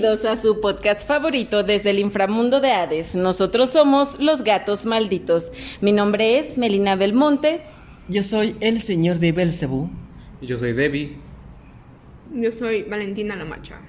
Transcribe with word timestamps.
Bienvenidos 0.00 0.24
a 0.26 0.36
su 0.36 0.60
podcast 0.60 1.08
favorito 1.08 1.64
desde 1.64 1.90
el 1.90 1.98
inframundo 1.98 2.60
de 2.60 2.70
Hades. 2.70 3.16
Nosotros 3.16 3.70
somos 3.70 4.20
los 4.20 4.44
gatos 4.44 4.86
malditos. 4.86 5.50
Mi 5.80 5.90
nombre 5.90 6.38
es 6.38 6.56
Melina 6.56 6.94
Belmonte. 6.94 7.62
Yo 8.08 8.22
soy 8.22 8.54
el 8.60 8.80
señor 8.80 9.18
de 9.18 9.32
Belcebú. 9.32 9.90
Yo 10.40 10.56
soy 10.56 10.72
Debbie. 10.72 11.16
Yo 12.32 12.52
soy 12.52 12.84
Valentina 12.84 13.34
la 13.34 13.44
Macha. 13.44 13.80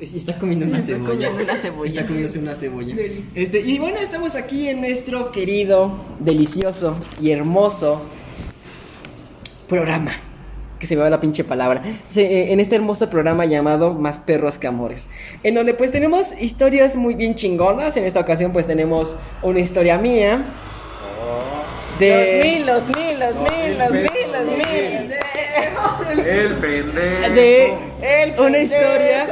Y 0.00 0.04
está 0.04 0.36
comiendo 0.40 0.66
una 0.66 0.78
Está 0.80 0.94
cebolla. 0.94 1.28
comiendo 1.28 1.44
una 1.44 1.56
cebolla. 1.56 1.88
Está 1.88 2.04
comiéndose 2.06 2.38
una 2.40 2.54
cebolla. 2.56 2.96
Este, 3.36 3.60
y 3.60 3.78
bueno, 3.78 3.98
estamos 3.98 4.34
aquí 4.34 4.66
en 4.68 4.80
nuestro 4.80 5.30
querido, 5.30 6.04
delicioso 6.18 6.98
y 7.20 7.30
hermoso 7.30 8.02
programa. 9.68 10.14
Que 10.84 10.88
se 10.88 10.96
me 10.96 11.02
va 11.02 11.08
la 11.08 11.18
pinche 11.18 11.44
palabra. 11.44 11.80
Sí, 12.10 12.20
eh, 12.20 12.52
en 12.52 12.60
este 12.60 12.76
hermoso 12.76 13.08
programa 13.08 13.46
llamado 13.46 13.94
Más 13.94 14.18
perros 14.18 14.58
que 14.58 14.66
amores. 14.66 15.06
En 15.42 15.54
donde 15.54 15.72
pues 15.72 15.90
tenemos 15.92 16.38
historias 16.38 16.94
muy 16.94 17.14
bien 17.14 17.34
chingonas. 17.34 17.96
En 17.96 18.04
esta 18.04 18.20
ocasión 18.20 18.52
pues 18.52 18.66
tenemos 18.66 19.16
una 19.40 19.60
historia 19.60 19.96
mía. 19.96 20.44
De... 21.98 22.36
Los 22.36 22.44
mil, 22.44 22.66
los 22.66 22.84
mil, 22.84 23.18
los 23.18 23.34
mil, 23.34 23.78
los 23.78 23.90
mil, 23.92 24.30
los 24.30 24.46
mil. 24.58 25.14
El 26.22 26.54
pendejo. 26.56 27.34
de 27.34 27.78
El 28.02 28.30
una 28.32 28.42
pendejo. 28.42 28.62
historia 28.62 29.26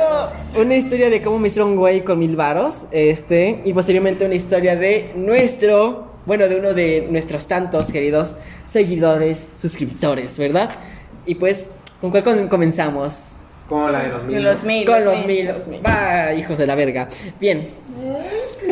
una 0.57 0.75
historia 0.75 1.11
de 1.11 1.21
cómo 1.21 1.39
me 1.39 1.49
hicieron 1.49 1.77
güey 1.77 2.01
con 2.03 2.19
mil 2.19 2.35
varos 2.35 2.89
este 2.93 3.61
y 3.67 3.75
posteriormente 3.75 4.25
una 4.25 4.37
historia 4.37 4.75
de 4.75 5.11
nuestro 5.17 6.13
bueno 6.25 6.49
de 6.49 6.57
uno 6.57 6.73
de 6.73 7.09
nuestros 7.11 7.47
tantos 7.47 7.91
queridos 7.91 8.37
seguidores 8.67 9.39
suscriptores 9.61 10.39
verdad 10.39 10.71
y 11.27 11.35
pues 11.37 11.67
con 12.01 12.11
cuál 12.11 12.25
com- 12.25 12.49
comenzamos 12.49 13.29
Como 13.69 13.89
la 13.89 14.03
de 14.03 14.09
los 14.11 14.25
mil. 14.25 14.43
los 14.45 14.65
mil. 14.65 14.87
con 14.87 15.05
los 15.05 15.27
mil 15.27 15.47
los 15.49 15.67
mil. 15.69 15.81
va 15.85 16.33
hijos 16.35 16.59
de 16.59 16.67
la 16.67 16.75
verga 16.75 17.09
bien 17.41 17.67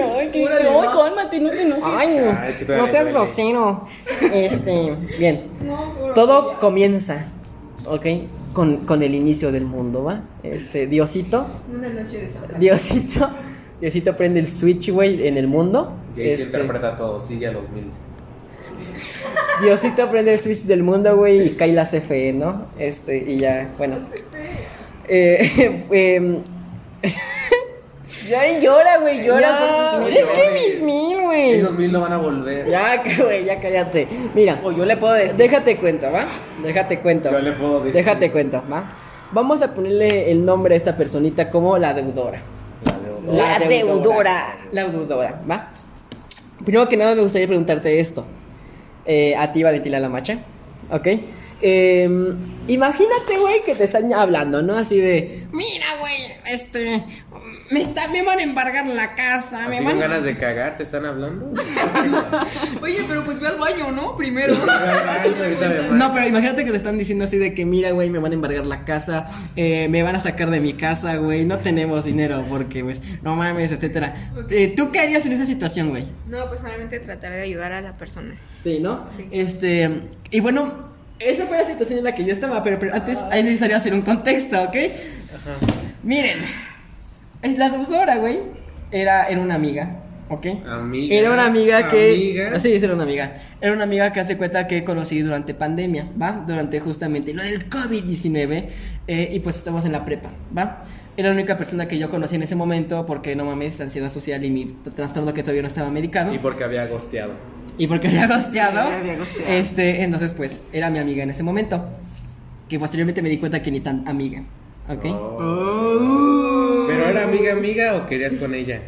Ay, 0.03 0.29
qué- 0.33 0.45
no, 0.65 0.81
cálmate, 0.97 1.41
no 1.41 1.51
te 1.51 1.63
enojes. 1.63 1.85
ay 1.85 2.19
Ah, 2.33 2.49
es 2.49 2.57
que 2.57 2.77
no 2.77 2.87
seas 2.87 3.09
grosero 3.09 3.87
este 4.33 4.95
bien 5.19 5.47
todo 6.15 6.59
comienza 6.59 7.27
ok 7.87 8.07
con, 8.53 8.79
con 8.79 9.03
el 9.03 9.15
inicio 9.15 9.53
del 9.53 9.65
mundo 9.65 10.05
va 10.05 10.23
este 10.43 10.87
diosito 10.87 11.47
Una 11.73 11.89
noche 11.89 12.23
de 12.23 12.29
San 12.31 12.59
Diosito, 12.59 13.31
Diosito 13.81 14.15
prende 14.17 14.41
el 14.41 14.47
switch, 14.47 14.91
güey, 14.91 15.27
en 15.27 15.39
el 15.39 15.47
mundo. 15.47 15.93
Y 16.15 16.21
ahí 16.21 16.27
se 16.27 16.33
Este, 16.33 16.45
interpreta 16.59 16.97
todo, 16.97 17.19
sigue 17.19 17.47
a 17.47 17.53
los 17.53 17.71
mil. 17.71 17.85
Diosito 19.63 20.09
prende 20.11 20.35
el 20.35 20.41
switch 20.41 20.63
del 20.63 20.83
mundo, 20.83 21.17
güey, 21.17 21.49
y 21.49 21.51
cae 21.51 21.73
la 21.73 21.85
CFE, 21.85 22.33
¿no? 22.33 22.67
Este, 22.79 23.17
y 23.19 23.39
ya, 23.39 23.69
bueno. 23.79 23.99
Eh, 25.09 25.85
em, 25.91 26.43
Ya 28.29 28.59
llora, 28.61 28.99
güey, 28.99 29.25
llora 29.25 29.41
ya, 29.41 29.99
por 30.01 30.07
sus 30.11 30.17
es 30.17 30.29
que 30.29 30.51
mis 30.53 30.83
mil, 30.83 31.21
güey. 31.23 31.51
Esos 31.53 31.73
mil 31.75 31.91
no 31.93 32.01
van 32.01 32.13
a 32.13 32.19
volver. 32.19 32.69
Ya, 32.69 33.03
güey, 33.19 33.45
ya 33.45 33.61
cállate. 33.61 34.07
Mira, 34.35 34.61
O 34.63 34.73
yo 34.73 34.85
le 34.85 34.97
puedo 34.97 35.15
decir. 35.15 35.35
déjate 35.37 35.77
cuento, 35.79 36.11
¿va? 36.13 36.27
Déjate 36.63 37.01
cuento. 37.01 37.31
Yo 37.31 37.39
le 37.41 37.53
puedo 37.53 37.81
decir. 37.81 37.95
Déjate 37.95 38.31
cuento, 38.31 38.63
¿va? 38.71 38.97
Vamos 39.33 39.63
a 39.63 39.73
ponerle 39.75 40.31
el 40.31 40.45
nombre 40.45 40.75
a 40.75 40.77
esta 40.77 40.97
personita 40.97 41.51
como 41.51 41.79
la 41.79 41.95
deudora. 41.95 42.41
La 42.85 43.59
de- 43.59 43.65
La 43.65 43.69
deudora. 43.69 44.59
La 44.73 44.85
deudora, 44.85 45.41
¿va? 45.49 45.71
Primero 46.65 46.89
que 46.89 46.97
nada 46.97 47.15
me 47.15 47.23
gustaría 47.23 47.47
preguntarte 47.47 48.01
esto. 48.01 48.25
Eh, 49.05 49.35
a 49.37 49.53
ti, 49.53 49.63
Valentina 49.63 49.99
La 50.01 50.09
Macha. 50.09 50.45
¿Ok? 50.89 51.09
Eh, 51.63 52.35
imagínate, 52.69 53.39
güey, 53.39 53.63
que 53.65 53.75
te 53.75 53.85
están 53.85 54.13
hablando, 54.13 54.63
¿no? 54.63 54.77
Así 54.77 54.99
de... 54.99 55.47
Mira, 55.53 55.87
güey, 55.99 56.15
este... 56.47 57.05
Me, 57.71 57.83
está, 57.83 58.09
me 58.09 58.25
van 58.25 58.41
a 58.41 58.43
embargar 58.43 58.87
la 58.87 59.15
casa, 59.15 59.69
me 59.69 59.77
¿Así 59.77 59.85
van 59.85 59.95
con 59.95 60.03
a... 60.03 60.09
ganas 60.09 60.25
de 60.25 60.37
cagar 60.37 60.77
te 60.77 60.83
están 60.83 61.07
hablando? 61.07 61.53
Oye, 62.83 63.05
pero 63.07 63.25
pues 63.25 63.39
ve 63.39 63.47
al 63.47 63.59
baño, 63.59 63.93
¿no? 63.93 64.17
Primero. 64.17 64.55
No, 65.93 66.13
pero 66.15 66.27
imagínate 66.27 66.65
que 66.65 66.71
te 66.71 66.77
están 66.77 66.99
diciendo 66.99 67.25
así 67.25 67.37
de 67.37 67.55
que 67.55 67.65
mira, 67.65 67.91
güey, 67.93 68.11
me 68.11 68.19
van 68.19 68.33
a 68.33 68.35
embargar 68.35 68.67
la 68.67 68.85
casa, 68.85 69.29
eh, 69.57 69.89
me 69.89 70.03
van 70.03 70.17
a 70.17 70.21
sacar 70.21 70.51
de 70.51 70.61
mi 70.61 70.73
casa, 70.73 71.17
güey, 71.17 71.45
no 71.45 71.59
tenemos 71.59 72.05
dinero 72.05 72.45
porque, 72.49 72.83
pues, 72.83 73.01
no 73.23 73.37
mames, 73.37 73.73
etcétera. 73.73 74.15
Eh, 74.51 74.73
¿Tú 74.77 74.91
qué 74.91 75.01
harías 75.01 75.27
en 75.27 75.33
esa 75.33 75.47
situación, 75.47 75.91
güey? 75.91 76.05
No, 76.27 76.49
pues 76.49 76.63
obviamente 76.63 76.99
tratar 77.01 77.33
de 77.33 77.43
ayudar 77.43 77.73
a 77.73 77.81
la 77.81 77.93
persona. 77.93 78.37
Sí, 78.63 78.79
¿no? 78.81 79.05
Sí. 79.07 79.29
Este, 79.31 80.03
y 80.31 80.41
bueno, 80.41 80.90
esa 81.21 81.47
fue 81.47 81.59
la 81.59 81.65
situación 81.65 81.99
en 81.99 82.05
la 82.05 82.15
que 82.15 82.25
yo 82.25 82.33
estaba, 82.33 82.63
pero, 82.63 82.79
pero 82.79 82.95
antes 82.95 83.19
hay 83.31 83.43
necesario 83.43 83.77
hacer 83.77 83.93
un 83.95 84.03
contexto, 84.03 84.63
¿ok? 84.63 84.77
Miren, 86.03 86.39
es 87.43 87.59
la 87.59 87.69
deudora, 87.69 88.17
güey, 88.17 88.39
era, 88.91 89.27
era 89.29 89.41
una 89.41 89.55
amiga, 89.55 90.01
¿ok? 90.31 90.47
Amiga. 90.67 91.15
Era 91.15 91.33
una 91.33 91.47
amiga 91.47 91.91
que... 91.91 92.13
Amiga. 92.13 92.61
Sí, 92.61 92.73
era 92.75 92.95
una 92.95 93.03
amiga. 93.03 93.35
Era 93.61 93.73
una 93.73 93.85
amiga 93.85 94.13
que 94.13 94.21
hace 94.21 94.39
cuenta 94.39 94.67
que 94.67 94.83
conocí 94.83 95.21
durante 95.21 95.53
pandemia, 95.55 96.09
¿va? 96.21 96.45
Durante 96.47 96.81
justamente 96.81 97.35
lo 97.35 97.43
del 97.43 97.69
COVID-19, 97.69 98.67
eh, 99.07 99.31
y 99.33 99.41
pues 99.41 99.57
estamos 99.57 99.85
en 99.85 99.93
la 99.93 100.05
prepa, 100.05 100.31
¿va? 100.57 100.83
Era 101.17 101.29
la 101.29 101.35
única 101.35 101.59
persona 101.59 101.87
que 101.87 101.99
yo 101.99 102.09
conocí 102.09 102.37
en 102.37 102.45
ese 102.45 102.57
momento 102.57 103.05
porque 103.05 103.37
no 103.37 103.45
mames, 103.45 103.79
ansiedad 103.83 104.09
social 104.09 104.43
y 104.43 104.51
mi 104.51 104.65
trastorno 104.95 105.35
que 105.35 105.43
todavía 105.43 105.61
no 105.61 105.69
estaba 105.69 105.91
medicado. 105.91 106.33
Y 106.33 106.39
porque 106.39 106.65
había 106.65 106.87
gosteado. 106.87 107.35
Y 107.81 107.87
porque 107.87 108.09
había 108.09 108.27
gosteado. 108.27 108.89
Sí, 108.89 108.93
había 108.93 109.17
gosteado. 109.17 109.51
Este, 109.51 110.03
entonces 110.03 110.33
pues 110.33 110.63
era 110.71 110.91
mi 110.91 110.99
amiga 110.99 111.23
en 111.23 111.31
ese 111.31 111.43
momento. 111.43 111.89
Que 112.69 112.79
posteriormente 112.79 113.23
me 113.23 113.31
di 113.31 113.39
cuenta 113.39 113.63
que 113.63 113.71
ni 113.71 113.81
tan 113.81 114.07
amiga. 114.07 114.43
¿Ok? 114.87 115.07
Oh. 115.07 116.85
¿Pero 116.87 117.09
era 117.09 117.25
amiga 117.25 117.53
amiga 117.55 117.97
o 117.97 118.07
querías 118.07 118.35
con 118.35 118.55
ella? 118.55 118.83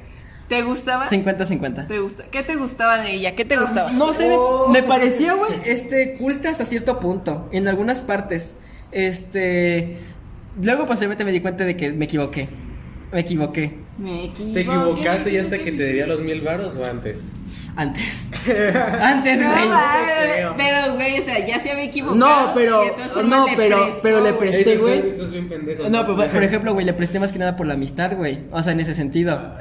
¿Te 0.46 0.60
gustaba? 0.60 1.08
50-50. 1.08 1.86
¿Te 1.88 2.00
gusta? 2.00 2.24
¿Qué 2.30 2.42
te 2.42 2.54
gustaba 2.56 2.98
de 2.98 3.14
ella? 3.14 3.34
¿Qué 3.34 3.46
te 3.46 3.56
gustaba? 3.56 3.90
No 3.92 4.12
sé, 4.12 4.28
me, 4.28 4.80
me 4.82 4.86
parecía, 4.86 5.32
güey, 5.32 5.52
este, 5.64 6.18
culta 6.18 6.50
hasta 6.50 6.66
cierto 6.66 7.00
punto. 7.00 7.48
En 7.50 7.68
algunas 7.68 8.02
partes. 8.02 8.56
Este. 8.90 9.96
Luego 10.62 10.84
posteriormente 10.84 11.24
me 11.24 11.32
di 11.32 11.40
cuenta 11.40 11.64
de 11.64 11.78
que 11.78 11.94
me 11.94 12.04
equivoqué. 12.04 12.46
Me 13.10 13.20
equivoqué. 13.20 13.81
Me 13.98 14.24
equivoqué. 14.24 14.54
¿Te 14.54 14.60
equivocaste 14.62 15.32
ya 15.32 15.42
hasta 15.42 15.58
que 15.58 15.72
te 15.72 15.82
debía 15.82 16.06
los 16.06 16.20
mil 16.20 16.40
varos 16.40 16.74
o 16.76 16.84
antes? 16.84 17.24
Antes. 17.76 18.26
Antes, 19.00 19.40
No, 19.40 19.48
güey. 19.52 19.68
creo. 20.34 20.54
pero, 20.56 20.94
güey, 20.94 21.20
o 21.20 21.24
sea, 21.24 21.46
ya 21.46 21.60
se 21.60 21.70
había 21.70 21.84
equivocado. 21.84 22.18
No, 22.18 22.52
pero- 22.54 22.84
no, 23.24 23.46
pero- 23.56 23.76
prestó, 23.78 24.00
pero 24.02 24.20
le 24.22 24.32
presté. 24.32 24.76
Güey. 24.78 24.98
es- 24.98 25.04
Esto 25.04 25.24
es 25.24 25.30
bien 25.30 25.48
pendejo. 25.48 25.88
No, 25.88 26.06
pero 26.06 26.30
por 26.30 26.42
ejemplo, 26.42 26.72
güey, 26.72 26.86
le 26.86 26.94
presté 26.94 27.20
más 27.20 27.32
que 27.32 27.38
nada 27.38 27.54
por 27.56 27.66
la 27.66 27.74
amistad, 27.74 28.16
güey. 28.16 28.40
O 28.50 28.62
sea, 28.62 28.72
en 28.72 28.80
ese 28.80 28.94
sentido. 28.94 29.54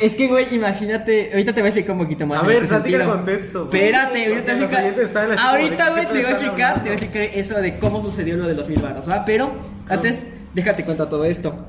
Es 0.00 0.14
que, 0.14 0.28
güey, 0.28 0.46
imagínate. 0.54 1.30
Ahorita 1.32 1.52
te 1.52 1.60
voy 1.60 1.66
a 1.66 1.70
explicar 1.70 1.92
un 1.92 1.98
poquito 2.02 2.26
más. 2.26 2.42
A 2.42 2.46
ver, 2.46 2.62
este 2.62 2.68
platica 2.68 2.96
el 2.96 3.02
sentido. 3.02 3.16
contexto. 3.16 3.64
Espérate, 3.64 4.26
ahorita 4.26 4.44
te 4.44 4.64
explicar. 4.64 5.38
Ahorita, 5.38 5.84
¿qué 5.84 5.90
güey, 5.90 6.06
te 6.06 6.12
voy 6.12 6.24
a 6.24 6.30
explicar. 6.30 6.74
Te 6.76 6.80
voy 6.80 6.90
a 6.90 6.92
explicar 6.94 7.22
eso 7.34 7.60
de 7.60 7.78
cómo 7.78 8.02
sucedió 8.02 8.36
lo 8.38 8.46
de 8.48 8.54
los 8.54 8.68
mil 8.68 8.80
baros, 8.80 9.08
¿va? 9.08 9.24
Pero 9.26 9.52
antes, 9.88 10.20
déjate 10.54 10.84
cuento 10.84 11.06
todo 11.08 11.24
esto. 11.26 11.66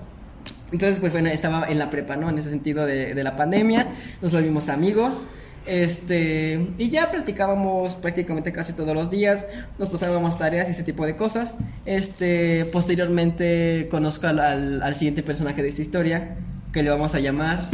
Entonces, 0.71 0.99
pues 0.99 1.11
bueno, 1.13 1.29
estaba 1.29 1.65
en 1.67 1.77
la 1.79 1.89
prepa, 1.89 2.15
¿no? 2.15 2.29
En 2.29 2.37
ese 2.37 2.49
sentido 2.49 2.85
de, 2.85 3.13
de 3.13 3.23
la 3.23 3.35
pandemia. 3.37 3.87
Nos 4.22 4.31
volvimos 4.31 4.69
amigos. 4.69 5.28
Este, 5.67 6.73
y 6.79 6.90
ya 6.90 7.11
platicábamos 7.11 7.93
prácticamente 7.96 8.51
casi 8.51 8.73
todos 8.73 8.96
los 8.96 9.11
días, 9.11 9.46
nos 9.78 9.90
pasábamos 9.90 10.35
tareas 10.40 10.67
y 10.69 10.72
ese 10.72 10.81
tipo 10.84 11.05
de 11.05 11.16
cosas. 11.16 11.57
Este, 11.85 12.66
posteriormente 12.66 13.87
conozco 13.91 14.25
al, 14.28 14.40
al- 14.40 14.81
al 14.81 14.96
siguiente 14.96 15.22
personaje 15.22 15.61
de 15.61 15.69
esta 15.69 15.81
historia, 15.84 16.35
que 16.73 16.81
le 16.81 16.90
vamos 16.90 17.13
a 17.13 17.19
llamar. 17.19 17.69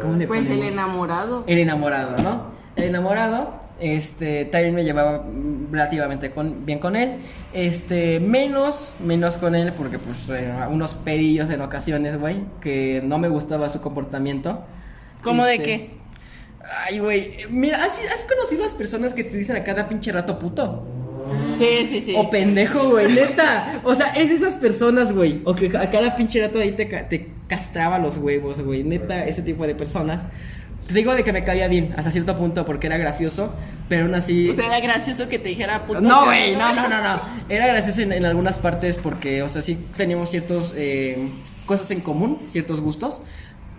¿Cómo 0.01 0.15
le 0.15 0.27
Pues 0.27 0.49
el 0.49 0.63
enamorado. 0.63 1.43
El 1.47 1.59
enamorado, 1.59 2.17
¿no? 2.21 2.47
El 2.75 2.83
enamorado, 2.85 3.59
este, 3.79 4.45
también 4.45 4.73
me 4.75 4.83
llevaba 4.83 5.25
relativamente 5.71 6.31
con- 6.31 6.65
bien 6.65 6.79
con 6.79 6.95
él. 6.95 7.17
Este, 7.53 8.19
menos, 8.19 8.95
menos 8.99 9.37
con 9.37 9.55
él, 9.55 9.73
porque 9.73 9.99
pues 9.99 10.29
eh, 10.29 10.51
unos 10.69 10.93
pedillos 10.93 11.49
en 11.49 11.61
ocasiones, 11.61 12.19
güey, 12.19 12.37
que 12.61 13.01
no 13.03 13.17
me 13.17 13.27
gustaba 13.29 13.69
su 13.69 13.81
comportamiento. 13.81 14.63
¿Cómo 15.23 15.45
de 15.45 15.55
Este, 15.55 15.65
qué? 15.65 15.89
Ay, 16.87 16.99
güey, 16.99 17.31
mira, 17.49 17.83
¿has, 17.83 17.99
has 18.11 18.23
conocido 18.23 18.63
las 18.63 18.73
personas 18.73 19.13
que 19.13 19.23
te 19.23 19.37
dicen 19.37 19.55
a 19.55 19.63
cada 19.63 19.87
pinche 19.87 20.11
rato 20.11 20.39
puto? 20.39 20.87
Sí, 21.57 21.87
sí, 21.89 22.01
sí. 22.05 22.13
O 22.17 22.29
pendejo, 22.29 22.89
güey, 22.89 23.11
neta. 23.13 23.81
O 23.83 23.95
sea, 23.95 24.07
es 24.13 24.29
esas 24.29 24.55
personas, 24.57 25.11
güey. 25.13 25.41
O 25.45 25.55
que 25.55 25.75
a 25.75 25.89
cada 25.89 26.15
pinche 26.15 26.39
rato 26.45 26.59
ahí 26.59 26.73
te, 26.73 26.85
te 26.85 27.29
castraba 27.47 27.97
los 27.97 28.17
huevos, 28.17 28.59
güey. 28.61 28.83
Neta, 28.83 29.25
ese 29.25 29.41
tipo 29.41 29.65
de 29.65 29.73
personas. 29.73 30.23
Te 30.87 30.93
digo 30.93 31.15
de 31.15 31.23
que 31.23 31.33
me 31.33 31.43
caía 31.43 31.67
bien 31.67 31.93
hasta 31.97 32.11
cierto 32.11 32.37
punto 32.37 32.65
porque 32.65 32.87
era 32.87 32.97
gracioso, 32.97 33.53
pero 33.89 34.05
aún 34.05 34.13
así... 34.13 34.49
O 34.49 34.53
sea, 34.53 34.67
era 34.67 34.79
gracioso 34.79 35.27
que 35.27 35.39
te 35.39 35.49
dijera 35.49 35.85
puto. 35.85 36.01
No, 36.01 36.25
güey, 36.25 36.55
no, 36.55 36.73
no, 36.75 36.87
no, 36.87 37.01
no. 37.01 37.19
Era 37.49 37.65
gracioso 37.67 38.01
en, 38.01 38.11
en 38.11 38.23
algunas 38.25 38.59
partes 38.59 38.97
porque, 38.99 39.41
o 39.41 39.49
sea, 39.49 39.61
sí 39.63 39.79
teníamos 39.97 40.29
ciertos 40.29 40.73
eh, 40.77 41.31
cosas 41.65 41.89
en 41.89 42.01
común, 42.01 42.41
ciertos 42.45 42.81
gustos, 42.81 43.21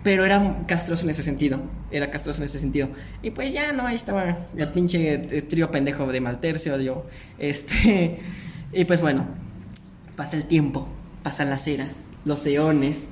pero 0.03 0.25
era 0.25 0.63
castroso 0.67 1.03
en 1.03 1.09
ese 1.09 1.23
sentido. 1.23 1.61
Era 1.91 2.11
castroso 2.11 2.41
en 2.41 2.45
ese 2.45 2.59
sentido. 2.59 2.89
Y 3.21 3.31
pues 3.31 3.53
ya, 3.53 3.71
no, 3.71 3.87
ahí 3.87 3.95
estaba 3.95 4.37
el 4.55 4.69
pinche 4.69 5.13
eh, 5.13 5.41
trío 5.41 5.71
pendejo 5.71 6.07
de 6.11 6.21
Maltercio, 6.21 6.79
yo. 6.79 7.05
Este. 7.39 8.19
Y 8.73 8.83
pues 8.83 9.01
bueno, 9.01 9.25
pasa 10.17 10.35
el 10.35 10.45
tiempo, 10.45 10.89
pasan 11.23 11.49
las 11.49 11.67
eras, 11.67 11.95
los 12.25 12.45
eones. 12.45 13.07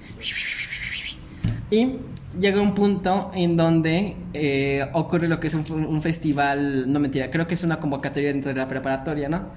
Y 1.72 1.94
llega 2.40 2.62
un 2.62 2.74
punto 2.74 3.32
en 3.34 3.58
donde 3.58 4.16
eh, 4.34 4.86
ocurre 4.94 5.28
lo 5.28 5.40
que 5.40 5.48
es 5.48 5.54
un, 5.54 5.66
un 5.72 6.02
festival, 6.02 6.92
no 6.92 7.00
mentira, 7.00 7.30
creo 7.32 7.48
que 7.48 7.54
es 7.54 7.64
una 7.64 7.80
convocatoria 7.80 8.32
dentro 8.32 8.54
de 8.54 8.58
la 8.58 8.68
preparatoria, 8.68 9.30
¿no? 9.30 9.50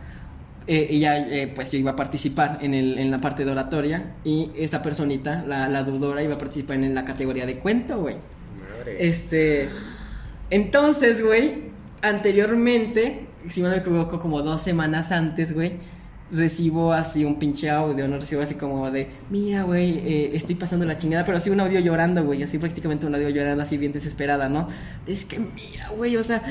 Eh, 0.70 0.86
y 0.90 1.00
ya, 1.00 1.16
eh, 1.16 1.50
pues 1.54 1.70
yo 1.70 1.78
iba 1.78 1.92
a 1.92 1.96
participar 1.96 2.58
en, 2.60 2.75
el, 2.75 2.98
en 2.98 3.10
la 3.10 3.19
parte 3.19 3.42
de 3.42 3.50
oratoria 3.50 4.16
y 4.22 4.50
esta 4.54 4.82
personita, 4.82 5.42
la, 5.48 5.66
la 5.66 5.82
dudora, 5.82 6.22
iba 6.22 6.34
a 6.34 6.38
participar 6.38 6.76
en 6.76 6.94
la 6.94 7.06
categoría 7.06 7.46
de 7.46 7.58
cuento, 7.58 7.98
güey. 8.00 8.16
Madre. 8.76 8.96
Este. 9.00 9.70
Entonces, 10.50 11.24
güey, 11.24 11.70
anteriormente, 12.02 13.28
si 13.48 13.62
no 13.62 13.70
me 13.70 13.78
equivoco, 13.78 14.20
como 14.20 14.42
dos 14.42 14.60
semanas 14.60 15.10
antes, 15.10 15.54
güey, 15.54 15.72
recibo 16.30 16.92
así 16.92 17.25
un 17.25 17.38
pinche 17.38 17.70
audio, 17.70 18.06
no 18.06 18.16
recibo 18.16 18.42
así 18.42 18.54
como 18.54 18.90
de, 18.90 19.08
mira, 19.30 19.62
güey, 19.62 19.98
eh, 19.98 20.30
estoy 20.34 20.56
pasando 20.56 20.84
la 20.84 20.98
chingada, 20.98 21.25
pero 21.25 21.38
así 21.38 21.48
un 21.50 21.58
audio 21.60 21.80
llorando, 21.80 22.22
güey, 22.25 22.42
así 22.42 22.58
prácticamente 22.58 23.06
un 23.06 23.14
audio 23.14 23.30
llorando, 23.30 23.62
así 23.62 23.78
bien 23.78 23.92
desesperada, 23.92 24.48
¿no? 24.48 24.69
Es 25.06 25.25
que, 25.25 25.38
mira, 25.38 25.88
güey, 25.96 26.16
o 26.16 26.22
sea, 26.22 26.42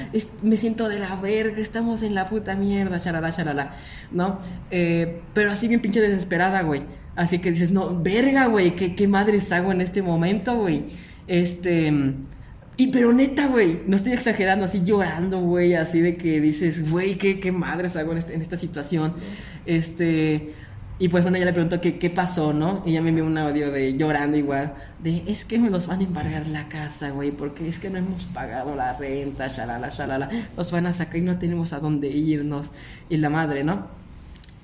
me 0.41 0.57
siento 0.57 0.89
de 0.89 1.00
la 1.00 1.15
verga, 1.18 1.59
estamos 1.62 2.01
en 2.03 2.15
la 2.15 2.27
puta 2.27 2.56
mierda, 2.56 3.00
charala, 3.00 3.31
charala, 3.31 3.74
¿no? 4.12 4.39
Eh, 4.71 5.21
pero 5.33 5.51
así 5.51 5.68
bien 5.68 5.81
pinche 5.81 6.01
desesperada, 6.01 6.63
güey. 6.63 6.81
Así 7.15 7.39
que 7.39 7.51
dices, 7.51 7.71
no, 7.71 8.01
verga, 8.01 8.47
güey, 8.47 8.75
¿qué, 8.75 8.95
qué 8.95 9.07
madres 9.07 9.51
hago 9.51 9.71
en 9.71 9.81
este 9.81 10.01
momento, 10.01 10.56
güey? 10.57 10.85
Este... 11.27 11.94
Y 12.80 12.88
pero 12.91 13.12
neta, 13.12 13.47
güey, 13.47 13.81
no 13.88 13.95
estoy 13.95 14.13
exagerando, 14.13 14.65
así 14.65 14.83
llorando, 14.83 15.39
güey, 15.41 15.73
así 15.73 16.00
de 16.00 16.15
que 16.15 16.39
dices, 16.39 16.91
güey, 16.91 17.18
¿qué, 17.18 17.39
qué 17.39 17.51
madres 17.51 17.95
hago 17.95 18.12
en, 18.12 18.19
este- 18.19 18.35
en 18.35 18.41
esta 18.44 18.56
situación. 18.56 19.15
Este, 19.68 20.54
y 20.98 21.10
pues 21.10 21.24
bueno, 21.24 21.38
ya 21.38 21.46
le 21.46 21.54
pregunto 21.54 21.80
qué, 21.80 22.00
qué 22.00 22.10
pasó, 22.10 22.54
¿no? 22.54 22.81
Y 22.86 22.92
ella 22.92 23.02
me 23.02 23.10
envió 23.10 23.25
un 23.25 23.38
audio 23.38 23.69
de 23.69 23.96
llorando 23.96 24.38
igual, 24.38 24.74
de, 25.04 25.22
es 25.28 25.46
que 25.46 25.60
nos 25.60 25.86
van 25.86 26.00
a 26.00 26.04
embargar 26.04 26.48
la 26.48 26.68
casa, 26.69 27.12
güey, 27.12 27.31
porque 27.31 27.68
es 27.68 27.78
que 27.78 27.90
no 27.92 28.00
hemos 28.00 28.25
pagado 28.25 28.75
la 28.75 28.94
renta, 28.94 29.48
shalala, 29.48 29.90
shalala, 29.90 30.30
nos 30.56 30.72
van 30.72 30.88
a 30.88 30.94
sacar 30.94 31.18
y 31.18 31.22
no 31.22 31.38
tenemos 31.38 31.74
a 31.74 31.80
dónde 31.80 32.08
irnos. 32.08 32.72
Y 33.10 33.18
la 33.18 33.30
madre, 33.30 33.64
¿no? 33.64 33.88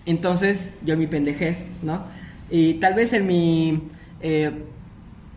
Entonces, 0.06 0.72
yo 0.84 0.98
mi 0.98 1.06
pendejez, 1.06 1.66
¿no? 1.84 2.04
Y 2.50 2.76
tal 2.76 2.96
vez 2.96 3.14
en 3.14 3.28
mi 3.28 3.84
eh, 4.22 4.52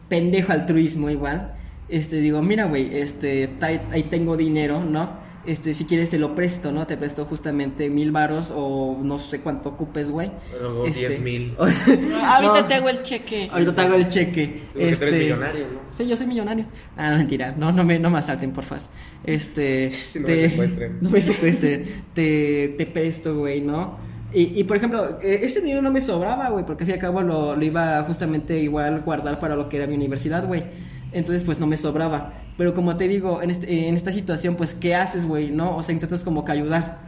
pendejo 0.08 0.52
altruismo 0.52 1.10
igual, 1.10 1.52
este, 1.88 2.20
digo, 2.20 2.40
mira, 2.42 2.66
güey, 2.66 2.96
este, 2.96 3.50
ahí 3.60 4.04
tengo 4.04 4.36
dinero, 4.36 4.82
¿no? 4.82 5.25
Este, 5.46 5.74
si 5.74 5.84
quieres 5.84 6.10
te 6.10 6.18
lo 6.18 6.34
presto, 6.34 6.72
¿no? 6.72 6.86
Te 6.86 6.96
presto 6.96 7.24
justamente 7.24 7.88
mil 7.88 8.10
varos 8.10 8.52
o 8.54 8.98
no 9.02 9.18
sé 9.18 9.40
cuánto 9.40 9.68
ocupes, 9.70 10.10
güey. 10.10 10.30
Luego 10.60 10.86
Este, 10.86 11.08
10 11.08 11.20
mil. 11.20 11.54
Ahorita 11.58 12.60
No. 12.62 12.64
te 12.66 12.74
hago 12.74 12.88
el 12.88 13.02
cheque. 13.02 13.48
Ahorita 13.52 13.74
te 13.74 13.80
hago 13.82 13.94
el 13.94 14.08
cheque. 14.08 14.62
Porque 14.72 14.86
eres 14.88 15.00
Este, 15.00 15.18
millonario, 15.18 15.66
¿no? 15.72 15.78
Sí, 15.90 16.06
yo 16.08 16.16
soy 16.16 16.26
millonario. 16.26 16.66
Ah, 16.96 17.12
no, 17.12 17.18
mentira. 17.18 17.54
No, 17.56 17.70
no 17.72 17.84
me, 17.84 17.98
no 17.98 18.10
me 18.10 18.18
asalten, 18.18 18.52
porfa. 18.52 18.78
Este. 19.24 19.92
no 20.16 20.26
me 20.26 20.48
secuestren. 20.48 20.98
No 21.00 21.10
me 21.10 21.20
secuestren. 21.20 21.84
te, 22.14 22.74
te 22.76 22.86
presto, 22.86 23.36
güey, 23.38 23.60
¿no? 23.60 23.98
Y, 24.32 24.58
y, 24.60 24.64
por 24.64 24.76
ejemplo, 24.76 25.18
eh, 25.22 25.38
ese 25.42 25.60
dinero 25.60 25.80
no 25.80 25.90
me 25.92 26.00
sobraba, 26.00 26.50
güey, 26.50 26.66
porque 26.66 26.82
al 26.82 26.86
fin 26.86 26.94
y 26.94 26.98
al 26.98 27.00
cabo 27.00 27.22
lo, 27.22 27.54
lo 27.56 27.64
iba 27.64 28.02
justamente 28.02 28.58
igual 28.58 29.00
guardar 29.02 29.38
para 29.38 29.54
lo 29.56 29.68
que 29.68 29.76
era 29.76 29.86
mi 29.86 29.94
universidad, 29.94 30.44
güey. 30.46 30.64
Entonces, 31.12 31.42
pues 31.44 31.58
no 31.60 31.66
me 31.66 31.76
sobraba. 31.76 32.32
Pero 32.56 32.72
como 32.74 32.96
te 32.96 33.06
digo, 33.08 33.42
en, 33.42 33.50
este- 33.50 33.88
en 33.88 33.94
esta 33.96 34.12
situación, 34.12 34.56
pues, 34.56 34.72
¿qué 34.74 34.94
haces, 34.94 35.26
güey? 35.26 35.50
¿No? 35.50 35.76
O 35.76 35.82
sea, 35.82 35.92
intentas 35.92 36.24
como 36.24 36.44
que 36.44 36.52
ayudar. 36.52 36.98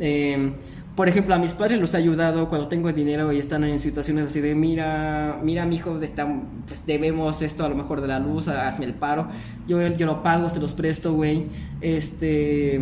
Eh, 0.00 0.52
por 0.96 1.08
ejemplo, 1.10 1.34
a 1.34 1.38
mis 1.38 1.52
padres 1.52 1.78
los 1.78 1.92
he 1.92 1.98
ayudado 1.98 2.48
cuando 2.48 2.68
tengo 2.68 2.90
dinero 2.90 3.30
y 3.30 3.38
están 3.38 3.62
en 3.64 3.78
situaciones 3.78 4.26
así 4.28 4.40
de, 4.40 4.54
mira, 4.54 5.38
mira, 5.42 5.66
mijo, 5.66 6.00
está, 6.00 6.26
pues 6.66 6.86
debemos 6.86 7.42
esto 7.42 7.66
a 7.66 7.68
lo 7.68 7.74
mejor 7.76 8.00
de 8.00 8.08
la 8.08 8.18
luz, 8.18 8.48
hazme 8.48 8.86
el 8.86 8.94
paro. 8.94 9.28
Yo, 9.68 9.86
yo 9.88 10.06
lo 10.06 10.22
pago, 10.22 10.48
te 10.48 10.58
los 10.58 10.72
presto, 10.72 11.12
güey. 11.12 11.48
Este, 11.82 12.80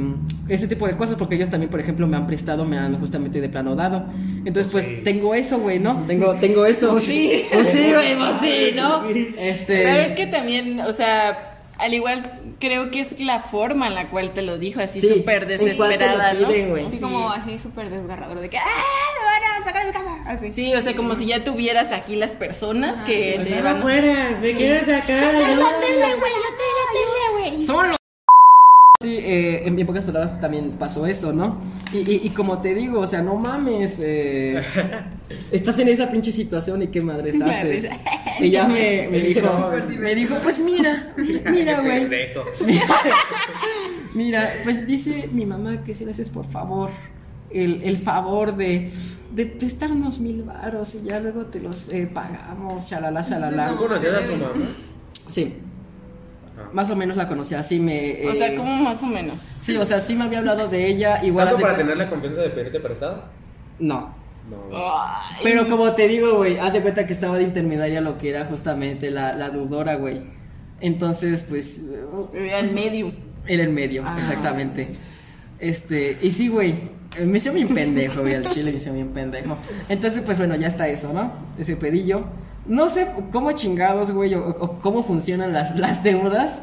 ese 0.48 0.68
tipo 0.68 0.86
de 0.86 0.96
cosas, 0.96 1.16
porque 1.16 1.34
ellos 1.34 1.50
también, 1.50 1.70
por 1.70 1.80
ejemplo, 1.80 2.06
me 2.06 2.16
han 2.16 2.26
prestado, 2.26 2.64
me 2.64 2.78
han 2.78 2.98
justamente 3.00 3.40
de 3.40 3.48
plano 3.48 3.74
dado. 3.74 4.04
Entonces, 4.44 4.70
pues, 4.70 4.84
Sí. 4.84 5.00
tengo 5.02 5.34
eso, 5.34 5.58
güey, 5.58 5.80
¿no? 5.80 5.96
Tengo, 6.06 6.34
tengo 6.34 6.64
eso. 6.66 6.90
Pues 6.92 7.04
sí. 7.04 7.44
Pues 7.52 7.68
sí, 7.68 7.92
güey, 7.92 8.16
pues 8.16 8.40
sí, 8.40 8.70
¿no? 8.76 9.04
Este. 9.38 9.82
Pero 9.82 10.00
es 10.02 10.12
que 10.12 10.26
también, 10.28 10.80
o 10.80 10.92
sea, 10.92 11.50
al 11.78 11.94
igual 11.94 12.40
creo 12.60 12.90
que 12.90 13.00
es 13.00 13.20
la 13.20 13.40
forma 13.40 13.86
en 13.88 13.94
la 13.94 14.08
cual 14.10 14.32
te 14.32 14.42
lo 14.42 14.58
dijo, 14.58 14.80
así 14.80 15.00
Sí, 15.00 15.08
súper 15.08 15.46
te 15.46 15.56
lo 15.58 15.64
desesperada, 15.64 16.34
¿no? 16.34 16.48
piden, 16.48 16.70
güey. 16.70 16.86
Así 16.86 16.96
Sí. 16.98 17.02
como 17.02 17.30
así 17.32 17.58
súper 17.58 17.90
desgarrador 17.90 18.40
de 18.40 18.48
que 18.48 18.58
¡ah! 18.58 18.62
¡Me 18.62 19.24
van 19.24 19.62
a 19.62 19.64
sacar 19.64 19.82
de 19.82 19.88
mi 19.88 19.92
casa! 19.92 20.16
Así. 20.26 20.52
Sí, 20.52 20.74
o 20.74 20.80
sea, 20.82 20.94
como 20.96 21.14
si 21.14 21.26
ya 21.26 21.42
tuvieras 21.44 21.92
aquí 21.92 22.16
las 22.16 22.32
personas 22.32 22.96
Ah, 23.00 23.04
que 23.04 23.32
Pues 23.36 23.48
te 23.48 23.54
están 23.54 23.64
van 23.64 23.76
afuera, 23.78 24.38
me 24.40 24.54
quieren 24.54 24.86
sacar. 24.86 25.34
Somos 27.64 27.88
los 27.88 27.96
Sí, 29.04 29.18
eh, 29.18 29.66
en 29.66 29.76
bien 29.76 29.86
pocas 29.86 30.04
palabras 30.04 30.40
también 30.40 30.70
pasó 30.78 31.06
eso, 31.06 31.32
¿no? 31.32 31.60
Y, 31.92 31.98
y- 32.10 32.20
y 32.24 32.30
como 32.30 32.56
te 32.58 32.74
digo, 32.74 33.00
o 33.00 33.06
sea, 33.06 33.20
no 33.22 33.36
mames, 33.36 34.00
eh, 34.02 34.62
estás 35.52 35.78
en 35.78 35.88
esa 35.88 36.10
pinche 36.10 36.32
situación 36.32 36.82
y 36.82 36.86
qué 36.88 37.00
madres 37.02 37.38
haces. 37.40 37.86
Y 38.40 38.50
ya 38.50 38.66
me, 38.66 39.08
me 39.10 39.20
dijo, 39.20 39.70
me 40.00 40.14
dijo, 40.14 40.36
pues 40.42 40.58
mira, 40.58 41.12
mira, 41.50 41.80
güey, 41.82 42.08
mira, 44.14 44.48
pues 44.64 44.86
dice 44.86 45.28
mi 45.32 45.44
mamá 45.46 45.82
que 45.84 45.94
si 45.94 46.04
le 46.04 46.12
haces 46.12 46.30
por 46.30 46.46
favor 46.46 46.90
el, 47.50 47.82
el 47.82 47.98
favor 47.98 48.56
de, 48.56 48.90
de 49.34 49.46
prestarnos 49.46 50.18
mil 50.18 50.42
varos 50.42 50.94
y 50.94 51.06
ya 51.06 51.20
luego 51.20 51.46
te 51.46 51.60
los 51.60 51.88
eh, 51.92 52.08
pagamos, 52.12 52.88
shalala, 52.90 53.22
shalala. 53.22 53.68
¿Tú 53.68 53.76
conocías 53.76 54.14
a 54.14 54.26
su 54.26 54.32
mamá? 54.36 54.66
Sí. 55.28 55.54
Más 56.74 56.90
o 56.90 56.96
menos 56.96 57.16
la 57.16 57.28
conocía, 57.28 57.60
así 57.60 57.78
me... 57.78 58.18
O 58.28 58.34
sea, 58.34 58.52
eh, 58.52 58.56
como 58.56 58.76
más 58.82 59.00
o 59.02 59.06
menos. 59.06 59.40
Sí, 59.60 59.76
o 59.76 59.86
sea, 59.86 60.00
sí 60.00 60.14
me 60.16 60.24
había 60.24 60.40
hablado 60.40 60.68
de 60.68 60.88
ella, 60.88 61.24
igual 61.24 61.46
¿Tanto 61.46 61.56
haz 61.56 61.58
de 61.58 61.62
para 61.62 61.76
tener 61.78 61.96
la 61.96 62.10
confianza 62.10 62.40
de 62.42 62.50
pedirte 62.50 62.80
prestado? 62.80 63.22
No. 63.78 64.12
No. 64.50 64.56
Ay, 64.76 65.36
Pero 65.42 65.68
como 65.68 65.94
te 65.94 66.08
digo, 66.08 66.36
güey, 66.36 66.58
haz 66.58 66.72
de 66.72 66.82
cuenta 66.82 67.06
que 67.06 67.12
estaba 67.12 67.38
de 67.38 67.44
intermediaria 67.44 68.00
lo 68.00 68.18
que 68.18 68.28
era 68.28 68.44
justamente 68.46 69.10
la, 69.10 69.34
la 69.36 69.50
dudora, 69.50 69.94
güey. 69.94 70.20
Entonces, 70.80 71.44
pues, 71.48 71.82
era 72.34 72.58
el 72.58 72.72
medio. 72.72 73.12
era 73.46 73.62
el 73.62 73.70
medio, 73.72 74.02
Ah. 74.04 74.16
exactamente. 74.18 74.96
Este, 75.60 76.18
y 76.20 76.30
sí, 76.32 76.48
güey, 76.48 76.74
me 77.24 77.38
hizo 77.38 77.52
bien 77.52 77.68
pendejo, 77.68 78.20
güey, 78.22 78.34
al 78.34 78.46
chile 78.48 78.70
me 78.72 78.76
hizo 78.76 78.92
bien 78.92 79.10
pendejo. 79.10 79.56
Entonces, 79.88 80.22
pues 80.26 80.36
bueno, 80.38 80.56
ya 80.56 80.66
está 80.66 80.88
eso, 80.88 81.12
¿no? 81.12 81.32
Ese 81.58 81.76
pedillo. 81.76 82.24
No 82.66 82.88
sé 82.88 83.08
cómo 83.30 83.52
chingados, 83.52 84.10
güey, 84.10 84.34
o, 84.34 84.78
cómo 84.80 85.02
funcionan 85.02 85.52
las, 85.52 85.78
las 85.78 86.02
deudas. 86.02 86.60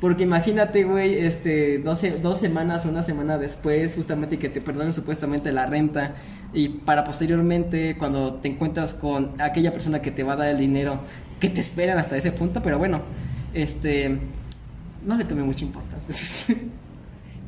Porque 0.00 0.22
imagínate, 0.22 0.84
güey, 0.84 1.14
este, 1.14 1.78
dos, 1.78 2.00
dos 2.22 2.38
semanas, 2.38 2.86
una 2.86 3.02
semana 3.02 3.36
después, 3.36 3.94
justamente 3.94 4.38
que 4.38 4.48
te 4.48 4.62
perdonen 4.62 4.94
supuestamente 4.94 5.52
la 5.52 5.66
renta 5.66 6.14
y 6.54 6.70
para 6.70 7.04
posteriormente, 7.04 7.96
cuando 7.98 8.34
te 8.36 8.48
encuentras 8.48 8.94
con 8.94 9.38
aquella 9.38 9.74
persona 9.74 10.00
que 10.00 10.10
te 10.10 10.22
va 10.22 10.32
a 10.32 10.36
dar 10.36 10.48
el 10.48 10.58
dinero, 10.58 11.00
que 11.38 11.50
te 11.50 11.60
esperan 11.60 11.98
hasta 11.98 12.16
ese 12.16 12.32
punto, 12.32 12.62
pero 12.62 12.78
bueno, 12.78 13.02
este, 13.52 14.18
no 15.04 15.16
le 15.16 15.24
tomé 15.26 15.42
mucha 15.42 15.66
importancia. 15.66 16.56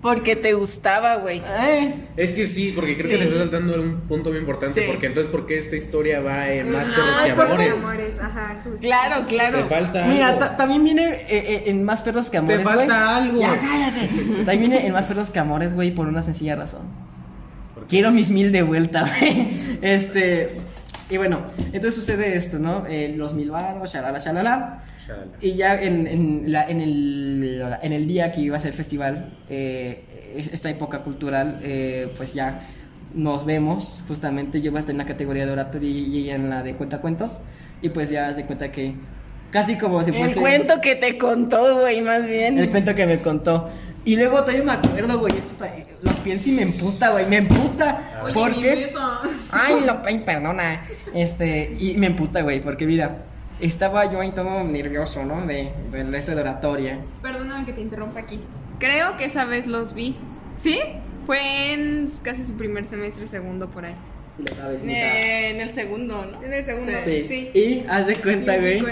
Porque 0.02 0.34
te 0.34 0.52
gustaba, 0.54 1.14
güey. 1.18 1.38
Eh, 1.38 1.94
Es 2.16 2.32
que 2.32 2.48
sí, 2.48 2.72
porque 2.74 2.96
creo 2.96 3.06
Sí. 3.06 3.12
que 3.12 3.18
le 3.18 3.24
estás 3.24 3.38
saltando 3.38 3.80
un 3.80 4.00
punto 4.00 4.30
muy 4.30 4.38
importante. 4.40 4.80
Sí. 4.80 4.86
Porque 4.90 5.06
entonces, 5.06 5.30
¿por 5.30 5.46
qué 5.46 5.56
esta 5.58 5.76
historia 5.76 6.20
va 6.20 6.50
en 6.50 6.72
más 6.72 6.84
perros 6.86 7.16
que 7.24 7.32
¿por 7.34 7.46
qué 7.46 7.52
amores? 7.52 7.72
amores? 7.74 8.14
Ajá. 8.20 8.56
Claro, 8.80 9.24
claro. 9.28 9.58
Te 9.62 9.64
falta 9.68 10.06
Mira, 10.06 10.28
algo. 10.30 10.44
también 10.56 10.82
viene 10.82 11.04
eh, 11.06 11.26
eh, 11.30 11.62
en 11.66 11.84
Más 11.84 12.02
Perros 12.02 12.28
que 12.30 12.36
Amores, 12.38 12.64
güey. 12.64 12.74
falta 12.76 13.16
algo. 13.16 13.40
Ya 13.40 13.56
cállate. 13.56 14.08
También 14.44 14.60
viene 14.60 14.86
en 14.86 14.92
Más 14.92 15.06
Perros 15.06 15.30
que 15.30 15.38
Amores, 15.38 15.72
güey, 15.72 15.92
por 15.94 16.08
una 16.08 16.22
sencilla 16.24 16.56
razón. 16.56 16.82
Quiero 17.88 18.10
mis 18.10 18.30
mil 18.30 18.50
de 18.50 18.62
vuelta, 18.62 19.04
güey. 19.20 19.48
Este. 19.82 20.56
Y 21.10 21.16
bueno, 21.16 21.42
entonces 21.66 21.94
sucede 21.94 22.36
esto, 22.36 22.58
¿no? 22.58 22.86
Eh, 22.88 23.12
los 23.16 23.34
mil 23.34 23.50
baros, 23.52 23.92
shalala, 23.92 24.18
shalala. 24.18 24.82
Y 25.40 25.54
ya 25.54 25.80
en, 25.80 26.06
en, 26.06 26.52
la- 26.52 26.68
en, 26.68 26.80
el, 26.80 27.62
en 27.82 27.92
el 27.92 28.06
día 28.06 28.30
que 28.32 28.40
iba 28.40 28.56
a 28.56 28.60
ser 28.60 28.70
el 28.72 28.76
festival, 28.76 29.32
eh, 29.48 30.04
esta 30.52 30.70
época 30.70 31.00
cultural, 31.00 31.58
eh, 31.62 32.10
pues 32.16 32.34
ya 32.34 32.60
nos 33.14 33.44
vemos, 33.44 34.02
justamente 34.08 34.60
yo 34.62 34.70
iba 34.70 34.78
a 34.78 34.80
estar 34.80 34.92
en 34.94 34.98
la 34.98 35.06
categoría 35.06 35.44
de 35.46 35.52
oratoria 35.52 35.90
y 35.90 36.18
ella 36.20 36.34
en 36.36 36.48
la 36.50 36.62
de 36.62 36.74
cuentacuentos, 36.74 37.40
y 37.82 37.88
pues 37.90 38.10
ya 38.10 38.32
se 38.34 38.44
cuenta 38.44 38.70
que 38.72 38.94
Casi 39.50 39.76
como 39.76 40.02
si 40.02 40.08
El 40.08 40.16
fuese. 40.16 40.40
cuento 40.40 40.80
que 40.80 40.94
te 40.96 41.18
contó, 41.18 41.80
güey, 41.80 42.00
más 42.00 42.26
bien. 42.26 42.58
El 42.58 42.70
cuento 42.70 42.94
que 42.94 43.04
me 43.04 43.20
contó. 43.20 43.68
Y 44.02 44.16
luego 44.16 44.40
todavía 44.40 44.64
me 44.64 44.72
acuerdo, 44.72 45.18
güey. 45.18 45.34
esto 45.36 45.52
pa- 45.58 45.68
Lo 46.00 46.10
pienso 46.24 46.48
y 46.48 46.52
me 46.52 46.62
emputa, 46.62 47.10
güey. 47.10 47.26
Me 47.26 47.36
emputa. 47.36 48.00
Oye, 48.24 48.32
¿Por 48.32 48.50
mi 48.56 48.62
qué? 48.62 48.74
beso. 48.76 48.98
Ay, 49.50 49.74
lo, 49.86 50.00
ay, 50.06 50.20
perdona. 50.24 50.80
Este, 51.14 51.76
y 51.78 51.98
me 51.98 52.06
emputa, 52.06 52.40
güey, 52.40 52.62
porque 52.62 52.86
mira, 52.86 53.18
estaba 53.62 54.10
yo 54.10 54.20
ahí 54.20 54.32
todo 54.32 54.64
nervioso, 54.64 55.24
¿no? 55.24 55.46
De, 55.46 55.72
de 55.90 56.18
este 56.18 56.34
de 56.34 56.40
oratoria. 56.40 56.98
Perdóname 57.22 57.64
que 57.64 57.72
te 57.72 57.80
interrumpa 57.80 58.20
aquí. 58.20 58.40
Creo 58.78 59.16
que 59.16 59.24
esa 59.24 59.44
vez 59.44 59.66
los 59.66 59.94
vi. 59.94 60.16
¿Sí? 60.56 60.78
Fue 61.26 61.72
en 61.72 62.08
casi 62.22 62.44
su 62.44 62.56
primer 62.56 62.86
semestre, 62.86 63.26
segundo 63.26 63.70
por 63.70 63.84
ahí. 63.84 63.94
Sabes. 64.56 64.82
Eh, 64.82 65.50
en 65.50 65.60
el 65.60 65.70
segundo, 65.70 66.24
¿no? 66.24 66.42
En 66.42 66.52
el 66.52 66.64
segundo. 66.64 66.92
Sí. 66.98 67.24
Sí. 67.26 67.50
Y 67.54 67.84
haz 67.88 68.06
de 68.06 68.16
cuenta, 68.16 68.56
güey, 68.58 68.82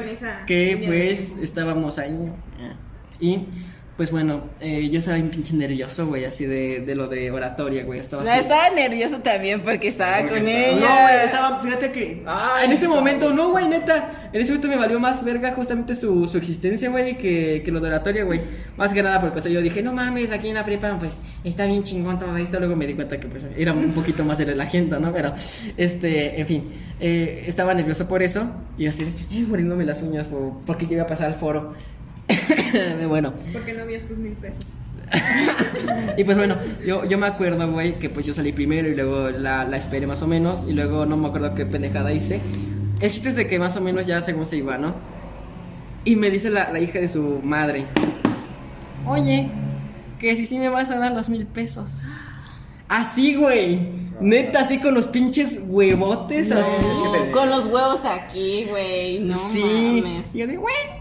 que 0.47 0.83
pues 0.87 1.35
estábamos 1.43 1.99
ahí. 1.99 2.31
Y 3.19 3.47
pues 4.01 4.13
bueno, 4.13 4.45
eh, 4.63 4.89
yo 4.91 4.99
estaba 4.99 5.19
bien 5.19 5.29
pinche 5.29 5.53
nervioso, 5.55 6.07
güey, 6.07 6.25
así 6.25 6.47
de, 6.47 6.81
de 6.81 6.95
lo 6.95 7.07
de 7.07 7.31
oratoria, 7.31 7.85
güey. 7.85 8.01
Estaba 8.01 8.25
No, 8.25 8.31
así. 8.31 8.41
estaba 8.41 8.71
nervioso 8.71 9.19
también 9.19 9.61
porque 9.61 9.89
estaba 9.89 10.21
Porque 10.21 10.39
con 10.39 10.49
estaba- 10.49 10.67
ella. 10.69 10.81
No, 10.81 11.03
güey, 11.03 11.25
estaba, 11.27 11.61
fíjate 11.61 11.93
que 11.93 12.23
Ay, 12.25 12.65
en 12.65 12.73
ese 12.73 12.87
no. 12.87 12.95
momento, 12.95 13.31
no, 13.35 13.51
güey, 13.51 13.69
neta, 13.69 14.31
en 14.33 14.41
ese 14.41 14.53
momento 14.53 14.69
me 14.69 14.77
valió 14.79 14.99
más 14.99 15.23
verga 15.23 15.53
justamente 15.53 15.95
su, 15.95 16.27
su 16.27 16.39
existencia, 16.39 16.89
güey, 16.89 17.19
que, 17.19 17.61
que 17.63 17.71
lo 17.71 17.79
de 17.79 17.89
oratoria, 17.89 18.25
güey. 18.25 18.41
Más 18.79 18.91
que 18.95 19.03
nada 19.03 19.21
porque, 19.21 19.41
o 19.41 19.43
sea, 19.43 19.53
yo 19.53 19.61
dije, 19.61 19.83
no 19.83 19.93
mames, 19.93 20.31
aquí 20.33 20.49
en 20.49 20.55
la 20.55 20.65
prepa, 20.65 20.97
pues, 20.99 21.19
está 21.45 21.67
bien 21.67 21.83
chingón 21.83 22.19
todo 22.19 22.35
esto. 22.39 22.59
Luego 22.59 22.77
me 22.77 22.87
di 22.87 22.95
cuenta 22.95 23.21
que, 23.21 23.29
pues, 23.29 23.47
era 23.55 23.75
un 23.75 23.91
poquito 23.93 24.25
más 24.25 24.39
de 24.39 24.57
la 24.57 24.65
gente, 24.65 24.99
¿no? 24.99 25.13
Pero, 25.13 25.35
este, 25.77 26.41
en 26.41 26.47
fin, 26.47 26.65
eh, 27.01 27.45
estaba 27.47 27.75
nervioso 27.75 28.09
por 28.09 28.23
eso 28.23 28.51
y 28.79 28.87
así, 28.87 29.05
eh, 29.31 29.45
poniéndome 29.47 29.85
las 29.85 30.01
uñas 30.01 30.27
por, 30.27 30.57
porque 30.67 30.87
yo 30.87 30.93
iba 30.95 31.03
a 31.03 31.07
pasar 31.07 31.27
al 31.27 31.35
foro. 31.35 31.75
bueno, 33.09 33.33
Porque 33.53 33.73
no 33.73 33.83
habías 33.83 34.05
tus 34.05 34.19
mil 34.19 34.33
pesos. 34.33 34.65
y 36.17 36.25
pues 36.25 36.37
bueno, 36.37 36.57
yo, 36.87 37.05
yo 37.05 37.19
me 37.19 37.27
acuerdo, 37.27 37.71
güey, 37.73 37.99
que 37.99 38.11
pues 38.11 38.27
yo 38.27 38.35
salí 38.35 38.53
primero 38.53 38.89
y 38.89 38.95
luego 38.95 39.31
la, 39.31 39.65
la 39.65 39.77
esperé 39.77 40.07
más 40.07 40.23
o 40.23 40.29
menos 40.29 40.67
y 40.69 40.73
luego 40.73 41.05
no 41.07 41.17
me 41.17 41.29
acuerdo 41.29 41.55
qué 41.55 41.67
pendejada 41.67 42.13
hice. 42.13 42.41
El 43.01 43.11
chiste 43.11 43.31
es 43.31 43.37
de 43.37 43.47
que 43.47 43.59
más 43.59 43.77
o 43.77 43.81
menos 43.81 44.07
ya 44.07 44.21
según 44.21 44.47
se 44.47 44.59
iba, 44.59 44.79
¿no? 44.79 44.95
Y 46.05 46.17
me 46.17 46.31
dice 46.31 46.51
la, 46.51 46.71
la 46.71 46.81
hija 46.81 47.01
de 47.01 47.09
su 47.09 47.41
madre, 47.43 47.87
oye, 49.07 49.51
que 50.19 50.37
si 50.37 50.47
sí 50.47 50.59
me 50.59 50.69
vas 50.69 50.91
a 50.91 50.99
dar 50.99 51.13
los 51.13 51.29
mil 51.29 51.47
pesos. 51.47 52.03
Así, 52.89 53.37
güey. 53.37 54.01
Neta, 54.21 54.61
así 54.61 54.79
con 54.79 54.93
los 54.93 55.07
pinches 55.07 55.61
huevotes, 55.65 56.53
así. 56.53 56.71
Con 57.33 57.49
los 57.49 57.65
huevos 57.67 58.01
aquí, 58.05 58.67
güey. 58.69 59.21
No 59.21 59.35
sí. 59.37 60.03
mames. 60.05 60.27
Y 60.35 60.39
yo 60.39 60.47
digo, 60.47 60.63
güey. 60.63 61.00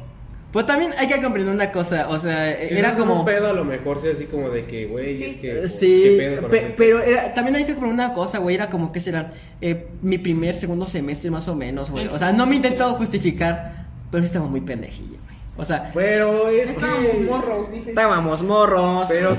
Pues 0.52 0.66
también 0.66 0.92
hay 0.98 1.08
que 1.08 1.22
comprender 1.22 1.54
una 1.54 1.72
cosa, 1.72 2.10
o 2.10 2.18
sea, 2.18 2.58
Si 2.68 2.76
era 2.76 2.96
como... 2.96 3.20
un 3.20 3.26
pedo 3.26 3.50
a 3.50 3.54
lo 3.54 3.64
mejor 3.66 4.00
sea 4.00 4.14
así 4.14 4.26
como 4.26 4.50
de 4.50 4.66
que, 4.66 4.88
güey, 4.88 5.16
Sí. 5.16 5.24
es 5.26 5.38
que. 5.38 5.54
pues, 5.56 5.76
Sí, 5.80 6.02
¿qué 6.04 6.16
pedo 6.18 6.42
con 6.42 6.50
pe- 6.50 6.62
los 6.64 6.72
pero 6.76 7.02
era- 7.04 7.34
también 7.36 7.56
hay 7.56 7.66
que 7.66 7.76
poner 7.76 7.94
una 7.94 8.14
cosa, 8.14 8.40
güey, 8.40 8.56
era 8.56 8.68
como 8.70 8.92
que 8.92 9.00
será 9.00 9.30
eh, 9.62 9.88
mi 10.02 10.18
primer, 10.18 10.56
segundo 10.56 10.88
semestre 10.88 11.30
más 11.30 11.48
o 11.48 11.56
menos, 11.56 11.92
güey. 11.92 12.08
O 12.08 12.18
sea, 12.18 12.32
no 12.32 12.48
me 12.48 12.56
intento 12.56 12.84
justificar, 12.96 13.86
pero 14.10 14.24
estaba 14.24 14.48
muy 14.48 14.62
pendejillo, 14.62 15.18
güey. 15.24 15.36
O 15.58 15.66
sea, 15.66 15.92
Pero 15.94 16.50
es 16.50 16.70
Estábamos 16.70 17.10
que. 17.12 17.20
morros, 17.26 17.72
dice. 17.72 17.90
estábamos 17.90 18.42
morros. 18.42 19.06
Pero. 19.10 19.38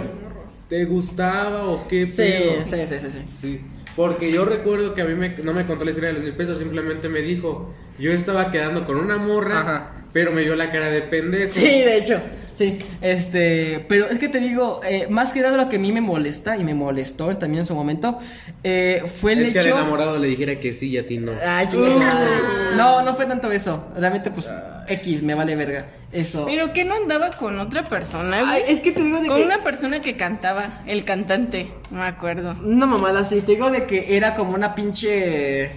¿te 0.68 0.84
gustaba 0.84 1.64
o 1.64 1.88
qué 1.88 2.06
Sí, 2.06 2.16
pedo? 2.18 2.52
sí, 2.64 2.86
sí, 2.86 2.94
sí, 3.00 3.10
sí. 3.10 3.24
Sí, 3.40 3.60
porque 3.96 4.30
yo 4.30 4.44
recuerdo 4.44 4.94
que 4.94 5.02
a 5.02 5.04
mí 5.04 5.14
me- 5.14 5.30
no 5.42 5.52
me 5.52 5.66
contó 5.66 5.84
la 5.84 5.90
historia 5.90 6.10
de 6.10 6.14
los 6.14 6.22
mil 6.22 6.34
pesos, 6.36 6.58
simplemente 6.58 7.08
me 7.08 7.20
dijo, 7.20 7.72
yo 8.00 8.12
estaba 8.12 8.50
quedando 8.50 8.84
con 8.86 8.96
una 8.96 9.18
morra, 9.18 9.60
Ajá. 9.60 9.90
pero 10.12 10.32
me 10.32 10.42
vio 10.42 10.56
la 10.56 10.70
cara 10.70 10.88
de 10.90 11.02
pendejo. 11.02 11.52
Sí, 11.54 11.60
de 11.60 11.96
hecho, 11.98 12.20
sí. 12.52 12.78
Este, 13.00 13.84
pero 13.88 14.08
es 14.08 14.18
que 14.18 14.28
te 14.28 14.40
digo, 14.40 14.80
eh, 14.84 15.06
más 15.08 15.32
que 15.32 15.40
nada 15.40 15.56
lo 15.56 15.68
que 15.68 15.76
a 15.76 15.78
mí 15.78 15.92
me 15.92 16.00
molesta 16.00 16.56
y 16.56 16.64
me 16.64 16.74
molestó 16.74 17.36
también 17.36 17.60
en 17.60 17.66
su 17.66 17.74
momento, 17.74 18.18
eh, 18.64 19.02
fue 19.20 19.32
el 19.34 19.40
es 19.40 19.52
que 19.52 19.58
al 19.60 19.66
hecho. 19.66 19.76
enamorado 19.76 20.18
le 20.18 20.28
dijera 20.28 20.56
que 20.56 20.72
sí 20.72 20.88
y 20.90 20.98
a 20.98 21.06
ti 21.06 21.18
no. 21.18 21.32
Ay, 21.46 21.66
madre. 21.76 22.30
No, 22.76 23.02
no 23.02 23.14
fue 23.14 23.26
tanto 23.26 23.50
eso. 23.52 23.88
Realmente, 23.96 24.30
pues, 24.30 24.48
X, 24.88 25.22
me 25.22 25.34
vale 25.34 25.54
verga. 25.56 25.86
Eso. 26.12 26.44
Pero 26.46 26.72
que 26.72 26.84
no 26.84 26.94
andaba 26.94 27.30
con 27.30 27.58
otra 27.60 27.84
persona, 27.84 28.40
güey. 28.40 28.52
Ay, 28.52 28.62
es 28.68 28.80
que 28.80 28.90
te 28.90 29.00
digo 29.02 29.20
de 29.20 29.28
Con 29.28 29.36
que. 29.38 29.44
una 29.44 29.62
persona 29.62 30.00
que 30.00 30.16
cantaba, 30.16 30.80
el 30.86 31.04
cantante, 31.04 31.70
no 31.92 32.00
me 32.00 32.06
acuerdo. 32.06 32.56
Una 32.64 32.86
mamada 32.86 33.20
así, 33.20 33.40
te 33.42 33.52
digo 33.52 33.70
de 33.70 33.86
que 33.86 34.16
era 34.16 34.34
como 34.34 34.54
una 34.54 34.74
pinche. 34.74 35.70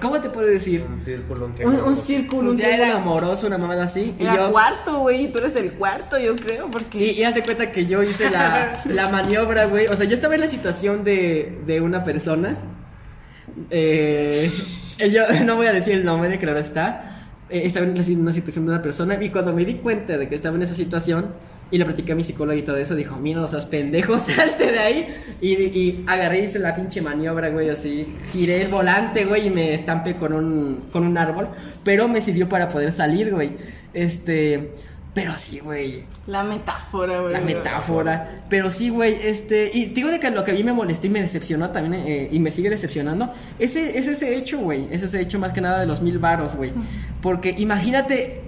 ¿Cómo 0.00 0.20
te 0.20 0.30
puedo 0.30 0.46
decir? 0.46 0.84
Un 0.90 1.00
círculo 1.00 1.46
Un, 1.46 1.52
un 1.52 1.72
nosotros. 1.72 1.98
círculo, 2.00 2.50
un 2.50 2.56
Ya 2.56 2.64
triángulo 2.64 2.90
era- 2.92 2.96
amoroso, 3.02 3.46
una 3.46 3.58
mamada 3.58 3.84
así. 3.84 4.14
Y 4.18 4.24
yo. 4.24 4.50
cuarto, 4.52 4.98
güey, 5.00 5.24
y 5.24 5.28
tú 5.28 5.38
eres 5.38 5.54
el 5.56 5.72
cuarto, 5.72 6.18
yo 6.18 6.34
creo, 6.36 6.70
porque... 6.70 6.98
Y, 6.98 7.10
y 7.20 7.24
haz 7.24 7.34
de 7.34 7.42
cuenta 7.42 7.70
que 7.70 7.86
yo 7.86 8.02
hice 8.02 8.30
la, 8.30 8.82
la 8.86 9.08
maniobra, 9.10 9.66
güey. 9.66 9.86
O 9.88 9.96
sea, 9.96 10.06
yo 10.06 10.14
estaba 10.14 10.34
en 10.34 10.40
la 10.42 10.48
situación 10.48 11.04
de, 11.04 11.58
de 11.66 11.80
una 11.80 12.02
persona. 12.04 12.56
Eh, 13.70 14.50
yo 15.12 15.22
no 15.44 15.56
voy 15.56 15.66
a 15.66 15.72
decir 15.72 15.94
el 15.94 16.04
nombre, 16.04 16.38
claro 16.38 16.58
está. 16.58 17.10
Eh, 17.50 17.62
estaba 17.64 17.86
en 17.86 17.94
la- 17.96 18.02
en 18.02 18.20
una 18.20 18.32
situación 18.32 18.66
de 18.66 18.72
una 18.72 18.82
persona. 18.82 19.22
Y 19.22 19.30
cuando 19.30 19.52
me 19.52 19.64
di 19.64 19.74
cuenta 19.74 20.16
de 20.18 20.28
que 20.28 20.34
estaba 20.34 20.56
en 20.56 20.62
esa 20.62 20.74
situación, 20.74 21.32
y 21.70 21.78
le 21.78 21.84
platiqué 21.84 22.12
a 22.12 22.14
mi 22.14 22.22
psicóloga 22.22 22.56
y 22.56 22.62
todo 22.62 22.76
eso, 22.76 22.94
dijo: 22.94 23.16
Mira, 23.16 23.40
no 23.40 23.48
seas 23.48 23.66
pendejo, 23.66 24.18
salte 24.20 24.70
de 24.70 24.78
ahí. 24.78 25.06
Y, 25.40 25.52
y 25.52 26.04
agarré 26.06 26.40
y 26.40 26.44
hice 26.44 26.58
la 26.58 26.74
pinche 26.74 27.02
maniobra, 27.02 27.50
güey, 27.50 27.68
así. 27.68 28.06
Giré 28.32 28.62
el 28.62 28.68
volante, 28.68 29.24
güey, 29.24 29.48
y 29.48 29.50
me 29.50 29.74
estampé 29.74 30.16
con 30.16 30.32
un, 30.32 30.84
con 30.92 31.06
un 31.06 31.18
árbol. 31.18 31.48
Pero 31.82 32.08
me 32.08 32.20
sirvió 32.20 32.48
para 32.48 32.68
poder 32.68 32.92
salir, 32.92 33.32
güey. 33.32 33.52
Este. 33.92 34.72
Pero 35.14 35.36
sí, 35.36 35.60
güey. 35.60 36.04
La 36.26 36.42
metáfora, 36.42 37.20
güey. 37.20 37.32
La 37.32 37.40
metáfora. 37.40 38.42
Pero 38.50 38.68
sí, 38.68 38.88
güey, 38.88 39.16
este. 39.22 39.70
Y 39.72 39.86
digo 39.86 40.10
de 40.10 40.18
que 40.18 40.30
lo 40.32 40.42
que 40.42 40.50
a 40.50 40.54
mí 40.54 40.64
me 40.64 40.72
molestó 40.72 41.06
y 41.06 41.10
me 41.10 41.20
decepcionó 41.20 41.70
también, 41.70 42.04
eh, 42.04 42.28
y 42.32 42.40
me 42.40 42.50
sigue 42.50 42.68
decepcionando, 42.68 43.32
ese, 43.60 43.96
es 43.96 44.08
ese 44.08 44.36
hecho, 44.36 44.58
güey. 44.58 44.88
Es 44.90 45.02
ese 45.02 45.20
hecho 45.20 45.38
más 45.38 45.52
que 45.52 45.60
nada 45.60 45.78
de 45.78 45.86
los 45.86 46.02
mil 46.02 46.18
varos, 46.18 46.56
güey. 46.56 46.72
Porque 47.22 47.54
imagínate 47.56 48.42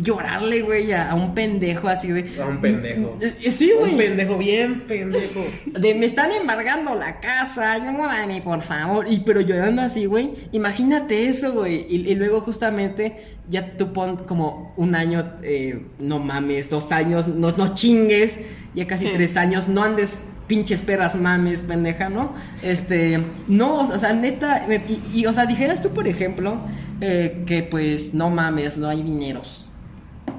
llorarle, 0.00 0.62
güey, 0.62 0.92
a, 0.92 1.10
a 1.10 1.14
un 1.14 1.34
pendejo 1.34 1.88
así 1.88 2.08
de. 2.08 2.40
A 2.40 2.46
un 2.46 2.60
pendejo. 2.60 3.18
Eh, 3.20 3.34
eh, 3.42 3.50
sí, 3.50 3.72
güey. 3.78 3.92
Un 3.92 3.98
pendejo 3.98 4.38
bien 4.38 4.80
pendejo. 4.80 5.44
De 5.66 5.94
me 5.94 6.06
están 6.06 6.32
embargando 6.32 6.94
la 6.94 7.20
casa, 7.20 7.72
ayúdame, 7.72 8.40
por 8.42 8.62
favor. 8.62 9.06
Y 9.08 9.20
pero 9.20 9.40
llorando 9.40 9.82
así, 9.82 10.06
güey. 10.06 10.32
Imagínate 10.52 11.28
eso, 11.28 11.52
güey. 11.52 11.86
Y, 11.88 12.10
y 12.10 12.14
luego 12.14 12.40
justamente 12.40 13.16
ya 13.48 13.76
tú 13.76 13.92
pon 13.92 14.16
como 14.16 14.72
un 14.76 14.94
año, 14.94 15.34
eh, 15.42 15.86
no 15.98 16.18
mames, 16.18 16.70
dos 16.70 16.92
años, 16.92 17.26
no, 17.28 17.52
no 17.52 17.74
chingues. 17.74 18.38
Ya 18.74 18.86
casi 18.86 19.06
Sí. 19.06 19.12
tres 19.14 19.36
años, 19.36 19.68
no 19.68 19.82
andes 19.82 20.18
pinches 20.46 20.80
perras 20.80 21.14
mames, 21.14 21.60
pendeja, 21.60 22.08
¿no? 22.08 22.32
Este, 22.62 23.20
no, 23.48 23.76
o 23.80 23.98
sea, 23.98 24.12
neta, 24.12 24.66
y, 25.12 25.26
o 25.26 25.32
sea, 25.32 25.46
dijeras 25.46 25.80
tú, 25.80 25.90
por 25.90 26.08
ejemplo, 26.08 26.60
eh, 27.00 27.42
que 27.46 27.62
pues 27.62 28.14
no 28.14 28.30
mames, 28.30 28.76
no 28.76 28.88
hay 28.88 29.02
dineros. 29.02 29.68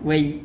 Güey, 0.03 0.41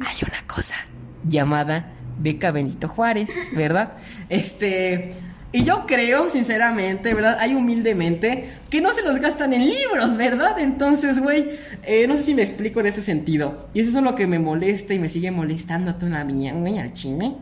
hay 0.00 0.16
una 0.26 0.46
cosa 0.46 0.76
llamada 1.24 1.92
beca 2.18 2.50
Benito 2.50 2.88
Juárez, 2.88 3.30
¿verdad? 3.54 3.92
Este, 4.28 5.12
y 5.52 5.64
yo 5.64 5.84
creo, 5.86 6.30
sinceramente, 6.30 7.12
¿verdad? 7.12 7.36
Hay 7.38 7.54
humildemente 7.54 8.48
que 8.70 8.80
no 8.80 8.94
se 8.94 9.02
los 9.02 9.18
gastan 9.18 9.52
en 9.52 9.66
libros, 9.66 10.16
¿verdad? 10.16 10.58
Entonces, 10.58 11.18
güey, 11.20 11.50
eh, 11.82 12.06
no 12.08 12.16
sé 12.16 12.22
si 12.22 12.34
me 12.34 12.40
explico 12.40 12.80
en 12.80 12.86
ese 12.86 13.02
sentido. 13.02 13.68
Y 13.74 13.80
eso 13.80 13.98
es 13.98 14.02
lo 14.02 14.14
que 14.14 14.26
me 14.26 14.38
molesta 14.38 14.94
y 14.94 14.98
me 14.98 15.10
sigue 15.10 15.30
molestando 15.30 15.94
todavía, 15.96 16.54
güey, 16.54 16.78
al 16.78 16.94
chime. 16.94 17.36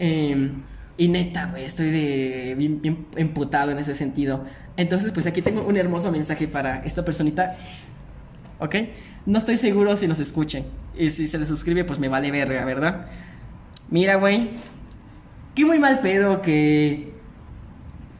Eh, 0.00 0.50
y 0.96 1.08
neta, 1.08 1.46
güey, 1.46 1.64
estoy 1.64 1.90
de 1.90 2.54
bien, 2.58 2.82
bien 2.82 3.06
emputado 3.16 3.70
en 3.70 3.78
ese 3.78 3.94
sentido. 3.94 4.44
Entonces, 4.76 5.12
pues 5.12 5.26
aquí 5.26 5.40
tengo 5.40 5.62
un 5.62 5.76
hermoso 5.76 6.10
mensaje 6.10 6.48
para 6.48 6.82
esta 6.84 7.04
personita 7.04 7.56
¿ok? 8.60 8.74
No 9.26 9.38
estoy 9.38 9.56
seguro 9.56 9.96
si 9.96 10.06
nos 10.06 10.20
escuche. 10.20 10.64
Y 10.96 11.10
si 11.10 11.26
se 11.26 11.38
le 11.38 11.46
suscribe, 11.46 11.84
pues 11.84 11.98
me 11.98 12.08
vale 12.08 12.30
verga, 12.30 12.64
¿verdad? 12.64 13.06
Mira, 13.90 14.16
güey. 14.16 14.48
Qué 15.54 15.64
muy 15.64 15.78
mal 15.78 16.00
pedo 16.00 16.42
que 16.42 17.12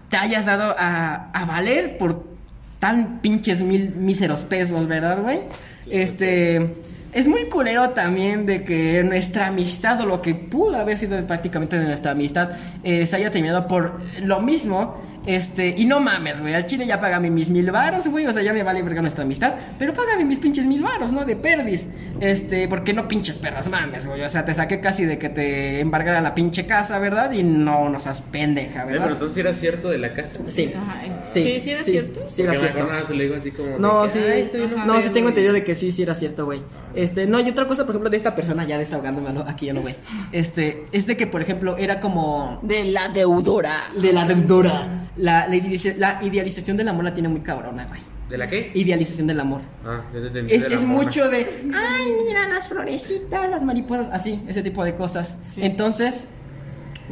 te 0.08 0.16
hayas 0.16 0.46
dado 0.46 0.74
a, 0.76 1.30
a 1.30 1.44
valer 1.44 1.96
por 1.96 2.26
tan 2.80 3.20
pinches 3.20 3.60
mil 3.60 3.94
míseros 3.94 4.42
pesos, 4.44 4.88
¿verdad, 4.88 5.22
güey? 5.22 5.40
Este. 5.88 6.74
Es 7.12 7.26
muy 7.26 7.48
culero 7.48 7.90
también 7.90 8.46
de 8.46 8.62
que 8.62 9.02
nuestra 9.02 9.48
amistad, 9.48 10.00
o 10.00 10.06
lo 10.06 10.22
que 10.22 10.36
pudo 10.36 10.76
haber 10.76 10.96
sido 10.96 11.26
prácticamente 11.26 11.76
nuestra 11.78 12.12
amistad, 12.12 12.50
eh, 12.84 13.04
se 13.04 13.16
haya 13.16 13.30
terminado 13.32 13.66
por 13.66 14.00
lo 14.22 14.40
mismo. 14.40 14.96
Este, 15.34 15.74
y 15.76 15.84
no 15.86 16.00
mames, 16.00 16.40
güey, 16.40 16.54
al 16.54 16.66
chile 16.66 16.86
ya 16.86 16.98
págame 16.98 17.30
mis 17.30 17.50
mil 17.50 17.70
varos, 17.70 18.08
güey, 18.08 18.26
o 18.26 18.32
sea, 18.32 18.42
ya 18.42 18.52
me 18.52 18.64
vale 18.64 18.82
verga 18.82 19.00
nuestra 19.00 19.22
amistad, 19.22 19.54
pero 19.78 19.94
págame 19.94 20.24
mis 20.24 20.40
pinches 20.40 20.66
mil 20.66 20.82
varos, 20.82 21.12
¿no? 21.12 21.24
De 21.24 21.36
perdis. 21.36 21.86
Este, 22.20 22.66
porque 22.66 22.92
no 22.92 23.06
pinches 23.06 23.36
perras, 23.36 23.70
mames, 23.70 24.08
güey, 24.08 24.22
o 24.22 24.28
sea, 24.28 24.44
te 24.44 24.54
saqué 24.54 24.80
casi 24.80 25.04
de 25.06 25.18
que 25.18 25.28
te 25.28 25.78
embargara 25.80 26.20
la 26.20 26.34
pinche 26.34 26.66
casa, 26.66 26.98
¿verdad? 26.98 27.30
Y 27.32 27.44
no, 27.44 27.88
no 27.88 28.00
seas 28.00 28.22
pendeja, 28.22 28.80
Eh, 28.80 28.84
pero 28.88 29.00
¿verdad? 29.00 29.10
entonces 29.12 29.36
era 29.38 29.54
cierto 29.54 29.88
de 29.88 29.98
la 29.98 30.12
casa. 30.14 30.40
Sí. 30.48 30.72
Ajá, 30.76 31.06
eh. 31.06 31.12
Sí, 31.22 31.42
Sí, 31.44 31.60
sí 31.62 31.70
era 31.70 31.82
cierto. 31.84 32.20
Sí, 32.26 32.42
era 32.42 32.54
cierto. 32.54 32.86
te 33.06 33.14
lo 33.14 33.22
digo 33.22 33.36
así 33.36 33.52
como. 33.52 33.78
No, 33.78 34.02
que, 34.04 34.10
sí, 34.10 34.18
"Ay, 34.18 34.50
no, 34.84 34.96
sí 34.96 35.02
pedo", 35.02 35.12
tengo 35.12 35.28
entendido 35.28 35.54
de 35.54 35.62
que 35.64 35.74
sí, 35.76 35.92
sí 35.92 36.02
era 36.02 36.14
cierto, 36.14 36.44
güey. 36.44 36.60
Este, 36.94 37.26
no, 37.28 37.38
y 37.38 37.48
otra 37.48 37.66
cosa, 37.68 37.84
por 37.86 37.94
ejemplo, 37.94 38.10
de 38.10 38.16
esta 38.16 38.34
persona, 38.34 38.64
ya 38.66 38.78
desahogándome, 38.78 39.30
aquí 39.46 39.66
ya 39.66 39.74
no, 39.74 39.80
güey. 39.82 39.94
Este, 40.32 40.84
es 40.92 41.06
de 41.06 41.16
que, 41.16 41.26
por 41.28 41.40
ejemplo, 41.40 41.76
era 41.76 42.00
como 42.00 42.58
De 42.62 42.84
la 42.84 43.08
deudora. 43.08 43.90
de 44.00 44.12
la 44.12 44.24
deudora. 44.24 45.06
La, 45.20 45.46
la, 45.46 45.54
idealiza- 45.56 45.96
la 45.96 46.18
idealización 46.22 46.76
del 46.76 46.88
amor 46.88 47.04
la 47.04 47.14
tiene 47.14 47.28
muy 47.28 47.40
cabrona, 47.40 47.84
güey. 47.86 48.00
¿De 48.28 48.38
la 48.38 48.48
qué? 48.48 48.70
Idealización 48.74 49.26
del 49.26 49.40
amor. 49.40 49.60
Ah, 49.84 50.02
te. 50.12 50.54
Es, 50.54 50.62
de 50.68 50.74
es 50.74 50.84
mucho 50.84 51.28
de, 51.28 51.46
ay, 51.74 52.12
mira 52.26 52.48
las 52.48 52.68
florecitas, 52.68 53.50
las 53.50 53.64
mariposas, 53.64 54.08
así, 54.12 54.40
ese 54.46 54.62
tipo 54.62 54.84
de 54.84 54.94
cosas. 54.94 55.34
Sí. 55.52 55.60
Entonces, 55.64 56.28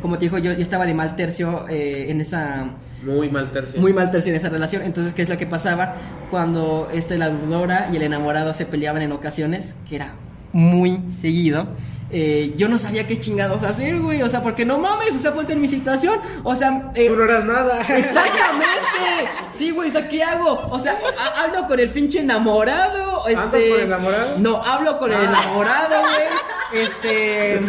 como 0.01 0.17
te 0.17 0.27
dijo, 0.27 0.39
yo, 0.39 0.53
yo 0.53 0.61
estaba 0.61 0.87
de 0.87 0.95
mal 0.95 1.17
tercio 1.17 1.67
eh, 1.69 2.07
en 2.09 2.21
esa, 2.21 2.77
Muy 3.05 3.31
mal 3.31 3.51
tercio. 3.51 3.81
muy 3.81 3.93
mal 3.93 4.13
tercio 4.13 4.31
en 4.31 4.37
esa 4.37 4.49
relación. 4.49 4.83
Entonces, 4.83 5.13
¿qué 5.13 5.23
es 5.23 5.29
lo 5.29 5.37
que 5.37 5.47
pasaba? 5.47 5.97
Cuando 6.31 6.89
este, 6.93 7.19
la 7.19 7.31
deudora 7.31 7.91
y 7.93 7.97
el 7.97 8.03
enamorado 8.05 8.55
se 8.55 8.65
peleaban 8.65 9.03
en 9.03 9.11
ocasiones, 9.11 9.75
que 9.89 9.97
era 9.97 10.15
muy 10.53 11.03
seguido. 11.11 11.67
Eh, 12.11 12.53
yo 12.57 12.69
no 12.69 12.79
sabía 12.79 13.07
qué 13.07 13.19
chingados 13.19 13.63
hacer, 13.63 13.99
güey. 14.01 14.23
O 14.23 14.29
sea, 14.29 14.43
porque 14.43 14.65
no 14.65 14.79
mames, 14.79 15.15
o 15.15 15.19
sea, 15.19 15.33
ponte 15.35 15.53
en 15.53 15.61
mi 15.61 15.69
situación. 15.69 16.19
O 16.43 16.55
sea, 16.55 16.91
eh, 16.95 17.09
Tú 17.09 17.17
no 17.17 17.25
eras 17.25 17.45
nada. 17.45 17.81
Exactamente. 17.99 19.29
Sí, 19.57 19.71
güey, 19.71 19.89
o 19.89 19.93
sea, 19.93 20.09
¿qué 20.09 20.23
hago? 20.23 20.67
O 20.71 20.79
sea, 20.79 20.97
ha- 21.19 21.43
hablo 21.43 21.67
con 21.67 21.79
el 21.81 21.91
pinche 21.91 22.21
enamorado. 22.21 23.27
Este... 23.29 23.41
¿Andas 23.41 23.61
con 23.61 23.61
el 23.73 23.81
enamorado? 23.81 24.31
Ah. 24.31 24.39
No, 24.39 24.57
hablo 24.63 24.99
con 24.99 25.13
el 25.13 25.23
enamorado, 25.23 26.01
güey. 26.01 26.23
Este. 26.71 27.61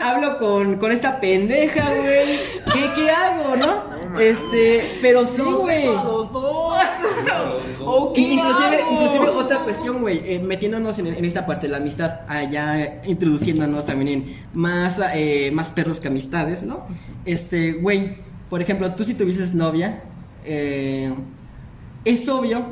hablo 0.00 0.36
con, 0.36 0.76
con 0.76 0.90
esta 0.90 1.20
pendeja, 1.20 1.84
güey. 1.94 2.40
¿Qué, 2.72 2.90
¿Qué 2.96 3.08
hago, 3.10 3.54
no? 3.54 3.84
Este, 4.20 4.98
pero 5.00 5.24
sí, 5.26 5.42
güey. 5.42 5.86
Los 5.86 6.32
dos. 6.32 6.76
¿O 7.84 8.12
Y 8.14 8.14
qué 8.14 8.34
Inclusive, 8.34 8.78
inclusive 8.92 9.28
otra 9.30 9.62
cuestión, 9.64 10.00
güey, 10.00 10.20
eh, 10.24 10.40
metiéndonos 10.40 10.98
en, 10.98 11.08
en 11.08 11.24
esta 11.24 11.46
parte 11.46 11.66
de 11.66 11.72
la 11.72 11.78
amistad, 11.78 12.20
allá 12.28 13.00
introduciéndonos 13.06 13.84
también 13.86 14.08
en 14.22 14.36
más, 14.54 15.00
eh, 15.14 15.50
más 15.52 15.70
perros 15.70 16.00
que 16.00 16.08
amistades, 16.08 16.62
¿no? 16.62 16.86
Este, 17.24 17.72
güey, 17.74 18.16
por 18.50 18.60
ejemplo, 18.62 18.94
tú 18.94 19.04
si 19.04 19.14
tuvieses 19.14 19.54
novia, 19.54 20.02
eh, 20.44 21.12
es 22.04 22.28
obvio 22.28 22.62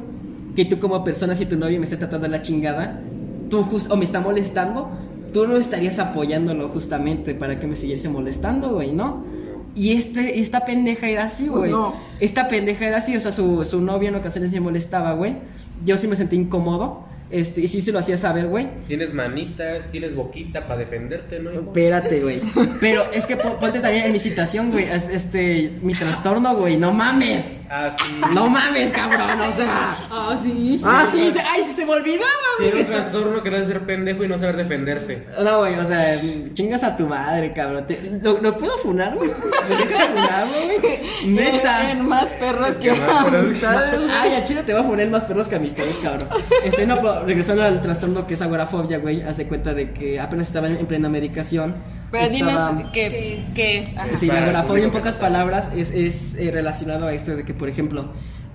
que 0.54 0.64
tú 0.64 0.78
como 0.78 1.02
persona, 1.04 1.34
si 1.36 1.46
tu 1.46 1.56
novia 1.56 1.78
me 1.78 1.84
está 1.84 1.98
tratando 1.98 2.26
la 2.28 2.42
chingada, 2.42 3.00
tú 3.48 3.62
jus- 3.64 3.88
o 3.90 3.96
me 3.96 4.04
está 4.04 4.20
molestando, 4.20 4.90
tú 5.32 5.46
no 5.46 5.56
estarías 5.56 5.98
apoyándolo 5.98 6.68
justamente 6.68 7.34
para 7.34 7.58
que 7.60 7.66
me 7.66 7.76
siguiese 7.76 8.08
molestando, 8.08 8.70
güey, 8.70 8.92
¿no? 8.92 9.24
Y 9.74 9.92
este, 9.92 10.40
esta 10.40 10.64
pendeja 10.64 11.08
era 11.08 11.24
así, 11.24 11.44
Pues 11.46 11.58
güey. 11.58 11.70
no. 11.70 11.94
Esta 12.20 12.48
pendeja 12.48 12.86
era 12.86 12.98
así, 12.98 13.16
o 13.16 13.20
sea, 13.20 13.32
su, 13.32 13.64
su 13.64 13.80
novia 13.80 14.08
en 14.08 14.14
ocasiones 14.16 14.50
me 14.52 14.60
molestaba, 14.60 15.12
güey. 15.12 15.36
Yo 15.84 15.96
sí 15.96 16.08
me 16.08 16.16
sentí 16.16 16.36
incómodo. 16.36 17.04
Este, 17.30 17.60
y 17.60 17.68
sí 17.68 17.80
se 17.80 17.92
lo 17.92 18.00
hacía 18.00 18.18
saber, 18.18 18.48
güey. 18.48 18.66
Tienes 18.88 19.14
manitas, 19.14 19.86
tienes 19.92 20.16
boquita 20.16 20.66
para 20.66 20.80
defenderte, 20.80 21.38
¿no? 21.38 21.52
hijo? 21.52 21.60
Espérate, 21.68 22.20
güey. 22.20 22.40
Pero 22.80 23.04
es 23.12 23.24
que 23.24 23.36
po- 23.36 23.56
ponte 23.60 23.78
también 23.78 24.06
en 24.06 24.12
mi 24.12 24.18
situación, 24.18 24.72
güey. 24.72 24.84
es- 24.86 25.08
Este, 25.08 25.78
mi 25.82 25.92
trastorno, 25.94 26.56
güey. 26.56 26.76
No 26.76 26.92
mames. 26.92 27.44
Ah, 27.72 27.88
sí. 28.04 28.20
No 28.34 28.48
mames, 28.50 28.90
cabrón. 28.90 29.40
O 29.40 29.52
sea. 29.52 29.96
Ah, 30.10 30.36
sí. 30.42 30.80
Ah, 30.84 31.06
sí, 31.10 31.30
se- 31.30 31.38
ay, 31.38 31.62
se 31.72 31.86
me 31.86 31.92
olvidaba, 31.92 32.26
güey. 32.58 32.70
Tiene 32.72 32.84
un 32.84 32.92
trastorno 32.92 33.42
que 33.44 33.50
te 33.50 33.56
hace 33.56 33.66
ser 33.66 33.80
pendejo 33.82 34.24
y 34.24 34.28
no 34.28 34.36
saber 34.38 34.56
defenderse. 34.56 35.24
No, 35.40 35.58
güey, 35.60 35.76
o 35.78 35.84
sea, 35.84 36.04
chingas 36.52 36.82
a 36.82 36.96
tu 36.96 37.06
madre, 37.06 37.52
cabrón. 37.52 37.86
Te- 37.86 38.18
¿lo, 38.22 38.40
lo 38.40 38.56
puedo 38.56 38.76
funar, 38.78 39.14
güey? 39.14 39.30
¿Me 39.68 39.76
dejas 39.76 40.08
funarlo, 40.08 40.52
güey? 40.64 40.98
Neta. 41.26 41.90
En 41.92 42.08
más 42.08 42.28
perros 42.34 42.74
que 42.74 42.90
Que 42.92 43.00
más 43.00 43.26
amistades. 43.26 44.00
Ay, 44.20 44.34
a 44.34 44.42
Chile 44.42 44.62
te 44.66 44.72
va 44.72 44.80
a 44.80 44.86
poner 44.88 45.08
más 45.08 45.24
perros 45.24 45.46
que 45.46 45.54
amistades, 45.54 45.96
cabrón. 46.02 46.28
Este, 46.64 46.86
no, 46.86 46.96
pero 46.96 47.24
regresando 47.24 47.62
al 47.62 47.80
trastorno 47.80 48.26
que 48.26 48.34
es 48.34 48.42
agorafobia, 48.42 48.98
güey, 48.98 49.22
hace 49.22 49.46
cuenta 49.46 49.74
de 49.74 49.92
que 49.92 50.18
apenas 50.18 50.48
estaba 50.48 50.66
en 50.66 50.86
plena 50.86 51.08
medicación. 51.08 51.76
Pero 52.10 52.24
estaba- 52.24 52.70
dinos 52.72 52.90
qué, 52.92 53.08
¿Qué 53.08 53.34
es? 53.40 53.46
qué 53.54 53.78
es. 53.78 53.96
Ajá. 53.96 54.08
Sí, 54.16 54.26
la 54.26 54.42
agorafobia 54.42 54.84
en 54.84 54.90
pocas 54.90 55.16
palabras 55.16 55.68
es, 55.76 55.90
es, 55.90 56.34
eh, 56.36 56.50
relacionado 56.52 57.06
a 57.06 57.12
esto 57.12 57.36
de 57.36 57.44
que, 57.44 57.54
por 57.54 57.68
ejemplo, 57.68 58.06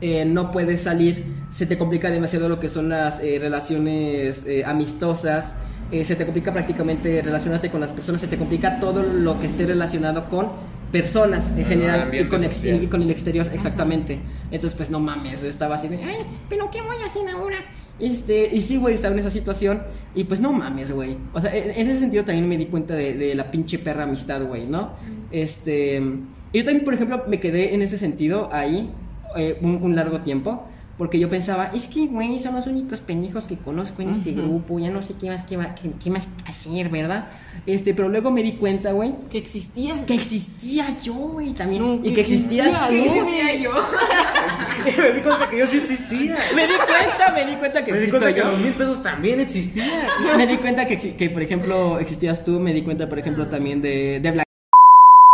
eh, 0.02 0.26
no 0.26 0.52
puedes 0.52 0.82
salir, 0.82 1.24
se 1.52 1.66
te 1.66 1.78
complica 1.78 2.10
demasiado 2.12 2.50
lo 2.50 2.60
que 2.60 2.68
son 2.70 2.90
las 2.90 3.22
eh, 3.22 3.38
relaciones 3.40 4.46
eh, 4.46 4.64
amistosas, 4.66 5.54
eh, 5.92 6.04
se 6.04 6.16
te 6.16 6.26
complica 6.26 6.52
prácticamente 6.52 7.22
relacionarte 7.22 7.70
con 7.70 7.80
las 7.80 7.92
personas, 7.94 8.20
se 8.22 8.28
te 8.28 8.38
complica 8.38 8.80
todo 8.80 9.04
lo 9.04 9.40
que 9.40 9.46
esté 9.46 9.66
relacionado 9.66 10.28
con 10.30 10.50
personas 11.02 11.52
en 11.58 11.66
general 11.66 12.10
y 12.14 12.24
con, 12.26 12.44
ex- 12.44 12.56
social. 12.56 12.84
y 12.84 12.88
con 12.88 13.02
el 13.02 13.10
exterior, 13.12 13.50
exactamente. 13.54 14.20
Entonces, 14.52 14.76
pues 14.76 14.90
no 14.90 15.00
mames, 15.00 15.44
estaba 15.44 15.76
así 15.76 15.88
de, 15.90 15.98
ay, 16.04 16.16
pero 16.50 16.70
¿qué 16.72 16.80
voy 16.82 16.96
a 17.04 17.06
hacer 17.06 17.28
ahora? 17.30 17.58
Este, 18.00 18.50
y 18.54 18.62
sí, 18.62 18.78
güey, 18.78 18.96
estaba 18.96 19.14
en 19.14 19.20
esa 19.20 19.30
situación 19.30 19.82
y 20.14 20.24
pues 20.26 20.40
no 20.42 20.52
mames, 20.54 20.92
güey. 20.92 21.18
O 21.34 21.42
sea, 21.42 21.54
en, 21.56 21.72
en 21.72 21.88
ese 21.90 22.00
sentido 22.00 22.24
también 22.24 22.48
me 22.48 22.58
di 22.58 22.66
cuenta 22.68 22.94
de, 22.96 23.14
de 23.14 23.36
la 23.36 23.52
pinche 23.52 23.78
perra 23.80 24.04
amistad, 24.04 24.42
güey, 24.46 24.66
¿no? 24.68 24.92
Este, 25.32 26.00
yo 26.54 26.64
también, 26.64 26.86
por 26.86 26.94
ejemplo, 26.94 27.24
me 27.28 27.40
quedé 27.40 27.74
en 27.76 27.82
ese 27.82 27.98
sentido 27.98 28.50
ahí 28.54 28.90
eh, 29.36 29.58
un, 29.62 29.82
un 29.84 29.96
largo 29.96 30.22
tiempo. 30.22 30.66
Porque 30.98 31.20
yo 31.20 31.30
pensaba, 31.30 31.72
es 31.74 31.88
que, 31.90 32.08
güey, 32.08 32.40
son 32.40 32.56
los 32.56 32.68
únicos 32.68 33.02
pendejos 33.02 33.48
que 33.50 33.58
conozco 33.58 34.02
en 34.02 34.12
este 34.12 34.32
grupo, 34.32 34.80
ya 34.80 34.90
no 34.92 35.02
sé 35.02 35.14
qué 35.20 35.28
más, 35.30 35.44
qué, 35.44 35.58
va- 35.58 35.76
qué- 35.76 35.92
qué 36.02 36.10
más 36.10 36.30
hacer, 36.48 36.88
¿verdad? 36.88 37.28
Este, 37.66 37.94
pero 37.94 38.08
luego 38.08 38.32
me 38.32 38.42
di 38.42 38.54
cuenta, 38.54 38.94
güey, 38.94 39.14
Que 39.30 39.38
existía. 39.38 40.06
que 40.06 40.14
existía 40.14 40.86
yo, 41.04 41.14
güey, 41.14 41.52
también. 41.52 41.82
No, 41.82 41.96
y 41.96 41.98
que 42.10 42.14
que 42.14 42.22
existías 42.22 42.68
existía, 42.68 42.88
tú. 42.88 42.96
¿no? 42.96 43.28
Existía 43.30 43.56
yo. 43.56 43.72
me 45.02 45.12
di 45.12 45.22
cuenta 45.22 45.50
que 45.50 45.58
yo 45.58 45.68
sí 45.68 45.78
existía. 45.84 46.38
Me 46.56 46.62
di 46.66 46.74
cuenta, 46.74 47.32
me 47.34 47.46
di 47.46 47.56
cuenta 47.58 47.84
que 47.86 47.92
Me 47.92 48.00
di 48.00 48.08
cuenta 48.10 48.34
que 48.34 48.40
yo. 48.40 48.52
los 48.52 48.60
mil 48.62 48.74
pesos 48.76 49.04
también 49.04 49.40
existían. 49.42 49.90
Me 50.38 50.48
di 50.48 50.56
cuenta 50.58 50.88
que, 50.88 50.98
que, 51.18 51.30
por 51.30 51.42
ejemplo, 51.42 52.00
existías 52.00 52.44
tú. 52.46 52.60
Me 52.62 52.74
di 52.74 52.84
cuenta, 52.84 53.10
por 53.10 53.20
ejemplo, 53.20 53.48
también 53.48 53.82
de, 53.82 54.22
de 54.22 54.32
Black. 54.32 54.46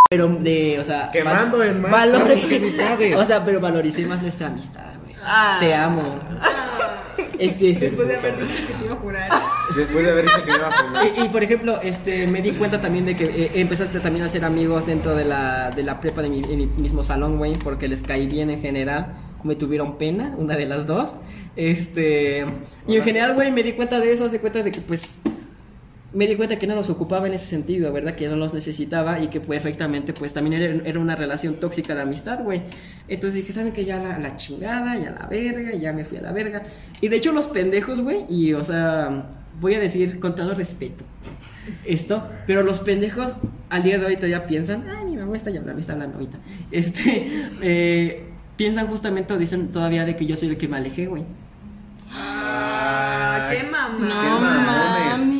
Pero 0.09 0.27
de, 0.27 0.79
o 0.79 0.83
sea. 0.83 1.11
Quemando 1.11 1.63
en 1.63 1.81
más 1.81 1.91
valor- 1.91 2.33
que 2.49 2.55
amistades. 2.57 3.15
O 3.15 3.23
sea, 3.25 3.45
pero 3.45 3.59
valoricé 3.59 4.07
más 4.07 4.23
nuestra 4.23 4.47
amistad. 4.47 4.93
Ah. 5.23 5.57
Te 5.59 5.73
amo. 5.73 6.19
Este. 7.37 7.73
Después 7.73 8.07
de 8.07 8.15
haber 8.15 8.37
dicho 8.37 8.67
que 8.67 8.73
te 8.73 8.85
iba 8.85 8.93
a 8.93 8.97
jurar. 8.97 9.29
Después 9.75 10.05
de 10.05 10.11
haber 10.11 10.25
dicho 10.25 10.43
que 10.43 10.51
iba 10.51 10.67
a 10.67 10.71
fumar. 10.71 11.07
Y, 11.15 11.21
y, 11.21 11.29
por 11.29 11.43
ejemplo, 11.43 11.79
este, 11.81 12.27
me 12.27 12.41
di 12.41 12.51
cuenta 12.51 12.79
también 12.79 13.05
de 13.05 13.15
que 13.15 13.23
eh, 13.25 13.51
empezaste 13.55 13.99
también 13.99 14.23
a 14.23 14.25
hacer 14.27 14.45
amigos 14.45 14.85
dentro 14.85 15.15
de 15.15 15.25
la, 15.25 15.71
de 15.71 15.83
la 15.83 15.99
prepa 15.99 16.21
de 16.21 16.29
mi, 16.29 16.39
en 16.39 16.57
mi 16.57 16.65
mismo 16.67 17.03
salón, 17.03 17.37
güey, 17.37 17.53
porque 17.53 17.87
les 17.87 18.03
caí 18.03 18.27
bien 18.27 18.49
en 18.49 18.61
general. 18.61 19.13
Me 19.43 19.55
tuvieron 19.55 19.97
pena, 19.97 20.35
una 20.37 20.55
de 20.55 20.67
las 20.67 20.85
dos. 20.85 21.15
Este, 21.55 22.45
y 22.87 22.95
en 22.95 23.03
general, 23.03 23.33
güey, 23.33 23.51
me 23.51 23.63
di 23.63 23.73
cuenta 23.73 23.99
de 23.99 24.13
eso, 24.13 24.29
de 24.29 24.39
cuenta 24.39 24.61
de 24.61 24.71
que, 24.71 24.81
pues, 24.81 25.19
me 26.13 26.27
di 26.27 26.35
cuenta 26.35 26.57
que 26.57 26.67
no 26.67 26.75
los 26.75 26.89
ocupaba 26.89 27.27
en 27.27 27.33
ese 27.33 27.45
sentido, 27.45 27.91
¿verdad? 27.93 28.15
Que 28.15 28.27
no 28.27 28.35
los 28.35 28.53
necesitaba 28.53 29.19
y 29.19 29.27
que 29.27 29.39
perfectamente, 29.39 30.13
pues, 30.13 30.33
también 30.33 30.61
era, 30.61 30.83
era 30.85 30.99
una 30.99 31.15
relación 31.15 31.55
tóxica 31.55 31.95
de 31.95 32.01
amistad, 32.01 32.43
güey. 32.43 32.61
Entonces 33.07 33.35
dije, 33.35 33.53
¿saben 33.53 33.73
que 33.73 33.85
Ya 33.85 33.99
la, 33.99 34.19
la 34.19 34.37
chingada, 34.37 34.97
ya 34.97 35.11
la 35.11 35.27
verga, 35.27 35.73
ya 35.73 35.93
me 35.93 36.05
fui 36.05 36.17
a 36.17 36.21
la 36.21 36.31
verga. 36.31 36.63
Y 36.99 37.07
de 37.07 37.15
hecho, 37.15 37.31
los 37.31 37.47
pendejos, 37.47 38.01
güey, 38.01 38.25
y, 38.29 38.53
o 38.53 38.63
sea, 38.63 39.29
voy 39.59 39.75
a 39.75 39.79
decir 39.79 40.19
con 40.19 40.35
todo 40.35 40.53
respeto 40.53 41.03
esto, 41.85 42.27
pero 42.47 42.63
los 42.63 42.79
pendejos 42.79 43.35
al 43.69 43.83
día 43.83 43.99
de 43.99 44.05
hoy 44.05 44.15
todavía 44.15 44.45
piensan, 44.45 44.85
ay, 44.89 45.05
mi 45.05 45.17
mamá 45.17 45.35
está, 45.35 45.49
ya, 45.51 45.61
me 45.61 45.79
está 45.79 45.93
hablando 45.93 46.15
ahorita. 46.15 46.37
Este, 46.71 47.27
eh, 47.61 48.25
piensan 48.57 48.87
justamente 48.87 49.33
o 49.33 49.37
dicen 49.37 49.71
todavía 49.71 50.05
de 50.05 50.15
que 50.15 50.25
yo 50.25 50.35
soy 50.35 50.49
el 50.49 50.57
que 50.57 50.67
me 50.67 50.77
alejé, 50.77 51.07
güey. 51.07 51.23
Ah, 52.11 53.47
qué 53.49 53.63
mamá. 53.63 53.97
No 53.99 54.39
mamones. 54.39 55.17
mames. 55.17 55.30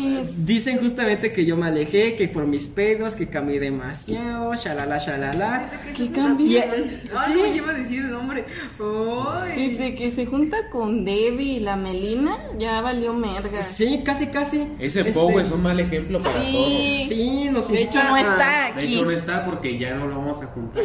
Dicen 0.43 0.79
justamente 0.79 1.31
que 1.31 1.45
yo 1.45 1.55
me 1.57 1.67
alejé, 1.67 2.15
que 2.15 2.27
por 2.27 2.47
mis 2.47 2.67
pedos, 2.67 3.15
que 3.15 3.27
cambié 3.27 3.59
demasiado, 3.59 4.53
shalala, 4.55 4.97
shalala. 4.97 5.69
¿Qué 5.95 6.05
Y, 6.05 6.07
cambia? 6.09 6.63
eh, 6.65 7.01
Ah, 7.15 7.25
sí, 7.27 7.33
no, 7.35 7.55
iba 7.55 7.69
a 7.71 7.73
decir 7.73 7.99
el 8.05 8.11
nombre. 8.11 8.45
Ay. 8.79 9.69
Desde 9.69 9.93
que 9.95 10.09
se 10.09 10.25
junta 10.25 10.69
con 10.69 11.05
Debbie 11.05 11.57
y 11.57 11.59
la 11.59 11.75
Melina, 11.75 12.37
ya 12.57 12.81
valió 12.81 13.13
merga. 13.13 13.61
sí, 13.61 14.01
casi, 14.03 14.27
casi. 14.27 14.67
Ese 14.79 15.01
Este, 15.01 15.13
Pogo 15.13 15.39
es 15.39 15.51
un 15.51 15.61
mal 15.61 15.79
ejemplo 15.79 16.19
para 16.19 16.33
todos. 16.35 16.67
Sí. 17.07 17.47
Nos 17.51 17.67
De 17.69 17.81
hecho, 17.83 18.01
no 18.03 18.17
está 18.17 18.71
De 18.75 18.85
hecho, 18.85 19.03
no 19.05 19.11
está 19.11 19.45
porque 19.45 19.77
ya 19.77 19.93
no 19.95 20.07
lo 20.07 20.17
vamos 20.17 20.41
a 20.41 20.47
juntar. 20.47 20.83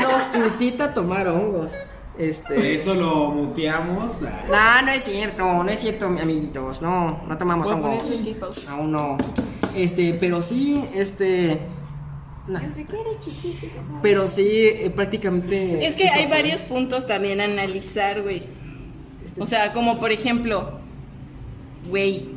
Nos 0.00 0.46
incita 0.46 0.84
a 0.84 0.94
tomar 0.94 1.28
hongos. 1.28 1.74
Este. 2.18 2.74
Eso 2.74 2.94
lo 2.94 3.30
muteamos. 3.30 4.12
Ah, 4.52 4.80
No, 4.80 4.86
no 4.86 4.92
es 4.92 5.04
cierto, 5.04 5.44
no 5.64 5.68
es 5.70 5.78
cierto, 5.78 6.06
amiguitos. 6.06 6.82
No, 6.82 7.22
no 7.26 7.38
tomamos 7.38 7.68
hongos. 7.68 8.04
Aún 8.68 8.92
no. 8.92 9.16
Este, 9.74 10.14
pero 10.14 10.42
sí, 10.42 10.84
este. 10.94 11.60
No. 12.46 12.60
Yo 12.60 12.68
sé 12.70 12.84
que 12.84 13.00
eres 13.00 13.18
chiquito, 13.20 13.60
que 13.60 13.76
sabes. 13.76 14.00
Pero 14.02 14.28
sí, 14.28 14.42
eh, 14.46 14.92
prácticamente. 14.94 15.86
Es 15.86 15.94
que 15.96 16.08
hay 16.08 16.26
fue. 16.26 16.36
varios 16.38 16.60
puntos 16.62 17.06
también 17.06 17.40
a 17.40 17.44
analizar, 17.44 18.20
güey. 18.22 18.42
O 19.38 19.46
sea, 19.46 19.72
como 19.72 19.98
por 19.98 20.12
ejemplo, 20.12 20.80
güey, 21.88 22.28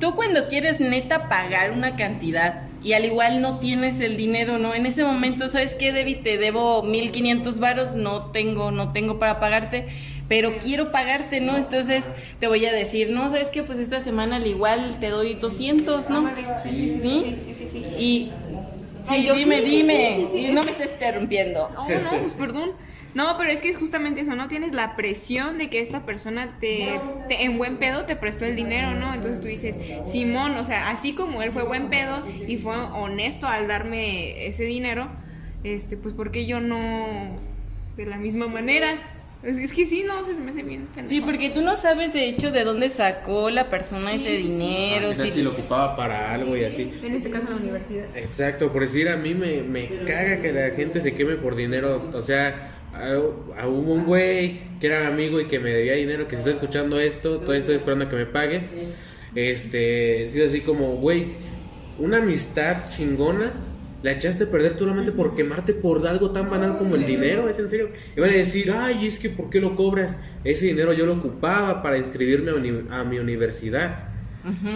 tú 0.00 0.14
cuando 0.14 0.46
quieres 0.48 0.80
neta 0.80 1.28
pagar 1.28 1.70
una 1.72 1.96
cantidad 1.96 2.67
y 2.82 2.92
al 2.92 3.04
igual 3.04 3.40
no 3.40 3.58
tienes 3.58 4.00
el 4.00 4.16
dinero, 4.16 4.58
¿no? 4.58 4.74
En 4.74 4.86
ese 4.86 5.04
momento, 5.04 5.48
¿sabes 5.48 5.74
qué, 5.74 5.92
Debbie? 5.92 6.16
Te 6.16 6.38
debo 6.38 6.82
1500 6.82 7.58
varos, 7.58 7.94
no 7.94 8.30
tengo, 8.30 8.70
no 8.70 8.92
tengo 8.92 9.18
para 9.18 9.40
pagarte, 9.40 9.86
pero 10.28 10.58
quiero 10.58 10.92
pagarte, 10.92 11.40
¿no? 11.40 11.56
Entonces 11.56 12.04
te 12.38 12.46
voy 12.46 12.64
a 12.66 12.72
decir, 12.72 13.10
no, 13.10 13.30
¿sabes 13.30 13.48
qué? 13.48 13.62
Pues 13.62 13.78
esta 13.78 14.02
semana 14.02 14.36
al 14.36 14.46
igual 14.46 14.98
te 15.00 15.08
doy 15.08 15.34
200, 15.34 16.08
¿no? 16.10 16.30
Sí, 16.62 16.70
sí, 16.70 17.00
sí, 17.00 17.00
sí, 17.00 17.36
sí, 17.38 17.54
sí, 17.54 17.68
sí. 17.68 17.78
Y... 17.98 18.32
Sí, 19.04 19.26
dime, 19.34 19.62
dime. 19.62 20.16
sí, 20.16 20.26
sí, 20.26 20.32
sí, 20.32 20.46
Y 20.48 20.52
no 20.52 20.62
me 20.62 20.70
estés 20.70 20.92
interrumpiendo. 20.92 21.70
No, 21.74 21.88
no, 21.88 22.20
pues 22.20 22.32
perdón. 22.32 22.72
No, 23.14 23.36
pero 23.38 23.50
es 23.50 23.62
que 23.62 23.70
es 23.70 23.76
justamente 23.76 24.20
eso, 24.20 24.34
¿no? 24.36 24.48
Tienes 24.48 24.72
la 24.72 24.94
presión 24.94 25.58
de 25.58 25.70
que 25.70 25.80
esta 25.80 26.04
persona 26.04 26.56
te, 26.60 27.00
te- 27.28 27.42
en 27.44 27.56
buen 27.58 27.78
pedo 27.78 28.04
te 28.04 28.16
prestó 28.16 28.44
el 28.44 28.54
dinero, 28.54 28.92
¿no? 28.94 29.14
Entonces 29.14 29.40
tú 29.40 29.48
dices, 29.48 29.76
Simón, 30.04 30.52
o 30.56 30.64
sea, 30.64 30.90
así 30.90 31.14
como 31.14 31.42
él 31.42 31.50
fue 31.50 31.62
buen 31.64 31.88
pedo 31.88 32.22
y 32.46 32.58
fue 32.58 32.76
honesto 32.76 33.46
al 33.46 33.66
darme 33.66 34.46
ese 34.46 34.64
dinero, 34.64 35.08
este, 35.64 35.96
pues 35.96 36.14
¿por 36.14 36.30
qué 36.30 36.46
yo 36.46 36.60
no 36.60 37.06
de 37.96 38.06
la 38.06 38.18
misma 38.18 38.46
manera? 38.46 38.92
Es, 39.42 39.56
es 39.56 39.72
que 39.72 39.86
sí, 39.86 40.04
no, 40.06 40.24
se 40.24 40.34
me 40.34 40.50
hace 40.50 40.62
bien. 40.64 40.86
pendejo. 40.94 41.08
Sí, 41.08 41.20
porque 41.20 41.50
tú 41.50 41.60
no 41.62 41.76
sabes 41.76 42.12
de 42.12 42.28
hecho 42.28 42.50
de 42.50 42.64
dónde 42.64 42.88
sacó 42.88 43.50
la 43.50 43.68
persona 43.68 44.10
Sí, 44.10 44.16
ese 44.16 44.36
sí, 44.36 44.42
sí. 44.42 44.48
dinero. 44.48 45.10
Quizás 45.10 45.26
si- 45.26 45.32
si 45.32 45.42
lo 45.42 45.52
ocupaba 45.52 45.94
para 45.96 46.32
algo 46.34 46.56
y 46.56 46.64
así. 46.64 46.92
En 47.04 47.14
este 47.14 47.30
caso 47.30 47.44
en 47.46 47.50
la 47.50 47.56
universidad. 47.62 48.04
Exacto, 48.16 48.72
por 48.72 48.82
decir, 48.82 49.08
a 49.08 49.16
mí 49.16 49.34
me, 49.34 49.62
me 49.62 49.88
caga 50.06 50.40
que 50.40 50.52
la 50.52 50.70
gente 50.74 51.00
se 51.00 51.14
queme 51.14 51.36
por 51.36 51.54
dinero. 51.54 52.10
O 52.12 52.20
sea, 52.22 52.77
a- 52.98 53.66
un 53.68 54.04
güey 54.06 54.60
que 54.80 54.86
era 54.88 55.06
amigo 55.08 55.40
y 55.40 55.46
que 55.46 55.58
me 55.58 55.72
debía 55.72 55.94
dinero, 55.94 56.26
que 56.28 56.36
si 56.36 56.40
está 56.40 56.50
escuchando 56.52 56.98
esto, 57.00 57.38
todavía 57.38 57.60
estoy 57.60 57.74
esperando 57.76 58.04
a 58.06 58.08
que 58.08 58.16
me 58.16 58.26
pagues. 58.26 58.64
Este, 59.34 60.28
sí, 60.30 60.40
así 60.42 60.60
como, 60.60 60.96
güey, 60.96 61.26
una 61.98 62.18
amistad 62.18 62.88
chingona. 62.88 63.52
La 64.00 64.12
echaste 64.12 64.44
a 64.44 64.50
perder 64.50 64.78
solamente 64.78 65.10
por 65.10 65.34
quemarte 65.34 65.74
por 65.74 66.06
algo 66.06 66.30
tan 66.30 66.48
banal 66.50 66.76
como 66.78 66.94
el 66.94 67.04
dinero, 67.04 67.48
¿es 67.48 67.58
en 67.58 67.68
serio? 67.68 67.90
Y 68.16 68.20
van 68.20 68.30
a 68.30 68.34
decir, 68.34 68.72
ay, 68.72 69.04
es 69.04 69.18
que 69.18 69.28
¿por 69.28 69.50
qué 69.50 69.60
lo 69.60 69.74
cobras? 69.74 70.20
Ese 70.44 70.66
dinero 70.66 70.92
yo 70.92 71.04
lo 71.04 71.14
ocupaba 71.14 71.82
para 71.82 71.98
inscribirme 71.98 72.52
a, 72.52 72.54
uni- 72.54 72.84
a 72.90 73.02
mi 73.02 73.18
universidad. 73.18 74.10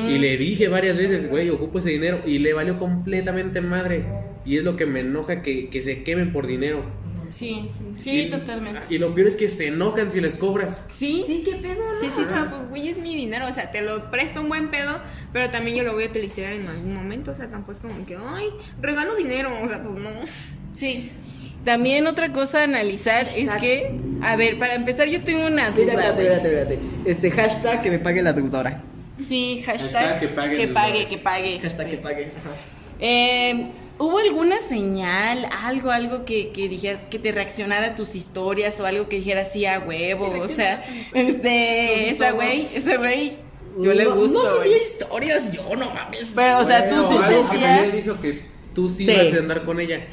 Y 0.08 0.18
le 0.18 0.37
dije 0.37 0.66
varias 0.66 0.96
veces, 0.96 1.30
güey, 1.30 1.48
ocupo 1.50 1.78
ese 1.78 1.90
dinero. 1.90 2.20
Y 2.26 2.40
le 2.40 2.52
valió 2.52 2.76
completamente 2.78 3.61
madre. 3.61 4.04
Y 4.44 4.56
es 4.56 4.64
lo 4.64 4.74
que 4.76 4.87
me 4.87 5.00
enoja 5.00 5.40
que, 5.40 5.68
que 5.70 5.82
se 5.82 6.02
quemen 6.02 6.32
por 6.32 6.48
dinero. 6.48 6.82
Sí, 7.33 7.66
sí, 7.99 8.21
y, 8.23 8.31
totalmente. 8.31 8.81
Y 8.90 8.99
lo 8.99 9.14
peor 9.14 9.29
es 9.29 9.37
que 9.37 9.49
se 9.49 9.68
enojan 9.68 10.11
si 10.11 10.21
les 10.21 10.35
cobras. 10.35 10.87
Sí, 10.95 11.23
Sí, 11.27 11.42
qué 11.45 11.57
pedo, 11.57 11.83
¿no? 11.92 12.01
Sí, 12.01 12.12
sí, 12.14 12.23
o 12.23 12.27
sea, 12.27 12.42
sí. 12.42 12.49
pues, 12.51 12.68
güey, 12.68 12.88
es 12.90 12.99
mi 12.99 13.14
dinero, 13.14 13.47
o 13.49 13.53
sea, 13.53 13.71
te 13.71 13.81
lo 13.81 14.11
presto 14.11 14.40
un 14.42 14.49
buen 14.49 14.71
pedo, 14.71 15.01
pero 15.33 15.51
también 15.51 15.77
yo 15.77 15.83
lo 15.83 15.92
voy 15.95 16.05
a 16.05 16.09
utilizar 16.09 16.53
en 16.53 16.66
algún 16.68 16.95
momento, 16.95 17.33
o 17.33 17.35
sea, 17.35 17.49
tampoco 17.49 17.73
es 17.73 17.81
como 17.81 18.05
que, 18.07 18.16
ay, 18.16 18.47
regalo 18.81 19.14
dinero, 19.16 19.51
o 19.62 19.68
sea, 19.68 19.83
pues 19.83 19.95
no. 20.01 20.11
sí. 20.75 21.11
También 21.64 22.09
otra 22.09 22.33
cosa 22.33 22.62
a 22.62 22.64
analizar 22.64 23.23
es 23.37 23.49
que, 23.61 23.95
a 24.21 24.35
ver, 24.35 24.59
para 24.59 24.75
empezar 24.75 25.07
yo 25.07 25.23
tengo 25.23 25.47
una 25.47 25.71
Mira, 25.71 25.92
duda. 25.92 26.09
espérate, 26.09 26.23
espérate, 26.33 26.75
espérate. 26.75 26.79
Este 27.11 27.31
hashtag 27.31 27.83
que 27.83 27.90
me 27.92 27.99
pague 28.01 28.21
la 28.21 28.33
deudora. 28.33 28.83
Sí, 29.16 29.62
hashtag, 29.64 29.92
Hashtag 29.92 30.21
que 30.21 30.29
pague 30.29 30.57
que 30.57 30.68
pague, 30.68 31.07
que 31.07 31.18
pague. 31.18 31.61
Hashtag 31.61 31.88
que 31.88 31.97
pague. 31.99 32.25
Ajá. 32.25 32.51
Eh, 32.99 33.66
¿Hubo 34.03 34.19
alguna 34.19 34.61
señal, 34.61 35.49
algo, 35.62 35.93
algo 35.93 36.25
que, 36.25 36.51
que 36.51 36.69
dijeras, 36.69 37.07
que 37.07 37.21
te 37.21 37.31
reaccionara 37.31 37.87
a 37.87 37.95
tus 37.95 38.17
historias 38.17 38.81
o 38.81 38.87
algo 38.87 39.09
que 39.09 39.15
dijeras 39.17 39.53
sí 39.53 39.65
a 39.65 39.79
huevo? 39.79 40.29
O 40.41 40.49
sea, 40.49 40.83
este, 41.15 42.11
esa 42.11 42.33
güey, 42.33 42.67
ese 42.75 42.97
güey, 42.97 43.37
yo 43.79 43.95
le 43.95 44.07
gusto. 44.07 44.43
No 44.43 44.57
subía 44.57 44.77
historias, 44.77 45.53
yo 45.53 45.62
no 45.77 45.88
mames. 45.91 46.33
Pero, 46.35 46.59
o 46.59 46.65
sea, 46.65 46.88
tú, 46.88 46.97
tú 46.97 47.17
algo 47.17 47.21
que 47.21 47.33
sentías... 47.33 47.77
también 47.79 47.97
hizo 47.97 48.21
que 48.21 48.43
tú 48.75 48.88
sí, 48.88 49.05
Sí. 49.05 49.12
ibas 49.12 49.35
a 49.35 49.38
andar 49.38 49.65
con 49.65 49.79
ella. 49.79 50.05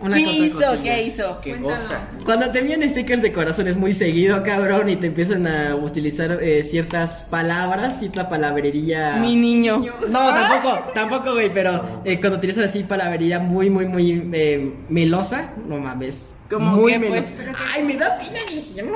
Una 0.00 0.16
¿Qué 0.16 0.24
que 0.24 0.30
hizo? 0.32 0.54
cosilla. 0.58 0.82
¿Qué 0.82 1.02
hizo? 1.02 1.40
Qué 1.42 1.60
cosa. 1.60 2.08
Cuando 2.24 2.50
te 2.50 2.60
envían 2.60 2.88
stickers 2.88 3.20
de 3.22 3.32
corazones 3.32 3.76
muy 3.76 3.92
seguido, 3.92 4.42
cabrón, 4.42 4.88
y 4.88 4.96
te 4.96 5.08
empiezan 5.08 5.46
a 5.46 5.74
utilizar 5.76 6.38
eh, 6.42 6.62
ciertas 6.62 7.24
palabras, 7.24 7.98
cierta 7.98 8.28
palabrería. 8.28 9.16
Mi 9.20 9.36
niño. 9.36 9.84
No, 10.08 10.18
tampoco, 10.32 10.92
tampoco, 10.94 11.32
güey, 11.34 11.50
pero 11.52 12.00
eh, 12.04 12.18
cuando 12.18 12.38
utilizan 12.38 12.64
así 12.64 12.82
palabrería 12.84 13.38
muy, 13.40 13.68
muy, 13.68 13.86
muy 13.86 14.30
eh, 14.32 14.74
melosa, 14.88 15.50
no 15.66 15.76
mames. 15.78 16.32
¿Cómo 16.48 16.72
muy 16.72 16.98
melosa. 16.98 17.28
pues? 17.36 17.56
Ay, 17.74 17.84
me 17.84 17.96
da 17.96 18.18
pena 18.18 18.40
decirlo. 18.52 18.92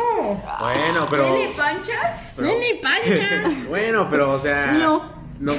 Bueno, 0.59 1.07
pero. 1.09 1.37
¿Lili 1.37 1.53
Pancha? 1.57 1.93
pero- 2.35 2.49
Nene, 2.49 2.81
pancha. 2.83 3.43
Bueno, 3.69 4.09
pero, 4.11 4.33
o 4.33 4.41
sea. 4.41 4.73
No. 4.73 5.14
No, 5.45 5.53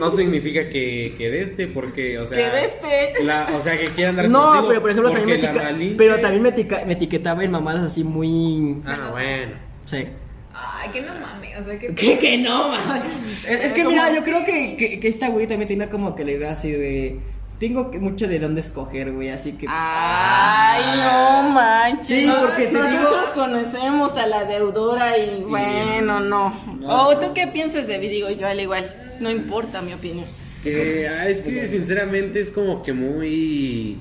no 0.00 0.16
significa 0.16 0.70
que, 0.70 1.14
que 1.18 1.28
de 1.30 1.42
este, 1.42 1.66
porque, 1.66 2.18
o 2.18 2.24
sea. 2.24 2.38
Que 2.38 2.44
de 2.44 2.64
este. 2.64 3.24
la- 3.24 3.50
o 3.54 3.60
sea, 3.60 3.76
que 3.78 3.86
quiera 3.88 4.10
andar 4.10 4.28
No, 4.30 4.42
contigo 4.42 4.68
pero 4.68 4.80
por 4.80 4.90
ejemplo 4.90 5.12
también 5.12 5.40
me, 5.78 5.94
pero 5.96 6.18
también 6.20 6.42
me, 6.42 6.92
etiquetaba 6.92 7.44
en 7.44 7.50
mamadas 7.50 7.84
así 7.84 8.04
muy... 8.04 8.82
Ah, 8.86 9.10
bueno. 9.10 9.52
Sí. 9.84 10.08
Ay, 10.54 10.90
que 10.90 11.02
no 11.02 11.12
mames, 11.14 11.60
o 11.60 11.64
sea, 11.64 11.78
que... 11.78 11.94
Que, 11.94 12.18
que 12.18 12.38
no, 12.38 12.68
man. 12.68 13.02
Es, 13.46 13.64
es 13.66 13.72
que 13.74 13.84
mira, 13.84 14.14
yo 14.14 14.22
creo 14.22 14.44
que, 14.44 14.76
que, 14.78 14.98
que 14.98 15.08
esta 15.08 15.28
güey 15.28 15.46
también 15.46 15.68
tiene 15.68 15.88
como 15.88 16.14
que 16.14 16.24
la 16.24 16.30
idea 16.32 16.52
así 16.52 16.70
de... 16.70 17.18
Tengo 17.62 17.92
que- 17.92 18.00
mucho 18.00 18.26
de 18.26 18.40
dónde 18.40 18.60
escoger, 18.60 19.12
güey, 19.12 19.28
así 19.28 19.52
que... 19.52 19.66
Ay, 19.70 20.82
no 20.96 21.50
manches. 21.50 22.06
Sí, 22.22 22.26
no, 22.26 22.40
porque 22.40 22.66
te 22.66 22.72
nosotros 22.72 23.32
digo- 23.32 23.34
conocemos 23.36 24.12
a 24.16 24.26
la 24.26 24.44
deudora 24.46 25.16
y 25.16 25.42
bueno, 25.42 26.18
no. 26.18 26.52
¿O 26.88 27.16
tú 27.18 27.32
qué 27.32 27.46
piensas 27.46 27.86
de 27.86 27.98
mí? 27.98 28.08
Digo 28.08 28.28
yo, 28.30 28.48
al 28.48 28.58
igual. 28.58 28.92
No 29.20 29.30
importa 29.30 29.80
mi 29.80 29.92
opinión. 29.92 30.26
Que, 30.64 31.06
ah, 31.08 31.28
es 31.28 31.40
que 31.42 31.68
sinceramente 31.68 32.40
es 32.40 32.50
como 32.50 32.82
que 32.82 32.92
muy. 32.94 34.00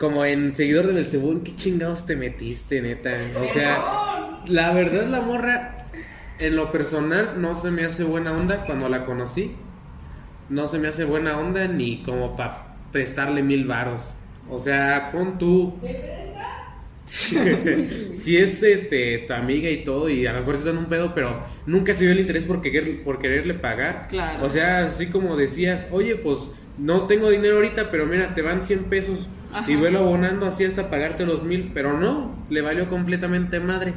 Como 0.00 0.24
en 0.24 0.52
seguidor 0.56 0.88
de 0.88 0.94
Belcebú, 0.94 1.30
¿en 1.30 1.40
qué 1.44 1.54
chingados 1.54 2.06
te 2.06 2.16
metiste, 2.16 2.82
neta? 2.82 3.14
O 3.40 3.46
sea, 3.52 4.26
la 4.46 4.72
verdad, 4.72 5.06
la 5.06 5.20
morra, 5.20 5.86
en 6.40 6.56
lo 6.56 6.72
personal, 6.72 7.40
no 7.40 7.54
se 7.54 7.70
me 7.70 7.84
hace 7.84 8.02
buena 8.02 8.32
onda 8.32 8.64
cuando 8.64 8.88
la 8.88 9.04
conocí. 9.04 9.54
No 10.48 10.66
se 10.66 10.78
me 10.78 10.88
hace 10.88 11.04
buena 11.04 11.38
onda 11.38 11.68
ni 11.68 12.02
como 12.02 12.36
para 12.36 12.76
prestarle 12.92 13.42
mil 13.42 13.66
varos. 13.66 14.14
O 14.50 14.58
sea, 14.58 15.10
pon 15.12 15.38
tú. 15.38 15.74
si 17.08 18.36
es 18.36 18.62
este 18.62 19.18
tu 19.26 19.32
amiga 19.32 19.70
y 19.70 19.82
todo, 19.84 20.10
y 20.10 20.26
a 20.26 20.32
lo 20.32 20.40
mejor 20.40 20.56
se 20.56 20.66
dan 20.66 20.78
un 20.78 20.86
pedo, 20.86 21.14
pero 21.14 21.42
nunca 21.66 21.94
se 21.94 22.04
vio 22.04 22.12
el 22.12 22.20
interés 22.20 22.44
por, 22.44 22.60
querer, 22.60 23.02
por 23.02 23.18
quererle 23.18 23.54
pagar. 23.54 24.08
Claro. 24.08 24.44
O 24.44 24.50
sea, 24.50 24.86
así 24.86 25.06
como 25.06 25.36
decías, 25.36 25.86
oye, 25.90 26.16
pues 26.16 26.50
no 26.76 27.06
tengo 27.06 27.30
dinero 27.30 27.56
ahorita, 27.56 27.90
pero 27.90 28.06
mira, 28.06 28.34
te 28.34 28.42
van 28.42 28.62
100 28.62 28.84
pesos 28.84 29.26
Ajá. 29.52 29.70
y 29.70 29.76
vuelo 29.76 30.00
abonando 30.00 30.46
así 30.46 30.64
hasta 30.64 30.90
pagarte 30.90 31.24
los 31.24 31.42
mil, 31.42 31.70
pero 31.72 31.98
no, 31.98 32.46
le 32.50 32.60
valió 32.60 32.88
completamente 32.88 33.58
madre. 33.60 33.94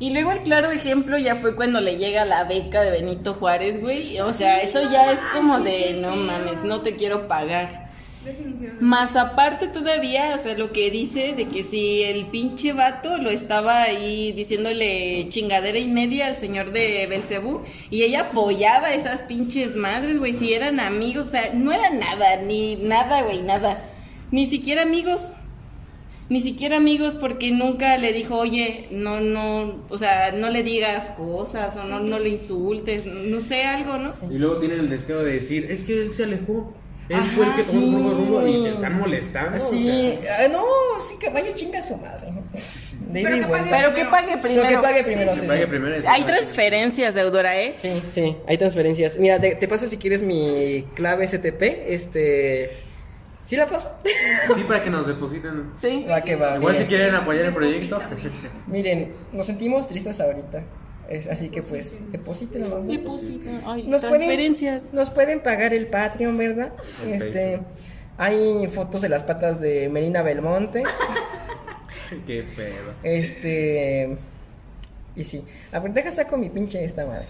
Y 0.00 0.10
luego 0.10 0.32
el 0.32 0.42
claro 0.42 0.70
ejemplo 0.70 1.18
ya 1.18 1.36
fue 1.36 1.54
cuando 1.54 1.82
le 1.82 1.98
llega 1.98 2.24
la 2.24 2.44
beca 2.44 2.80
de 2.80 2.90
Benito 2.90 3.34
Juárez, 3.34 3.82
güey. 3.82 4.18
O 4.20 4.32
sea, 4.32 4.60
eso 4.62 4.80
ya 4.90 5.12
es 5.12 5.20
como 5.34 5.60
de, 5.60 5.98
no 6.00 6.16
mames, 6.16 6.64
no 6.64 6.80
te 6.80 6.96
quiero 6.96 7.28
pagar. 7.28 7.90
Definitivamente. 8.24 8.82
Más 8.82 9.14
aparte 9.14 9.68
todavía, 9.68 10.34
o 10.34 10.42
sea, 10.42 10.56
lo 10.56 10.72
que 10.72 10.90
dice 10.90 11.34
de 11.34 11.48
que 11.48 11.64
si 11.64 12.02
el 12.02 12.26
pinche 12.26 12.72
vato 12.72 13.18
lo 13.18 13.30
estaba 13.30 13.82
ahí 13.82 14.32
diciéndole 14.32 15.26
chingadera 15.28 15.78
y 15.78 15.88
media 15.88 16.26
al 16.28 16.36
señor 16.36 16.72
de 16.72 17.06
Belcebú 17.06 17.62
y 17.90 18.02
ella 18.02 18.22
apoyaba 18.22 18.88
a 18.88 18.94
esas 18.94 19.20
pinches 19.20 19.76
madres, 19.76 20.18
güey, 20.18 20.32
si 20.32 20.54
eran 20.54 20.80
amigos, 20.80 21.28
o 21.28 21.30
sea, 21.30 21.50
no 21.52 21.72
eran 21.72 21.98
nada, 21.98 22.36
ni 22.36 22.76
nada, 22.76 23.22
güey, 23.22 23.42
nada. 23.42 23.84
Ni 24.30 24.46
siquiera 24.46 24.82
amigos. 24.82 25.32
Ni 26.30 26.40
siquiera 26.40 26.76
amigos 26.78 27.16
porque 27.16 27.50
nunca 27.50 27.98
le 27.98 28.12
dijo, 28.12 28.38
oye, 28.38 28.86
no, 28.92 29.20
no, 29.20 29.84
o 29.90 29.98
sea, 29.98 30.30
no 30.32 30.48
le 30.48 30.62
digas 30.62 31.10
cosas 31.16 31.76
o 31.76 31.84
no, 31.88 31.98
no 32.00 32.18
le 32.20 32.28
insultes, 32.30 33.04
no 33.04 33.40
sé, 33.40 33.64
algo, 33.64 33.98
¿no? 33.98 34.12
Y 34.30 34.38
luego 34.38 34.58
tienen 34.58 34.78
el 34.78 34.88
descaro 34.88 35.24
de 35.24 35.32
decir, 35.34 35.66
es 35.68 35.82
que 35.84 36.00
él 36.02 36.12
se 36.12 36.24
alejó. 36.24 36.72
Él 37.08 37.16
Ajá, 37.18 37.32
fue 37.34 37.44
el 37.46 37.54
que 37.56 37.62
tomó 37.64 37.80
sí. 37.80 37.90
rumbo, 37.92 38.10
rumbo 38.10 38.46
y 38.46 38.62
te 38.62 38.70
están 38.70 38.96
molestando. 39.00 39.56
o 39.56 39.70
Sí, 39.70 40.12
sea. 40.22 40.44
ah, 40.44 40.48
no, 40.48 40.62
sí 41.02 41.14
que 41.18 41.28
vaya 41.30 41.52
chinga 41.52 41.82
su 41.82 41.96
madre. 41.96 42.28
Pero 43.12 43.36
que 43.40 43.46
pague 43.48 43.70
Pero 43.70 43.94
que 43.94 44.04
pague 44.04 44.28
Pero 44.28 44.40
primero. 44.42 44.68
que 44.68 44.78
pague 44.78 45.02
primero, 45.02 45.34
sí, 45.34 45.46
pague 45.48 45.62
sí. 45.64 45.66
primero 45.68 45.96
Hay 46.08 46.22
transferencias, 46.22 47.12
deudora, 47.12 47.60
¿eh? 47.60 47.74
Sí, 47.78 47.90
sí, 48.12 48.36
hay 48.46 48.56
transferencias. 48.56 49.18
Mira, 49.18 49.40
te, 49.40 49.56
te 49.56 49.66
paso 49.66 49.88
si 49.88 49.96
quieres 49.96 50.22
mi 50.22 50.84
clave 50.94 51.26
STP, 51.26 51.62
este... 51.88 52.70
¿Sí 53.44 53.56
la 53.56 53.66
paso? 53.66 53.90
Sí, 54.54 54.64
para 54.64 54.82
que 54.82 54.90
nos 54.90 55.06
depositen. 55.06 55.70
Sí. 55.80 56.06
Va 56.08 56.20
que 56.20 56.36
va. 56.36 56.56
Igual 56.56 56.76
si 56.76 56.84
quieren 56.84 57.14
apoyar 57.14 57.46
el 57.46 57.54
proyecto. 57.54 57.98
Miren, 58.66 59.12
nos 59.32 59.46
sentimos 59.46 59.88
tristes 59.88 60.20
ahorita. 60.20 60.62
Es, 61.08 61.26
así 61.26 61.48
que 61.48 61.62
pues, 61.62 61.98
deposítenos. 62.12 62.84
¿no? 62.84 62.92
Deposita. 62.92 63.50
Ay, 63.66 63.82
Nos 63.84 64.02
pueden, 64.04 64.20
transferencias. 64.20 64.82
nos 64.92 65.10
pueden 65.10 65.40
pagar 65.40 65.74
el 65.74 65.88
Patreon, 65.88 66.38
¿verdad? 66.38 66.72
Este, 67.04 67.60
Hay 68.16 68.68
fotos 68.68 69.02
de 69.02 69.08
las 69.08 69.24
patas 69.24 69.60
de 69.60 69.88
Melina 69.88 70.22
Belmonte. 70.22 70.84
Qué 72.26 72.44
pedo. 72.56 72.94
Este. 73.02 74.16
Y 75.16 75.24
sí. 75.24 75.44
A 75.72 75.80
ver, 75.80 75.92
deja 75.92 76.12
saco 76.12 76.36
mi 76.36 76.50
pinche 76.50 76.84
esta 76.84 77.04
madre. 77.06 77.26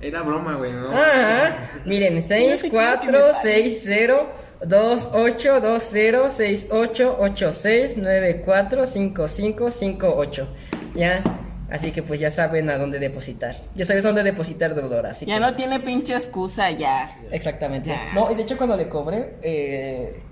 Era 0.00 0.22
broma, 0.22 0.54
güey, 0.56 0.72
¿no? 0.72 0.88
Ah, 0.92 1.50
miren, 1.84 2.22
6, 2.22 2.68
4, 2.70 3.18
6, 3.42 3.80
0, 3.84 4.32
2, 4.66 5.10
8, 5.12 5.60
2, 5.60 5.82
0, 5.82 6.26
6, 6.30 6.68
8, 6.70 7.16
8, 7.20 7.52
6, 7.52 7.94
9, 7.98 8.42
4, 8.44 8.86
5, 8.86 9.28
5, 9.28 9.70
5, 9.70 10.14
8. 10.16 10.48
Ya, 10.94 11.22
así 11.70 11.92
que 11.92 12.02
pues 12.02 12.18
ya 12.18 12.30
saben 12.30 12.70
a 12.70 12.78
dónde 12.78 12.98
depositar. 12.98 13.56
Ya 13.74 13.84
sabes 13.84 14.02
dónde 14.02 14.22
depositar 14.22 14.74
deudora, 14.74 15.10
así 15.10 15.26
Ya 15.26 15.34
que... 15.34 15.40
no 15.40 15.54
tiene 15.54 15.80
pinche 15.80 16.14
excusa, 16.14 16.70
ya. 16.70 17.18
Exactamente. 17.30 17.90
Ya. 17.90 18.12
No, 18.14 18.30
y 18.32 18.34
de 18.34 18.42
hecho 18.44 18.56
cuando 18.56 18.76
le 18.78 18.88
cobré, 18.88 19.36
eh, 19.42 20.22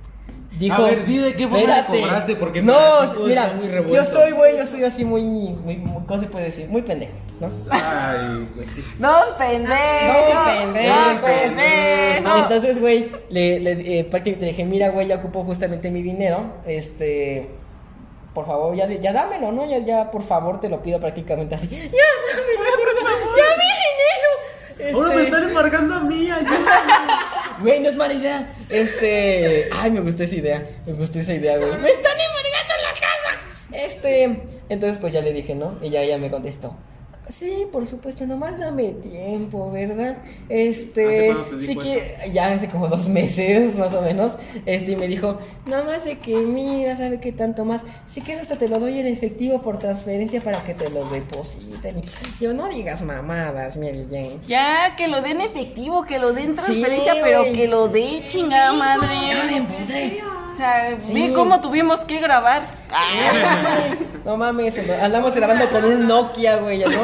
dijo... 0.58 0.74
A 0.82 0.86
ver, 0.86 1.04
di 1.04 1.18
de 1.18 1.34
qué 1.34 1.44
forma 1.46 1.58
"Espérate". 1.58 2.00
cobraste, 2.00 2.36
porque 2.36 2.62
No, 2.62 2.78
mira, 3.26 3.44
está 3.44 3.56
muy 3.56 3.66
yo 3.66 3.72
revuelto. 3.72 4.12
soy, 4.12 4.32
güey, 4.32 4.56
yo 4.58 4.66
soy 4.66 4.84
así 4.84 5.04
muy, 5.04 5.22
muy, 5.22 5.76
muy- 5.76 6.04
¿cómo 6.06 6.18
se 6.20 6.26
puede 6.26 6.46
decir? 6.46 6.68
Muy 6.68 6.82
pendejo, 6.82 7.12
¿no? 7.40 7.48
Ay, 7.70 8.48
güey. 8.54 8.66
No, 8.98 9.36
pendejo. 9.36 9.74
No, 10.34 10.44
pendejo. 10.44 10.96
No, 11.14 11.20
pendejo. 11.22 12.36
Entonces, 12.38 12.80
güey, 12.80 13.12
le, 13.30 13.60
le, 13.60 14.00
eh, 14.00 14.04
prácticamente 14.04 14.46
le 14.46 14.52
dije, 14.52 14.64
mira, 14.64 14.88
güey, 14.90 15.06
ya 15.06 15.16
ocupo 15.16 15.44
justamente 15.44 15.90
mi 15.90 16.02
dinero, 16.02 16.54
este, 16.66 17.50
por 18.34 18.46
favor, 18.46 18.74
ya, 18.76 18.86
ya 18.88 19.12
dámelo, 19.12 19.52
¿no? 19.52 19.64
Ya, 19.68 19.78
ya, 19.78 20.10
por 20.10 20.22
favor, 20.22 20.60
te 20.60 20.68
lo 20.68 20.82
pido 20.82 20.98
prácticamente 21.00 21.54
así. 21.54 21.68
Ya, 21.68 21.78
dámelo, 21.78 22.58
por 22.76 23.06
favor, 23.06 23.36
ya 23.36 23.44
mi 23.56 23.64
dinero. 24.84 24.96
Ahora 24.96 25.08
me 25.08 25.14
Este, 25.22 25.24
están 25.36 25.48
embargando 25.48 25.94
a 25.94 26.00
mí, 26.00 26.30
ayúdame. 26.30 26.56
Güey, 27.60 27.80
no 27.80 27.88
es 27.88 27.96
mala 27.96 28.14
idea. 28.14 28.52
Este, 28.68 29.68
ay, 29.72 29.90
me 29.90 30.00
gustó 30.00 30.22
esa 30.22 30.36
idea, 30.36 30.64
me 30.86 30.92
gustó 30.92 31.18
esa 31.18 31.34
idea, 31.34 31.58
güey. 31.58 31.70
Me 31.78 31.90
están 31.90 32.12
embargando 32.12 32.74
en 32.76 32.82
la 32.82 32.92
casa. 32.92 33.86
Este, 33.86 34.42
entonces 34.68 34.98
pues 34.98 35.12
ya 35.12 35.22
le 35.22 35.32
dije, 35.32 35.54
¿no? 35.54 35.78
Y 35.82 35.90
ya 35.90 36.02
ella 36.02 36.18
me 36.18 36.30
contestó. 36.30 36.76
Sí, 37.28 37.66
por 37.70 37.86
supuesto, 37.86 38.26
nomás 38.26 38.58
dame 38.58 38.90
tiempo, 38.92 39.70
¿verdad? 39.70 40.18
¿Hace 40.44 40.68
Este, 40.68 41.36
te 41.50 41.60
sí 41.60 41.76
que 41.76 42.30
ya 42.32 42.52
hace 42.52 42.68
como 42.68 42.88
dos 42.88 43.08
meses 43.08 43.78
más 43.78 43.94
o 43.94 44.02
menos, 44.02 44.36
este, 44.64 44.92
y 44.92 44.96
me 44.96 45.06
dijo, 45.08 45.38
nada 45.66 45.84
más 45.84 46.04
de 46.04 46.18
que 46.18 46.36
mira, 46.36 46.96
sabe 46.96 47.20
qué 47.20 47.32
tanto 47.32 47.64
más, 47.64 47.84
sí 48.06 48.22
que 48.22 48.32
hasta 48.34 48.56
te 48.56 48.68
lo 48.68 48.78
doy 48.78 48.98
en 48.98 49.06
efectivo 49.06 49.60
por 49.60 49.78
transferencia 49.78 50.40
para 50.42 50.62
que 50.64 50.74
te 50.74 50.88
lo 50.90 51.04
depositen. 51.10 52.00
Yo, 52.40 52.54
no 52.54 52.68
digas 52.68 53.02
mamadas, 53.02 53.76
Mary 53.76 54.06
Jane. 54.10 54.40
Ya, 54.46 54.94
que 54.96 55.08
lo 55.08 55.20
den 55.20 55.40
efectivo, 55.40 56.04
que 56.04 56.18
lo 56.18 56.32
den 56.32 56.56
Sí, 56.56 56.62
transferencia, 56.62 57.14
pero 57.22 57.44
que 57.44 57.68
lo 57.68 57.88
dé 57.88 58.22
chingada 58.26 58.72
madre. 58.72 59.08
Sea, 60.58 61.00
Sí. 61.00 61.14
ve 61.14 61.32
cómo 61.32 61.60
tuvimos 61.60 62.00
que 62.00 62.20
grabar. 62.20 62.62
No 64.24 64.36
mames, 64.36 64.78
andamos 65.00 65.34
grabando 65.34 65.70
con 65.70 65.84
un 65.86 66.06
Nokia, 66.06 66.56
güey, 66.56 66.80
¿no? 66.80 66.90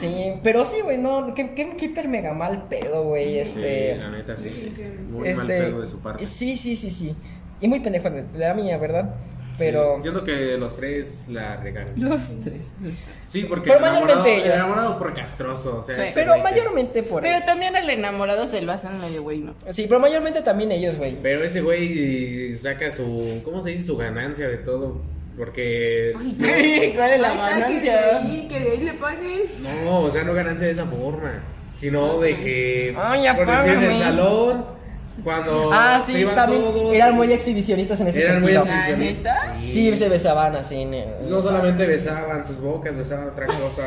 Sí, 0.00 0.34
pero 0.44 0.64
sí, 0.64 0.80
güey, 0.80 0.96
no, 0.96 1.34
qué, 1.34 1.54
qué, 1.54 1.76
qué 1.76 1.86
hiper 1.86 2.08
mega 2.08 2.32
mal 2.32 2.68
pedo, 2.68 3.02
güey, 3.04 3.38
este... 3.38 3.94
Sí, 3.94 3.98
la 4.00 4.10
neta, 4.10 4.36
sí. 4.36 4.72
Muy 5.10 5.22
mal 5.34 5.40
este, 5.40 5.46
pedo 5.46 5.80
de 5.80 5.88
su 5.88 5.98
parte. 5.98 6.24
Sí, 6.24 6.56
sí, 6.56 6.76
sí, 6.76 6.90
sí. 6.90 7.16
Y 7.60 7.66
muy 7.66 7.80
pendejo 7.80 8.08
de 8.08 8.24
la 8.38 8.54
mía, 8.54 8.78
¿verdad? 8.78 9.14
Pero... 9.58 9.96
Sí, 9.96 10.02
siento 10.02 10.24
que 10.24 10.56
los 10.56 10.74
tres 10.76 11.24
la 11.28 11.56
regaron. 11.56 11.92
Los 11.96 12.40
tres. 12.42 12.72
los 12.82 12.96
tres. 12.96 13.16
Sí, 13.32 13.44
porque 13.44 13.68
Pero 13.70 13.78
el 13.80 13.84
enamorado, 13.90 14.18
mayormente 14.20 14.34
el 14.36 14.42
ellos. 14.44 14.54
enamorado 14.54 14.98
por 14.98 15.14
castroso, 15.14 15.78
o 15.78 15.82
sea, 15.82 15.94
Sí. 15.96 16.12
Pero 16.14 16.28
güey 16.32 16.42
que- 16.42 16.50
mayormente 16.50 17.02
por 17.02 17.22
Pero 17.22 17.44
también 17.44 17.76
al 17.76 17.90
enamorado 17.90 18.46
se 18.46 18.62
lo 18.62 18.72
hacen 18.72 18.98
medio 19.00 19.22
güey, 19.22 19.38
¿no? 19.40 19.54
Sí, 19.70 19.86
pero 19.88 20.00
mayormente 20.00 20.42
también 20.42 20.72
ellos, 20.72 20.96
güey. 20.96 21.16
Pero 21.22 21.42
ese 21.44 21.60
güey 21.60 22.54
saca 22.56 22.90
su, 22.92 23.42
¿cómo 23.44 23.62
se 23.62 23.70
dice? 23.70 23.84
Su 23.84 23.96
ganancia 23.96 24.48
de 24.48 24.56
todo, 24.58 25.00
porque 25.36 26.12
¿Cuál 26.96 27.10
es 27.12 27.20
la 27.20 27.30
que 27.32 27.36
ganancia? 27.38 28.18
ahí, 28.18 28.48
que 28.48 28.60
de 28.60 28.70
ahí 28.70 28.80
le 28.82 28.92
paguen. 28.94 29.40
no, 29.84 30.02
o 30.02 30.10
sea, 30.10 30.24
no 30.24 30.32
ganancia 30.34 30.66
de 30.66 30.72
esa 30.72 30.86
forma, 30.86 31.42
sino 31.74 32.18
de 32.20 32.36
que 32.40 32.94
Ay, 32.98 33.22
ya 33.24 33.36
por 33.36 33.46
decir, 33.46 33.72
en 33.72 33.82
el 33.84 33.98
salón 33.98 34.77
cuando 35.24 35.70
Ah, 35.72 36.00
se 36.04 36.12
sí, 36.12 36.18
iban 36.18 36.34
también 36.34 36.62
todos, 36.62 36.94
eran 36.94 37.14
muy 37.14 37.32
exhibicionistas 37.32 38.00
en 38.00 38.08
ese 38.08 38.22
eran 38.24 38.40
muy 38.42 38.52
sentido. 38.52 38.74
exhibicionistas. 38.74 39.38
¿Ah, 39.42 39.54
neta? 39.60 39.72
Sí, 39.72 39.96
se 39.96 40.08
besaban 40.08 40.56
así. 40.56 40.76
en- 40.82 40.94
en- 40.94 41.30
No 41.30 41.42
solamente 41.42 41.86
besaban 41.86 42.44
sus 42.44 42.60
bocas, 42.60 42.96
besaban 42.96 43.28
otra 43.28 43.46
cosa 43.46 43.82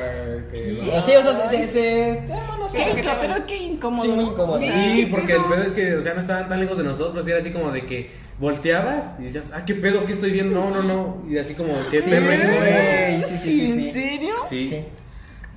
que 0.52 0.58
Sí, 1.06 1.16
o 1.16 1.22
sea, 1.24 1.50
se... 1.50 1.58
se, 1.58 1.68
se- 1.68 2.24
bueno, 2.28 2.58
no 2.60 2.70
sé. 2.70 2.78
¿Qué, 2.78 3.02
qué- 3.02 3.10
pero 3.20 3.46
qué 3.46 3.58
incómodo. 3.58 4.04
Sí, 4.04 4.10
muy 4.10 4.26
¿no? 4.26 4.32
incómodo. 4.32 4.58
Sí, 4.60 5.08
porque 5.10 5.34
el 5.34 5.40
pedo? 5.44 5.50
pedo 5.50 5.64
es 5.64 5.74
que, 5.74 5.96
o 5.96 6.02
sea, 6.02 6.14
no 6.14 6.22
estaban 6.22 6.50
tan 6.50 6.60
lejos 6.60 6.78
de 6.78 6.84
nosotros, 6.84 7.28
y 7.28 7.32
era 7.32 7.40
así 7.40 7.52
como 7.52 7.72
de 7.72 7.86
que 7.86 8.12
volteabas 8.40 9.06
y 9.20 9.24
decías, 9.26 9.46
ah, 9.54 9.64
qué 9.66 9.76
pedo, 9.76 10.06
¿qué 10.06 10.14
estoy 10.14 10.32
viendo? 10.32 10.60
No, 10.60 10.70
no, 10.72 10.82
no, 10.84 11.24
y 11.30 11.38
así 11.38 11.54
como, 11.54 11.74
qué 11.92 12.02
Sí, 12.02 12.10
sí, 12.10 13.38
sí, 13.38 13.38
sí, 13.38 13.72
sí. 13.72 13.88
¿En 13.88 13.94
serio? 13.94 14.34
Sí. 14.50 14.68
Sí. 14.68 14.84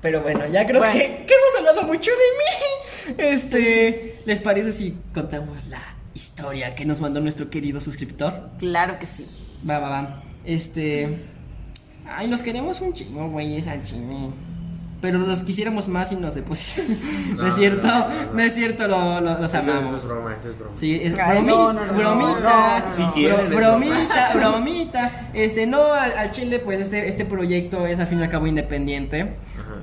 Pero 0.01 0.21
bueno, 0.21 0.45
ya 0.47 0.65
creo 0.65 0.79
Bueno. 0.79 0.93
que, 0.93 0.99
que 1.25 1.33
hemos 1.33 1.55
hablado 1.59 1.83
mucho 1.87 2.11
de 2.11 2.17
mí. 2.17 3.15
Este, 3.17 4.19
¿les 4.25 4.41
parece 4.41 4.71
si 4.71 4.97
contamos 5.13 5.67
la 5.67 5.81
historia 6.13 6.75
que 6.75 6.85
nos 6.85 7.01
mandó 7.01 7.19
nuestro 7.21 7.49
querido 7.49 7.81
suscriptor? 7.81 8.49
Claro 8.59 8.97
que 8.99 9.05
sí. 9.05 9.25
Va, 9.67 9.79
va, 9.79 9.89
va. 9.89 10.23
Este, 10.43 11.09
ay, 12.07 12.27
los 12.27 12.41
queremos 12.41 12.81
un 12.81 12.93
chingo, 12.93 13.29
güey, 13.29 13.57
es 13.57 13.67
al 13.67 13.81
chile. 13.83 14.29
Pero 15.01 15.19
los 15.19 15.43
quisiéramos 15.43 15.87
más 15.87 16.11
y 16.13 16.15
nos 16.15 16.33
depositan. 16.33 16.85
No, 17.35 17.41
No, 17.43 17.47
es 17.47 17.55
cierto, 17.55 17.87
no, 17.87 17.99
no, 17.99 18.09
no, 18.27 18.33
no. 18.33 18.39
es 18.41 18.53
cierto, 18.55 18.87
lo- 18.87 19.21
lo- 19.21 19.39
los 19.39 19.53
Eso- 19.53 19.61
Eso 19.61 19.71
amamos. 19.71 19.99
es 19.99 20.09
broma, 20.09 20.35
eso 20.35 20.49
es 20.49 20.57
broma. 20.57 20.75
Sí, 20.75 20.99
es 21.03 21.13
Ay, 21.19 21.37
bromi- 21.41 21.45
no, 21.45 21.73
no, 21.73 21.85
no, 21.85 21.93
bromita, 21.93 22.39
no, 22.39 22.79
no, 22.79 22.89
no. 22.89 22.95
Si 22.95 23.03
quieren, 23.13 23.39
es 23.41 23.49
bromita, 23.55 24.31
bromita. 24.33 25.29
Este, 25.33 25.67
no, 25.67 25.83
al, 25.93 26.17
al 26.17 26.31
Chile, 26.31 26.59
pues 26.59 26.79
este, 26.79 27.07
este 27.07 27.25
proyecto 27.25 27.85
es 27.85 27.99
al 27.99 28.07
fin 28.07 28.19
y 28.19 28.23
al 28.23 28.29
cabo 28.29 28.47
independiente. 28.47 29.35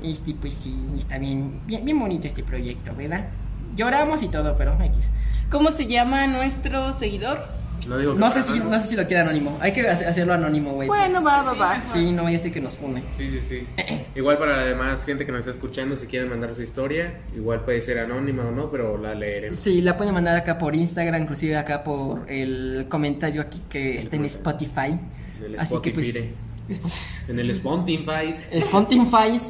Este, 0.03 0.35
pues 0.35 0.55
sí, 0.55 0.75
está 0.99 1.19
bien, 1.19 1.61
bien, 1.67 1.85
bien 1.85 1.99
bonito 1.99 2.27
este 2.27 2.43
proyecto, 2.43 2.95
¿verdad? 2.95 3.29
Lloramos 3.77 4.23
y 4.23 4.29
todo, 4.29 4.57
pero 4.57 4.73
X. 4.83 5.09
¿Cómo 5.51 5.71
se 5.71 5.87
llama 5.87 6.27
nuestro 6.27 6.93
seguidor? 6.93 7.41
No, 7.89 7.99
digo 7.99 8.13
que 8.15 8.21
No 8.21 8.31
sé 8.31 8.43
si, 8.43 8.53
nada. 8.59 8.71
no 8.71 8.79
sé 8.79 8.87
si 8.89 8.97
lo 8.97 9.07
quiere 9.07 9.23
anónimo. 9.23 9.59
Hay 9.61 9.73
que 9.73 9.89
hace- 9.89 10.07
hacerlo 10.07 10.35
anónimo, 10.35 10.73
güey. 10.73 10.87
Bueno, 10.89 11.23
va, 11.23 11.43
va, 11.43 11.53
va. 11.55 11.81
Sí, 11.93 12.13
no, 12.13 12.29
este 12.29 12.53
que 12.53 12.61
nos 12.61 12.77
pone. 12.77 13.03
Sí, 13.17 13.29
sí, 13.31 13.41
sí. 13.41 13.67
Igual 14.15 14.39
para 14.39 14.59
la 14.59 14.65
demás 14.67 15.05
gente 15.05 15.27
que 15.27 15.33
nos 15.33 15.41
está 15.41 15.51
escuchando, 15.51 15.97
si 15.97 16.07
quieren 16.07 16.29
mandar 16.31 16.55
su 16.55 16.63
historia, 16.63 17.21
igual 17.35 17.65
puede 17.65 17.81
ser 17.81 17.99
anónima 17.99 18.45
o 18.45 18.53
no, 18.53 18.71
pero 18.71 18.99
la 18.99 19.15
leeremos. 19.17 19.59
Sí, 19.59 19.81
la 19.81 19.97
pueden 19.97 20.15
mandar 20.15 20.37
acá 20.37 20.59
por 20.59 20.77
Instagram, 20.77 21.23
inclusive 21.23 21.57
acá 21.57 21.83
por 21.83 22.31
el 22.31 22.87
comentario 22.89 23.43
aquí 23.43 23.61
que 23.69 23.99
está 23.99 24.15
en 24.17 24.27
Spotify. 24.27 24.99
En 25.41 25.45
el 25.47 25.59
Así 25.59 25.77
que 25.83 25.91
pues. 25.91 26.07
Spotify. 26.09 26.35
Sp- 26.71 26.87
En 27.29 27.39
el 27.41 27.51
Spotify. 27.51 28.33
Spotify. 28.53 29.41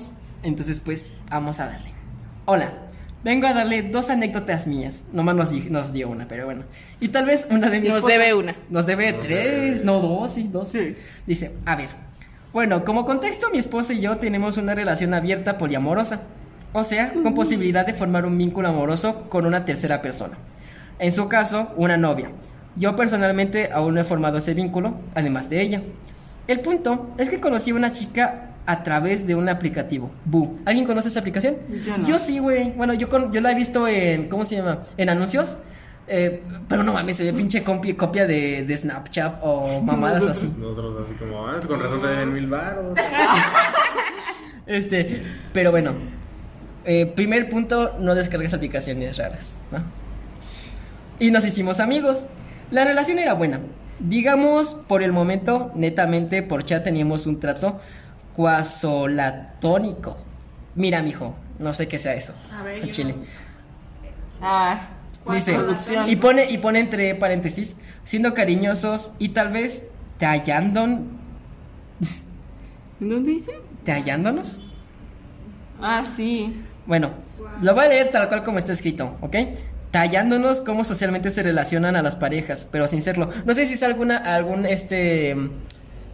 Entonces, 0.42 0.80
pues, 0.80 1.12
vamos 1.30 1.60
a 1.60 1.66
darle. 1.66 1.90
Hola, 2.46 2.72
vengo 3.24 3.46
a 3.46 3.54
darle 3.54 3.82
dos 3.82 4.10
anécdotas 4.10 4.66
mías. 4.66 5.04
Nomás 5.12 5.34
nos, 5.36 5.50
di- 5.50 5.70
nos 5.70 5.92
dio 5.92 6.08
una, 6.08 6.26
pero 6.28 6.44
bueno. 6.46 6.64
Y 7.00 7.08
tal 7.08 7.26
vez 7.26 7.46
una 7.50 7.70
de 7.70 7.80
mi 7.80 7.88
Nos 7.88 7.98
esposa- 7.98 8.12
debe 8.18 8.34
una. 8.34 8.56
Nos 8.70 8.86
debe 8.86 9.12
Nos 9.12 9.20
tres, 9.20 9.78
debe- 9.80 9.84
no 9.84 10.00
dos, 10.00 10.32
sí, 10.32 10.48
dos. 10.52 10.68
Sí. 10.68 10.94
Dice, 11.26 11.52
a 11.64 11.76
ver. 11.76 11.88
Bueno, 12.52 12.84
como 12.84 13.04
contexto, 13.06 13.48
mi 13.50 13.58
esposa 13.58 13.92
y 13.94 14.00
yo 14.00 14.18
tenemos 14.18 14.56
una 14.56 14.74
relación 14.74 15.14
abierta 15.14 15.56
poliamorosa. 15.58 16.22
O 16.74 16.84
sea, 16.84 17.12
con 17.12 17.34
posibilidad 17.34 17.86
de 17.86 17.92
formar 17.92 18.24
un 18.24 18.36
vínculo 18.38 18.68
amoroso 18.68 19.28
con 19.28 19.44
una 19.46 19.64
tercera 19.64 20.00
persona. 20.02 20.38
En 20.98 21.12
su 21.12 21.28
caso, 21.28 21.70
una 21.76 21.96
novia. 21.98 22.30
Yo 22.76 22.96
personalmente 22.96 23.70
aún 23.70 23.94
no 23.94 24.00
he 24.00 24.04
formado 24.04 24.38
ese 24.38 24.54
vínculo, 24.54 24.94
además 25.14 25.50
de 25.50 25.60
ella. 25.60 25.82
El 26.48 26.60
punto 26.60 27.12
es 27.18 27.28
que 27.28 27.40
conocí 27.40 27.70
a 27.72 27.74
una 27.74 27.92
chica 27.92 28.51
a 28.66 28.82
través 28.82 29.26
de 29.26 29.34
un 29.34 29.48
aplicativo. 29.48 30.10
¿Alguien 30.64 30.86
conoce 30.86 31.08
esa 31.08 31.20
aplicación? 31.20 31.56
Yo 31.84 31.96
no. 32.12 32.18
sí, 32.18 32.38
güey. 32.38 32.70
Bueno, 32.72 32.94
yo, 32.94 33.08
con- 33.08 33.32
yo 33.32 33.40
la 33.40 33.52
he 33.52 33.54
visto 33.54 33.88
en, 33.88 34.28
¿cómo 34.28 34.44
se 34.44 34.56
llama? 34.56 34.80
En 34.96 35.08
anuncios. 35.08 35.58
Eh, 36.08 36.42
pero 36.68 36.82
no 36.82 36.92
mames, 36.92 37.16
se 37.16 37.24
ve 37.24 37.32
pinche 37.32 37.64
compi- 37.64 37.96
copia 37.96 38.26
de, 38.26 38.64
de 38.64 38.76
Snapchat 38.76 39.38
o 39.42 39.80
mamadas 39.84 40.24
así. 40.24 40.52
Nosotros 40.58 41.04
así 41.06 41.14
como, 41.14 41.44
ah, 41.44 41.60
con 41.66 41.80
razón 41.80 42.00
te 42.00 42.06
deben 42.08 42.32
mil 42.32 42.46
baros. 42.48 42.98
Este, 44.66 45.22
pero 45.52 45.70
bueno. 45.70 45.92
eh, 46.84 47.06
primer 47.06 47.48
punto, 47.48 47.94
no 47.98 48.14
descargues 48.14 48.54
aplicaciones 48.54 49.16
raras, 49.18 49.56
¿no? 49.70 49.78
Y 51.18 51.30
nos 51.30 51.44
hicimos 51.44 51.80
amigos. 51.80 52.26
La 52.70 52.84
relación 52.84 53.18
era 53.18 53.34
buena. 53.34 53.60
Digamos, 53.98 54.74
por 54.74 55.02
el 55.02 55.12
momento, 55.12 55.70
netamente 55.74 56.42
por 56.42 56.64
chat 56.64 56.82
teníamos 56.84 57.26
un 57.26 57.38
trato 57.38 57.78
cuasolatónico. 58.34 60.16
Mira, 60.74 61.02
mijo, 61.02 61.34
no 61.58 61.72
sé 61.72 61.88
qué 61.88 61.98
sea 61.98 62.14
eso. 62.14 62.32
A 62.58 62.62
ver, 62.62 62.84
yo- 62.84 62.92
chile. 62.92 63.14
Ah, 64.40 64.88
Dice, 65.30 65.56
y 66.08 66.16
pone, 66.16 66.46
y 66.50 66.58
pone 66.58 66.80
entre 66.80 67.14
paréntesis, 67.14 67.76
siendo 68.02 68.34
cariñosos 68.34 69.12
y 69.20 69.28
tal 69.28 69.52
vez 69.52 69.84
tallándon, 70.18 71.06
¿Dónde 72.98 73.30
dice? 73.30 73.52
tallándonos. 73.84 74.60
Ah, 75.80 76.02
sí. 76.16 76.60
Bueno, 76.86 77.10
lo 77.60 77.72
voy 77.74 77.84
a 77.84 77.88
leer 77.88 78.10
tal 78.10 78.26
cual 78.28 78.42
como 78.42 78.58
está 78.58 78.72
escrito, 78.72 79.16
¿ok? 79.20 79.36
tallándonos 79.92 80.62
cómo 80.62 80.84
socialmente 80.86 81.30
se 81.30 81.42
relacionan 81.42 81.96
a 81.96 82.02
las 82.02 82.16
parejas, 82.16 82.66
pero 82.72 82.88
sin 82.88 83.02
serlo. 83.02 83.28
No 83.44 83.52
sé 83.52 83.66
si 83.66 83.74
es 83.74 83.82
alguna, 83.82 84.16
algún, 84.16 84.64
este, 84.64 85.36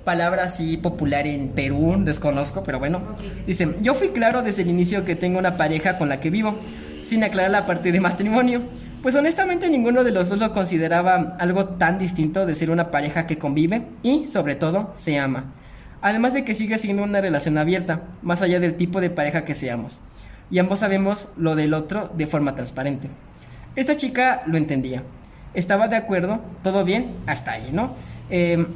palabra 0.05 0.45
así 0.45 0.77
popular 0.77 1.27
en 1.27 1.51
Perú, 1.51 1.97
desconozco, 1.99 2.63
pero 2.63 2.79
bueno. 2.79 3.03
Dice, 3.47 3.77
yo 3.81 3.95
fui 3.95 4.09
claro 4.09 4.43
desde 4.43 4.63
el 4.63 4.69
inicio 4.69 5.05
que 5.05 5.17
tengo 5.17 5.39
una 5.39 5.57
pareja 5.57 5.99
con 5.99 6.09
la 6.09 6.21
que 6.21 6.31
vivo, 6.31 6.57
sin 7.03 7.25
aclarar 7.25 7.51
la 7.51 7.67
parte 7.67 7.93
de 7.93 8.01
matrimonio. 8.01 8.63
Pues 9.03 9.15
honestamente 9.15 9.69
ninguno 9.69 10.03
de 10.03 10.11
los 10.11 10.29
dos 10.29 10.41
lo 10.41 10.53
consideraba 10.53 11.37
algo 11.39 11.67
tan 11.67 11.99
distinto 11.99 12.47
de 12.47 12.55
ser 12.55 12.71
una 12.71 12.91
pareja 12.91 13.27
que 13.27 13.39
convive 13.39 13.87
y, 14.03 14.25
sobre 14.25 14.57
todo, 14.57 14.91
se 14.93 15.19
ama. 15.19 15.53
Además 16.01 16.35
de 16.35 16.45
que 16.45 16.55
sigue 16.55 16.79
siendo 16.79 17.03
una 17.03 17.21
relación 17.21 17.59
abierta, 17.59 18.03
más 18.23 18.43
allá 18.43 18.61
del 18.61 18.75
tipo 18.75 19.01
de 19.01 19.11
pareja 19.11 19.45
que 19.45 19.55
seamos. 19.55 20.01
Y 20.51 20.59
ambos 20.59 20.81
sabemos 20.81 21.29
lo 21.37 21.55
del 21.55 21.75
otro 21.75 22.11
de 22.17 22.27
forma 22.27 22.55
transparente. 22.55 23.09
Esta 23.77 23.97
chica 23.97 24.43
lo 24.47 24.57
entendía. 24.57 25.03
Estaba 25.55 25.89
de 25.89 25.97
acuerdo, 25.97 26.41
todo 26.63 26.85
bien, 26.85 27.15
hasta 27.27 27.53
ahí, 27.53 27.71
¿no? 27.73 27.95
Eh, 28.31 28.67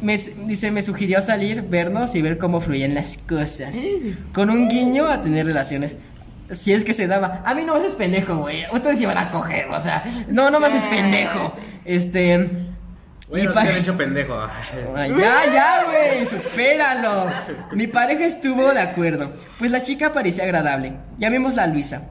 me, 0.00 0.16
dice, 0.16 0.70
me 0.70 0.82
sugirió 0.82 1.20
salir, 1.22 1.62
vernos 1.62 2.14
y 2.14 2.22
ver 2.22 2.38
cómo 2.38 2.60
fluían 2.60 2.94
las 2.94 3.16
cosas. 3.28 3.74
Con 4.32 4.50
un 4.50 4.68
guiño 4.68 5.06
a 5.06 5.22
tener 5.22 5.46
relaciones. 5.46 5.96
Si 6.50 6.72
es 6.72 6.84
que 6.84 6.92
se 6.94 7.06
daba. 7.06 7.42
A 7.44 7.54
mí 7.54 7.62
no 7.64 7.72
me 7.74 7.80
haces 7.80 7.94
pendejo, 7.96 8.36
güey. 8.36 8.62
Ustedes 8.72 9.00
iban 9.00 9.18
a 9.18 9.30
coger, 9.30 9.68
o 9.68 9.80
sea. 9.80 10.04
No, 10.28 10.50
no 10.50 10.60
me 10.60 10.66
haces 10.68 10.84
pendejo. 10.84 11.52
Este. 11.84 12.48
Oye, 13.28 13.42
mi 13.42 13.48
no 13.48 13.52
pa- 13.52 13.64
te 13.64 13.70
han 13.70 13.76
hecho 13.78 13.96
pendejo. 13.96 14.34
Ay, 14.94 15.10
ya, 15.18 15.52
ya, 15.52 15.84
güey, 15.84 16.24
supéralo. 16.24 17.26
Mi 17.72 17.88
pareja 17.88 18.24
estuvo 18.24 18.72
de 18.72 18.80
acuerdo, 18.80 19.32
pues 19.58 19.72
la 19.72 19.82
chica 19.82 20.12
parecía 20.12 20.44
agradable. 20.44 20.92
Llamémosla 21.18 21.64
a 21.64 21.66
Luisa. 21.66 22.02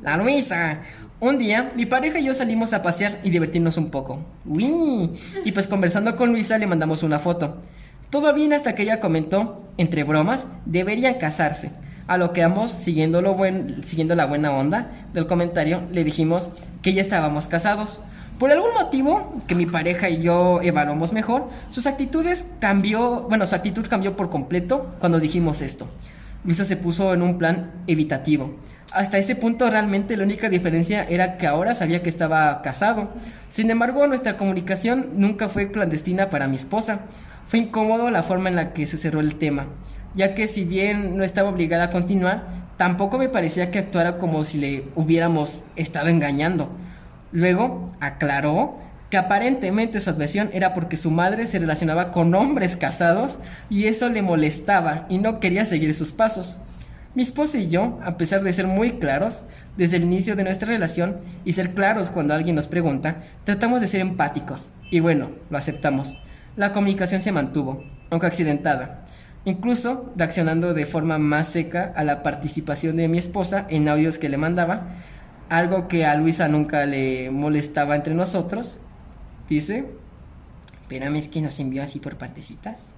La 0.00 0.16
Luisa. 0.16 0.78
Un 1.20 1.38
día, 1.38 1.72
mi 1.76 1.86
pareja 1.86 2.18
y 2.18 2.24
yo 2.24 2.34
salimos 2.34 2.72
a 2.72 2.82
pasear 2.82 3.20
y 3.22 3.30
divertirnos 3.30 3.76
un 3.76 3.90
poco. 3.90 4.18
Uy. 4.44 5.10
Y 5.44 5.52
pues 5.52 5.68
conversando 5.68 6.16
con 6.16 6.30
Luisa 6.32 6.58
le 6.58 6.66
mandamos 6.66 7.02
una 7.02 7.18
foto. 7.18 7.60
Todo 8.10 8.34
bien 8.34 8.52
hasta 8.52 8.74
que 8.74 8.82
ella 8.82 9.00
comentó, 9.00 9.62
entre 9.78 10.04
bromas, 10.04 10.46
deberían 10.66 11.14
casarse. 11.14 11.70
A 12.06 12.18
lo 12.18 12.32
que 12.32 12.42
ambos, 12.42 12.70
siguiendo, 12.70 13.22
siguiendo 13.84 14.14
la 14.14 14.26
buena 14.26 14.52
onda 14.52 14.90
del 15.14 15.26
comentario, 15.26 15.82
le 15.90 16.04
dijimos 16.04 16.50
que 16.82 16.92
ya 16.92 17.00
estábamos 17.00 17.46
casados. 17.46 18.00
Por 18.38 18.50
algún 18.50 18.74
motivo 18.74 19.32
que 19.46 19.54
mi 19.54 19.64
pareja 19.64 20.10
y 20.10 20.20
yo 20.20 20.60
evaluamos 20.60 21.12
mejor, 21.12 21.48
sus 21.70 21.86
actitudes 21.86 22.44
cambió, 22.60 23.22
bueno, 23.28 23.46
su 23.46 23.54
actitud 23.54 23.86
cambió 23.88 24.16
por 24.16 24.28
completo 24.28 24.94
cuando 24.98 25.20
dijimos 25.20 25.62
esto. 25.62 25.88
Luisa 26.44 26.64
se 26.64 26.76
puso 26.76 27.14
en 27.14 27.22
un 27.22 27.38
plan 27.38 27.70
evitativo. 27.86 28.54
Hasta 28.94 29.18
ese 29.18 29.34
punto 29.34 29.68
realmente 29.68 30.16
la 30.16 30.22
única 30.22 30.48
diferencia 30.48 31.04
era 31.08 31.36
que 31.36 31.48
ahora 31.48 31.74
sabía 31.74 32.00
que 32.00 32.08
estaba 32.08 32.62
casado. 32.62 33.10
Sin 33.48 33.68
embargo, 33.70 34.06
nuestra 34.06 34.36
comunicación 34.36 35.14
nunca 35.16 35.48
fue 35.48 35.72
clandestina 35.72 36.28
para 36.28 36.46
mi 36.46 36.54
esposa. 36.54 37.00
Fue 37.48 37.58
incómodo 37.58 38.08
la 38.10 38.22
forma 38.22 38.48
en 38.48 38.54
la 38.54 38.72
que 38.72 38.86
se 38.86 38.96
cerró 38.96 39.18
el 39.18 39.34
tema, 39.34 39.66
ya 40.14 40.34
que 40.34 40.46
si 40.46 40.64
bien 40.64 41.16
no 41.16 41.24
estaba 41.24 41.50
obligada 41.50 41.84
a 41.84 41.90
continuar, 41.90 42.46
tampoco 42.76 43.18
me 43.18 43.28
parecía 43.28 43.72
que 43.72 43.80
actuara 43.80 44.18
como 44.18 44.44
si 44.44 44.58
le 44.58 44.84
hubiéramos 44.94 45.60
estado 45.74 46.08
engañando. 46.08 46.70
Luego 47.32 47.90
aclaró 47.98 48.78
que 49.10 49.16
aparentemente 49.16 50.00
su 50.00 50.10
adversión 50.10 50.50
era 50.52 50.72
porque 50.72 50.96
su 50.96 51.10
madre 51.10 51.48
se 51.48 51.58
relacionaba 51.58 52.12
con 52.12 52.32
hombres 52.34 52.76
casados 52.76 53.38
y 53.68 53.86
eso 53.86 54.08
le 54.08 54.22
molestaba 54.22 55.06
y 55.08 55.18
no 55.18 55.40
quería 55.40 55.64
seguir 55.64 55.94
sus 55.94 56.12
pasos. 56.12 56.58
Mi 57.14 57.22
esposa 57.22 57.58
y 57.58 57.68
yo, 57.68 58.00
a 58.04 58.16
pesar 58.16 58.42
de 58.42 58.52
ser 58.52 58.66
muy 58.66 58.98
claros 58.98 59.44
desde 59.76 59.98
el 59.98 60.02
inicio 60.02 60.34
de 60.34 60.42
nuestra 60.42 60.66
relación 60.66 61.18
y 61.44 61.52
ser 61.52 61.72
claros 61.72 62.10
cuando 62.10 62.34
alguien 62.34 62.56
nos 62.56 62.66
pregunta, 62.66 63.20
tratamos 63.44 63.80
de 63.80 63.86
ser 63.86 64.00
empáticos 64.00 64.70
y 64.90 64.98
bueno, 64.98 65.30
lo 65.48 65.56
aceptamos. 65.56 66.16
La 66.56 66.72
comunicación 66.72 67.20
se 67.20 67.30
mantuvo, 67.30 67.84
aunque 68.10 68.26
accidentada, 68.26 69.04
incluso 69.44 70.12
reaccionando 70.16 70.74
de 70.74 70.86
forma 70.86 71.18
más 71.18 71.48
seca 71.48 71.92
a 71.94 72.02
la 72.02 72.24
participación 72.24 72.96
de 72.96 73.06
mi 73.06 73.18
esposa 73.18 73.64
en 73.70 73.88
audios 73.88 74.18
que 74.18 74.28
le 74.28 74.36
mandaba, 74.36 74.88
algo 75.48 75.86
que 75.86 76.06
a 76.06 76.16
Luisa 76.16 76.48
nunca 76.48 76.84
le 76.84 77.30
molestaba 77.30 77.94
entre 77.94 78.14
nosotros. 78.14 78.78
Dice, 79.48 79.86
espérame, 80.82 81.16
es 81.16 81.28
que 81.28 81.42
nos 81.42 81.60
envió 81.60 81.84
así 81.84 82.00
por 82.00 82.16
partecitas. 82.16 82.93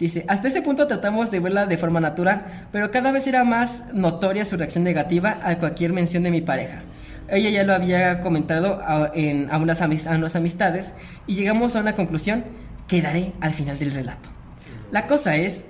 Dice, 0.00 0.24
hasta 0.28 0.48
ese 0.48 0.62
punto 0.62 0.86
tratamos 0.86 1.30
de 1.30 1.40
verla 1.40 1.66
de 1.66 1.76
forma 1.76 2.00
natural, 2.00 2.46
pero 2.72 2.90
cada 2.90 3.12
vez 3.12 3.26
era 3.26 3.44
más 3.44 3.84
notoria 3.92 4.46
su 4.46 4.56
reacción 4.56 4.82
negativa 4.82 5.38
a 5.44 5.58
cualquier 5.58 5.92
mención 5.92 6.22
de 6.22 6.30
mi 6.30 6.40
pareja. 6.40 6.82
Ella 7.28 7.50
ya 7.50 7.64
lo 7.64 7.74
había 7.74 8.20
comentado 8.20 8.80
a, 8.82 9.10
en, 9.14 9.48
a, 9.52 9.58
unas, 9.58 9.82
a 9.82 9.86
unas 10.16 10.36
amistades 10.36 10.94
y 11.26 11.34
llegamos 11.34 11.76
a 11.76 11.80
una 11.80 11.94
conclusión 11.94 12.44
que 12.88 13.02
daré 13.02 13.32
al 13.42 13.52
final 13.52 13.78
del 13.78 13.92
relato. 13.92 14.30
La 14.90 15.06
cosa 15.06 15.36
es, 15.36 15.64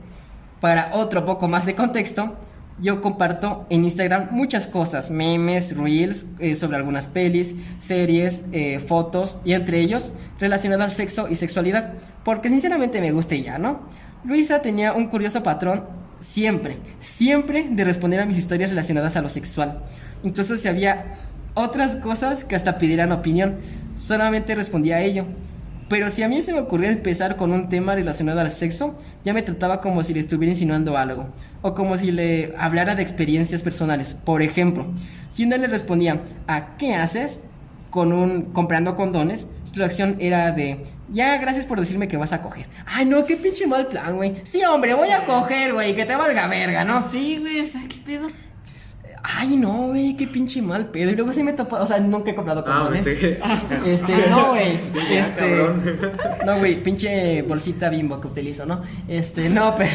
para 0.61 0.91
otro 0.95 1.25
poco 1.25 1.49
más 1.49 1.67
de 1.67 1.75
contexto, 1.75 2.37
yo 2.81 3.01
comparto 3.03 3.67
en 3.69 3.85
Instagram 3.85 4.29
muchas 4.31 4.67
cosas, 4.67 5.11
memes, 5.11 5.77
reels 5.77 6.25
eh, 6.39 6.55
sobre 6.55 6.77
algunas 6.77 7.09
pelis, 7.09 7.55
series, 7.79 8.43
eh, 8.53 8.79
fotos 8.79 9.39
y 9.45 9.53
entre 9.53 9.81
ellos 9.81 10.13
relacionado 10.39 10.85
al 10.85 10.91
sexo 10.91 11.29
y 11.29 11.35
sexualidad, 11.35 11.95
porque 12.25 12.49
sinceramente 12.49 13.01
me 13.01 13.13
gusta 13.13 13.35
ya, 13.35 13.59
¿no? 13.59 13.81
Luisa 14.25 14.61
tenía 14.61 14.93
un 14.93 15.07
curioso 15.07 15.43
patrón 15.43 15.85
siempre, 16.19 16.77
siempre 16.99 17.69
de 17.71 17.85
responder 17.85 18.21
a 18.21 18.27
mis 18.27 18.37
historias 18.37 18.71
relacionadas 18.71 19.17
a 19.17 19.23
lo 19.23 19.31
sexual. 19.31 19.83
Incluso 20.23 20.59
si 20.59 20.69
había 20.69 21.17
otras 21.55 21.97
cosas 21.97 22.45
que 22.45 22.55
hasta 22.55 22.77
pidieran 22.77 23.13
opinión, 23.13 23.57
solamente 23.95 24.55
respondía 24.55 24.97
a 24.97 25.01
ello. 25.01 25.25
Pero 25.89 26.09
si 26.11 26.23
a 26.23 26.29
mí 26.29 26.41
se 26.43 26.53
me 26.53 26.61
ocurría 26.61 26.91
empezar 26.91 27.37
con 27.37 27.51
un 27.51 27.69
tema 27.69 27.95
relacionado 27.95 28.41
al 28.41 28.51
sexo, 28.53 28.95
ya 29.25 29.33
me 29.33 29.43
trataba 29.43 29.81
como 29.81 30.03
si 30.03 30.15
le 30.15 30.21
estuviera 30.21 30.53
insinuando 30.53 30.97
algo, 30.97 31.31
o 31.63 31.75
como 31.75 31.97
si 31.97 32.13
le 32.13 32.53
hablara 32.57 32.95
de 32.95 33.03
experiencias 33.03 33.63
personales. 33.63 34.15
Por 34.15 34.43
ejemplo, 34.43 34.87
si 35.31 35.45
una 35.45 35.57
le 35.57 35.67
respondía, 35.67 36.21
¿a 36.47 36.77
qué 36.77 36.95
haces? 36.95 37.41
Con 37.91 38.13
un 38.13 38.53
comprando 38.53 38.97
condones, 38.97 39.49
su 39.65 39.75
reacción 39.75 40.17
era 40.21 40.53
de, 40.53 40.83
ya, 41.09 41.37
gracias 41.39 41.67
por 41.67 41.79
decirme 41.79 42.09
que 42.09 42.17
vas 42.17 42.33
a 42.33 42.43
coger. 42.43 42.67
Ay, 42.87 43.05
no, 43.05 43.25
qué 43.25 43.37
pinche 43.37 43.67
mal 43.67 43.87
plan, 43.89 44.17
güey. 44.17 44.37
Sí, 44.45 44.65
hombre, 44.65 44.95
voy 44.95 45.11
a 45.11 45.25
coger, 45.25 45.73
güey, 45.73 45.95
que 45.95 46.05
te 46.05 46.17
valga 46.17 46.47
verga, 46.47 46.85
¿no? 46.85 47.11
Sí, 47.11 47.39
güey, 47.39 47.61
o 47.61 47.67
sea, 47.67 47.83
¿qué 47.89 47.99
pedo? 48.05 48.29
Ay, 49.23 49.57
no, 49.57 49.89
güey, 49.89 50.17
qué 50.17 50.27
pinche 50.27 50.63
mal 50.63 50.87
pedo. 50.87 51.11
Y 51.11 51.15
luego 51.15 51.33
sí 51.33 51.43
me 51.43 51.53
topó, 51.53 51.77
o 51.77 51.87
sea, 51.87 52.01
nunca 52.01 52.31
he 52.31 52.35
comprado 52.35 52.65
Ah, 52.67 52.79
condones. 52.85 53.05
que- 53.05 53.39
Este, 53.87 54.13
no, 54.31 54.49
güey. 54.51 54.79
Este. 55.11 55.67
No, 56.47 56.59
güey, 56.59 56.77
pinche 56.83 57.43
bolsita 57.43 57.91
bimbo 57.91 58.19
que 58.21 58.29
utilizo, 58.29 58.65
¿no? 58.65 58.81
Este, 59.09 59.51
no, 59.51 59.75
pero. 59.79 59.91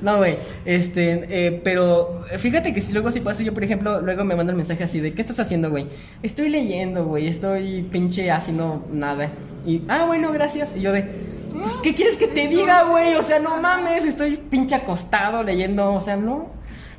No, 0.00 0.16
güey. 0.18 0.36
Este, 0.64 1.26
eh, 1.28 1.60
pero 1.62 2.22
fíjate 2.38 2.72
que 2.72 2.80
si 2.80 2.92
luego 2.92 3.12
sí 3.12 3.20
pasa, 3.20 3.42
yo, 3.42 3.52
por 3.52 3.62
ejemplo, 3.62 4.00
luego 4.00 4.24
me 4.24 4.34
mandan 4.34 4.56
mensaje 4.56 4.84
así 4.84 5.00
de: 5.00 5.12
¿Qué 5.12 5.20
estás 5.20 5.38
haciendo, 5.38 5.68
güey? 5.70 5.86
Estoy 6.22 6.48
leyendo, 6.48 7.04
güey. 7.04 7.26
Estoy 7.28 7.82
pinche 7.92 8.30
haciendo 8.30 8.86
nada. 8.90 9.30
Y, 9.66 9.82
ah, 9.88 10.04
bueno, 10.06 10.32
gracias. 10.32 10.74
Y 10.76 10.80
yo 10.80 10.92
de. 10.92 11.02
Pues, 11.52 11.76
¿qué 11.82 11.94
quieres 11.94 12.16
que 12.16 12.26
te 12.26 12.48
diga, 12.48 12.84
güey? 12.84 13.14
O 13.16 13.22
sea, 13.22 13.38
no 13.38 13.60
mames, 13.60 14.04
estoy 14.04 14.36
pinche 14.36 14.74
acostado 14.74 15.42
leyendo, 15.42 15.92
o 15.92 16.00
sea, 16.00 16.16
no. 16.16 16.54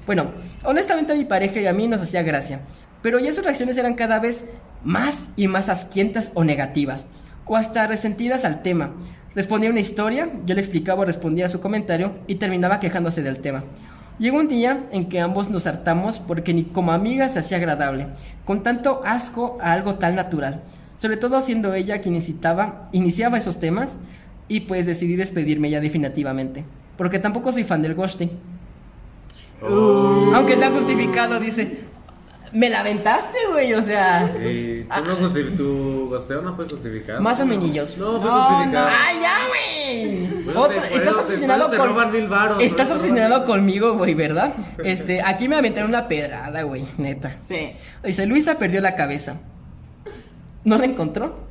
Bueno, 0.08 0.32
honestamente 0.64 1.12
a 1.12 1.18
mi 1.18 1.26
pareja 1.26 1.60
y 1.60 1.68
a 1.68 1.74
mí 1.74 1.86
nos 1.90 2.02
hacía 2.02 2.24
gracia, 2.24 2.62
pero 3.02 3.20
ya 3.20 3.34
sus 3.34 3.44
reacciones 3.44 3.78
eran 3.78 3.96
cada 3.96 4.20
vez 4.20 4.46
más 4.82 5.32
y 5.36 5.50
más 5.50 5.68
asquientas 5.68 6.32
o 6.34 6.46
negativas, 6.46 7.06
o 7.46 7.58
hasta 7.58 7.86
resentidas 7.88 8.46
al 8.46 8.62
tema. 8.62 8.94
Respondía 9.36 9.70
una 9.70 9.82
historia, 9.82 10.32
yo 10.46 10.56
le 10.56 10.62
explicaba 10.62 11.02
o 11.02 11.06
respondía 11.06 11.48
a 11.48 11.50
su 11.50 11.60
comentario 11.60 12.16
y 12.26 12.36
terminaba 12.36 12.80
quejándose 12.80 13.22
del 13.22 13.40
tema. 13.40 13.66
Llegó 14.18 14.40
un 14.40 14.48
día 14.48 14.86
en 14.92 15.10
que 15.10 15.20
ambos 15.20 15.50
nos 15.50 15.68
hartamos 15.68 16.20
porque 16.20 16.54
ni 16.54 16.64
como 16.64 16.94
amigas 16.94 17.34
se 17.34 17.40
hacía 17.40 17.58
agradable, 17.58 18.08
con 18.46 18.64
tanto 18.64 19.02
asco 19.04 19.58
a 19.60 19.74
algo 19.74 19.96
tan 19.96 20.16
natural, 20.16 20.64
sobre 20.98 21.18
todo 21.18 21.42
siendo 21.42 21.74
ella 21.74 22.00
quien 22.00 22.16
iniciaba 22.16 23.38
esos 23.38 23.60
temas 23.60 23.98
y 24.48 24.62
pues 24.62 24.86
decidí 24.86 25.18
despedirme 25.18 25.70
ya 25.70 25.82
definitivamente, 25.82 26.64
porque 26.96 27.20
tampoco 27.20 27.52
soy 27.52 27.66
fan 27.66 27.82
del 27.82 27.94
ghosting. 27.94 28.57
Oh. 29.62 30.32
Aunque 30.36 30.56
sea 30.56 30.70
justificado, 30.72 31.40
dice, 31.40 31.80
me 32.54 32.70
la 32.70 32.82
aventaste, 32.82 33.38
güey, 33.52 33.74
o 33.74 33.82
sea... 33.82 34.30
¿tú 34.32 35.04
no 35.04 35.18
justi- 35.30 35.56
¿Tu 35.58 36.08
gosteo 36.10 36.42
no 36.42 36.56
fue 36.56 36.68
justificado? 36.70 37.22
Más 37.22 37.40
o 37.40 37.46
menillos. 37.46 37.98
No, 37.98 38.22
fue 38.22 38.30
No, 38.30 38.44
justificado. 38.50 38.88
¡Ay, 38.90 39.18
ya, 39.22 39.38
güey! 39.48 40.44
Bueno, 40.46 40.62
Otra- 40.62 40.82
te- 40.84 40.96
estás 40.96 41.16
obsesionado 41.16 41.70
te 41.70 41.78
con... 41.78 42.62
Estás 42.62 42.90
¿no? 42.90 42.96
obsesionado 42.96 43.46
conmigo, 43.46 43.94
güey, 43.98 44.14
¿verdad? 44.14 44.54
Este, 44.84 45.22
aquí 45.22 45.48
me 45.48 45.56
aventaron 45.56 45.90
una 45.90 46.08
pedrada, 46.08 46.62
güey, 46.64 46.86
neta. 46.98 47.36
Sí. 47.46 47.72
Dice, 48.04 48.26
Luisa 48.28 48.58
perdió 48.60 48.80
la 48.82 48.96
cabeza. 48.96 49.38
¿No 50.64 50.78
la 50.78 50.86
encontró? 50.86 51.48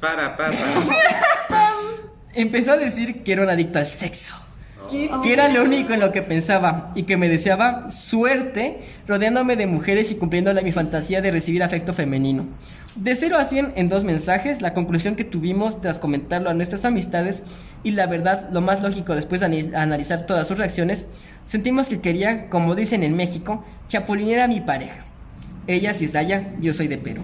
Para, 0.00 0.36
para. 0.36 0.52
Empezó 2.34 2.72
a 2.72 2.76
decir 2.76 3.22
que 3.22 3.32
era 3.32 3.42
un 3.42 3.48
adicto 3.48 3.78
al 3.78 3.86
sexo. 3.86 4.34
Que 4.90 5.32
era 5.32 5.48
lo 5.48 5.62
único 5.62 5.92
en 5.92 6.00
lo 6.00 6.12
que 6.12 6.22
pensaba 6.22 6.92
y 6.94 7.04
que 7.04 7.16
me 7.16 7.28
deseaba 7.28 7.90
suerte 7.90 8.80
rodeándome 9.06 9.56
de 9.56 9.66
mujeres 9.66 10.10
y 10.10 10.16
cumpliéndole 10.16 10.62
mi 10.62 10.72
fantasía 10.72 11.20
de 11.20 11.30
recibir 11.30 11.62
afecto 11.62 11.92
femenino. 11.92 12.46
De 12.96 13.16
0 13.16 13.36
a 13.38 13.44
100 13.44 13.72
en 13.74 13.88
dos 13.88 14.04
mensajes, 14.04 14.62
la 14.62 14.72
conclusión 14.72 15.16
que 15.16 15.24
tuvimos 15.24 15.80
tras 15.80 15.98
comentarlo 15.98 16.48
a 16.48 16.54
nuestras 16.54 16.84
amistades 16.84 17.42
y 17.82 17.90
la 17.90 18.06
verdad, 18.06 18.48
lo 18.52 18.60
más 18.60 18.82
lógico 18.82 19.14
después 19.14 19.40
de 19.40 19.70
analizar 19.74 20.26
todas 20.26 20.46
sus 20.46 20.58
reacciones, 20.58 21.06
sentimos 21.44 21.88
que 21.88 22.00
quería, 22.00 22.48
como 22.48 22.74
dicen 22.76 23.02
en 23.02 23.16
México, 23.16 23.64
chapulinear 23.88 24.40
a 24.40 24.48
mi 24.48 24.60
pareja. 24.60 25.04
Ella 25.66 25.90
es 25.90 26.12
Daya, 26.12 26.52
yo 26.60 26.72
soy 26.72 26.86
de 26.88 26.98
Perú. 26.98 27.22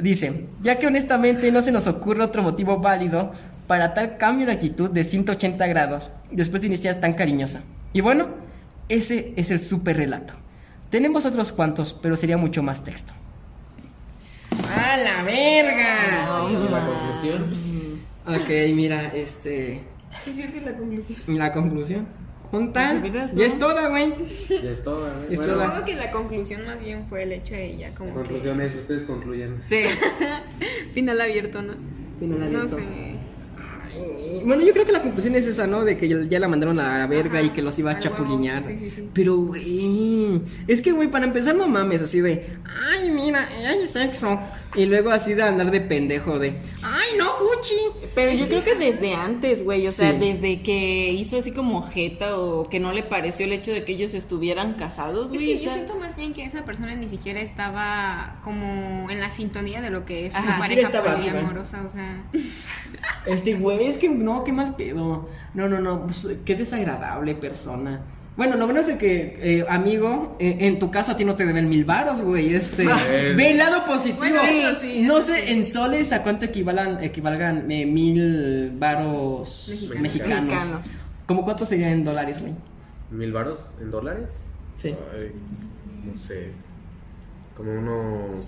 Dice, 0.00 0.46
ya 0.60 0.78
que 0.78 0.86
honestamente 0.86 1.50
no 1.50 1.62
se 1.62 1.72
nos 1.72 1.86
ocurre 1.86 2.22
otro 2.22 2.42
motivo 2.42 2.78
válido 2.78 3.32
para 3.70 3.94
tal 3.94 4.16
cambio 4.16 4.46
de 4.46 4.52
actitud 4.52 4.90
de 4.90 5.04
180 5.04 5.64
grados 5.68 6.10
después 6.32 6.60
de 6.60 6.66
iniciar 6.66 6.96
tan 6.98 7.12
cariñosa. 7.14 7.60
Y 7.92 8.00
bueno, 8.00 8.26
ese 8.88 9.32
es 9.36 9.52
el 9.52 9.60
super 9.60 9.96
relato. 9.96 10.34
Tenemos 10.90 11.24
otros 11.24 11.52
cuantos, 11.52 11.94
pero 11.94 12.16
sería 12.16 12.36
mucho 12.36 12.64
más 12.64 12.82
texto. 12.82 13.12
¡A 14.76 14.96
la 14.96 15.22
verga! 15.22 16.48
La 16.68 16.84
conclusión. 16.84 17.54
Ok, 18.26 18.74
mira, 18.74 19.14
este. 19.14 19.82
Sí, 20.24 20.30
es 20.30 20.34
cierto, 20.36 20.56
y 20.56 20.60
la 20.62 20.76
conclusión. 20.76 21.38
La 21.38 21.52
conclusión. 21.52 22.08
¿Junta? 22.50 22.94
¿De 22.94 23.00
veras, 23.08 23.30
Ya 23.30 23.36
no? 23.36 23.52
es 23.52 23.58
toda, 23.60 23.88
güey. 23.88 24.12
Ya 24.48 24.70
es 24.70 24.82
todo. 24.82 25.06
¿eh? 25.06 25.12
Es 25.30 25.36
Bueno, 25.36 25.52
toda. 25.52 25.66
Supongo 25.66 25.84
que 25.84 25.94
la 25.94 26.10
conclusión 26.10 26.66
más 26.66 26.80
bien 26.80 27.06
fue 27.08 27.22
el 27.22 27.30
hecho 27.30 27.54
de 27.54 27.66
ella, 27.66 27.90
La 27.90 27.94
como 27.94 28.14
conclusión 28.14 28.60
es, 28.60 28.74
ustedes 28.74 29.04
concluyen. 29.04 29.60
Sí. 29.64 29.82
final 30.92 31.20
abierto, 31.20 31.62
¿no? 31.62 31.74
Final 32.18 32.52
No 32.52 32.58
abierto. 32.62 32.78
sé. 32.78 33.19
Ay, 33.92 34.42
Bueno, 34.44 34.64
yo 34.64 34.72
creo 34.72 34.84
que 34.86 34.92
la 34.92 35.02
conclusión 35.02 35.34
es 35.34 35.46
esa, 35.46 35.66
¿no? 35.66 35.84
De 35.84 35.96
que 35.98 36.08
ya, 36.08 36.16
ya 36.28 36.38
la 36.40 36.48
mandaron 36.48 36.78
a 36.80 36.98
la 36.98 37.06
verga 37.06 37.38
Ajá, 37.38 37.42
y 37.46 37.50
que 37.50 37.62
los 37.62 37.78
iba 37.78 37.90
a 37.90 37.98
chapulinear. 38.00 38.62
sí, 38.62 38.76
sí, 38.78 38.90
sí. 38.90 39.08
Pero, 39.12 39.36
güey, 39.36 40.40
es 40.66 40.80
que, 40.82 40.92
güey, 40.92 41.08
para 41.08 41.24
empezar 41.26 41.54
no 41.54 41.68
mames 41.68 42.02
así 42.02 42.20
de, 42.20 42.46
ay, 42.92 43.10
mira, 43.10 43.48
hay 43.68 43.86
sexo. 43.86 44.38
Y 44.76 44.86
luego 44.86 45.10
así 45.10 45.34
de 45.34 45.42
andar 45.42 45.70
de 45.72 45.80
pendejo 45.80 46.38
de, 46.38 46.50
ay, 46.82 47.08
no, 47.18 47.24
Fuchi. 47.24 47.74
Pero 48.14 48.32
yo 48.32 48.46
creo 48.46 48.62
que 48.62 48.76
desde 48.76 49.14
antes, 49.14 49.64
güey, 49.64 49.86
o 49.88 49.92
sea, 49.92 50.12
Sí. 50.12 50.18
desde 50.18 50.62
que 50.62 51.10
hizo 51.12 51.38
así 51.38 51.50
como 51.50 51.82
jeta 51.82 52.38
o 52.38 52.62
que 52.68 52.78
no 52.78 52.92
le 52.92 53.02
pareció 53.02 53.46
el 53.46 53.52
hecho 53.52 53.72
de 53.72 53.84
que 53.84 53.92
ellos 53.92 54.14
estuvieran 54.14 54.74
casados, 54.74 55.26
Es 55.26 55.32
güey. 55.32 55.46
que 55.46 55.54
o 55.56 55.64
yo 55.64 55.72
siento 55.72 55.96
más 55.96 56.16
bien 56.16 56.32
que 56.34 56.44
esa 56.44 56.64
persona 56.64 56.94
ni 56.94 57.08
siquiera 57.08 57.40
estaba 57.40 58.38
como 58.44 59.10
en 59.10 59.18
la 59.18 59.30
sintonía 59.30 59.80
de 59.80 59.90
lo 59.90 60.04
que 60.04 60.26
es 60.26 60.34
Ajá, 60.36 60.44
una 60.46 60.58
pareja 60.58 60.90
poliamorosa, 61.02 61.82
o 61.84 61.88
sea. 61.90 62.22
Este, 63.26 63.54
güey, 63.54 63.79
es 63.86 63.96
que 63.96 64.08
no, 64.08 64.44
qué 64.44 64.52
mal 64.52 64.74
pedo. 64.76 65.28
No, 65.54 65.68
no, 65.68 65.80
no, 65.80 66.02
pues, 66.06 66.28
qué 66.44 66.54
desagradable 66.54 67.34
persona. 67.34 68.00
Bueno, 68.36 68.56
lo 68.56 68.64
bueno 68.64 68.80
es 68.80 68.86
de 68.86 68.96
que, 68.96 69.38
eh, 69.42 69.66
amigo, 69.68 70.36
eh, 70.38 70.56
en 70.60 70.78
tu 70.78 70.90
caso 70.90 71.12
a 71.12 71.16
ti 71.16 71.24
no 71.26 71.34
te 71.34 71.44
deben 71.44 71.68
mil 71.68 71.84
varos, 71.84 72.22
güey. 72.22 72.54
Este, 72.54 72.84
Bueno. 72.84 73.00
ve 73.36 73.50
el 73.50 73.58
lado 73.58 73.84
positivo. 73.84 74.18
Bueno, 74.18 74.40
eso 74.42 74.80
sí, 74.80 75.02
no 75.02 75.18
eso 75.18 75.26
sé 75.28 75.52
en 75.52 75.64
soles 75.64 76.12
a 76.12 76.22
cuánto 76.22 76.46
equivalan, 76.46 77.02
equivalgan 77.04 77.70
eh, 77.70 77.84
mil 77.84 78.72
varos 78.78 79.66
Mexicanos. 79.68 80.00
mexicanos. 80.02 80.42
Mexicanos. 80.54 80.86
¿Cómo 81.26 81.44
cuánto 81.44 81.66
serían 81.66 81.90
en 81.90 82.04
dólares, 82.04 82.40
güey? 82.40 82.54
¿Mil 83.10 83.32
varos 83.32 83.60
en 83.80 83.90
dólares? 83.90 84.46
Sí. 84.76 84.88
Ay, 85.12 85.32
no 86.10 86.16
sé. 86.16 86.52
Como 87.56 87.72
unos. 87.72 88.44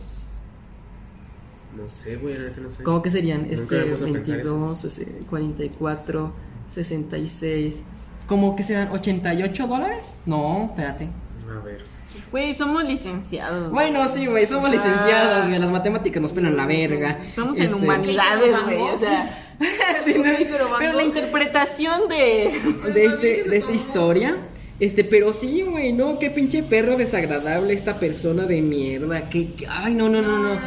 No 1.76 1.88
sé, 1.88 2.16
güey, 2.16 2.38
neta 2.38 2.60
no 2.60 2.70
sé. 2.70 2.82
¿Cómo 2.82 3.02
que 3.02 3.10
serían? 3.10 3.42
Nunca 3.42 3.54
Este, 3.54 3.76
me 3.76 3.84
puse 3.86 4.04
a 4.04 4.12
pensar 4.12 4.36
22, 4.36 4.84
ese, 4.84 5.06
44, 5.30 6.32
66. 6.68 7.82
¿Cómo 8.26 8.54
que 8.56 8.62
serán 8.62 8.90
88 8.92 9.66
dólares? 9.66 10.16
No, 10.26 10.66
espérate. 10.70 11.08
A 11.50 11.64
ver. 11.64 11.82
Güey, 12.30 12.54
somos 12.54 12.84
licenciados. 12.84 13.70
Bueno, 13.72 14.06
sí, 14.08 14.26
güey, 14.26 14.46
somos 14.46 14.68
O 14.68 14.72
sea, 14.72 14.90
licenciados, 14.90 15.46
güey, 15.48 15.58
las 15.58 15.70
matemáticas 15.70 16.20
nos 16.20 16.32
pelan 16.32 16.56
la 16.56 16.66
verga. 16.66 17.18
Estamos 17.22 17.56
en 17.56 17.62
Este, 17.64 17.74
humanidades, 17.76 18.52
Van 18.52 18.64
güey, 18.64 18.80
o 18.80 18.96
sea. 18.98 19.38
sí, 20.04 20.14
no, 20.16 20.22
Güey, 20.22 20.48
pero 20.50 20.70
pero 20.78 20.92
la 20.92 21.02
interpretación 21.02 22.08
de. 22.08 22.60
de, 22.92 23.04
este, 23.06 23.44
de 23.44 23.56
esta 23.56 23.72
historia. 23.72 24.36
Este, 24.82 25.04
pero 25.04 25.32
sí, 25.32 25.62
güey, 25.62 25.92
no, 25.92 26.18
qué 26.18 26.28
pinche 26.30 26.64
perro 26.64 26.96
desagradable 26.96 27.72
esta 27.72 28.00
persona 28.00 28.46
de 28.46 28.60
mierda. 28.60 29.28
Que, 29.28 29.52
que- 29.52 29.64
ay, 29.70 29.94
no, 29.94 30.08
no, 30.08 30.20
no, 30.20 30.38
no. 30.42 30.60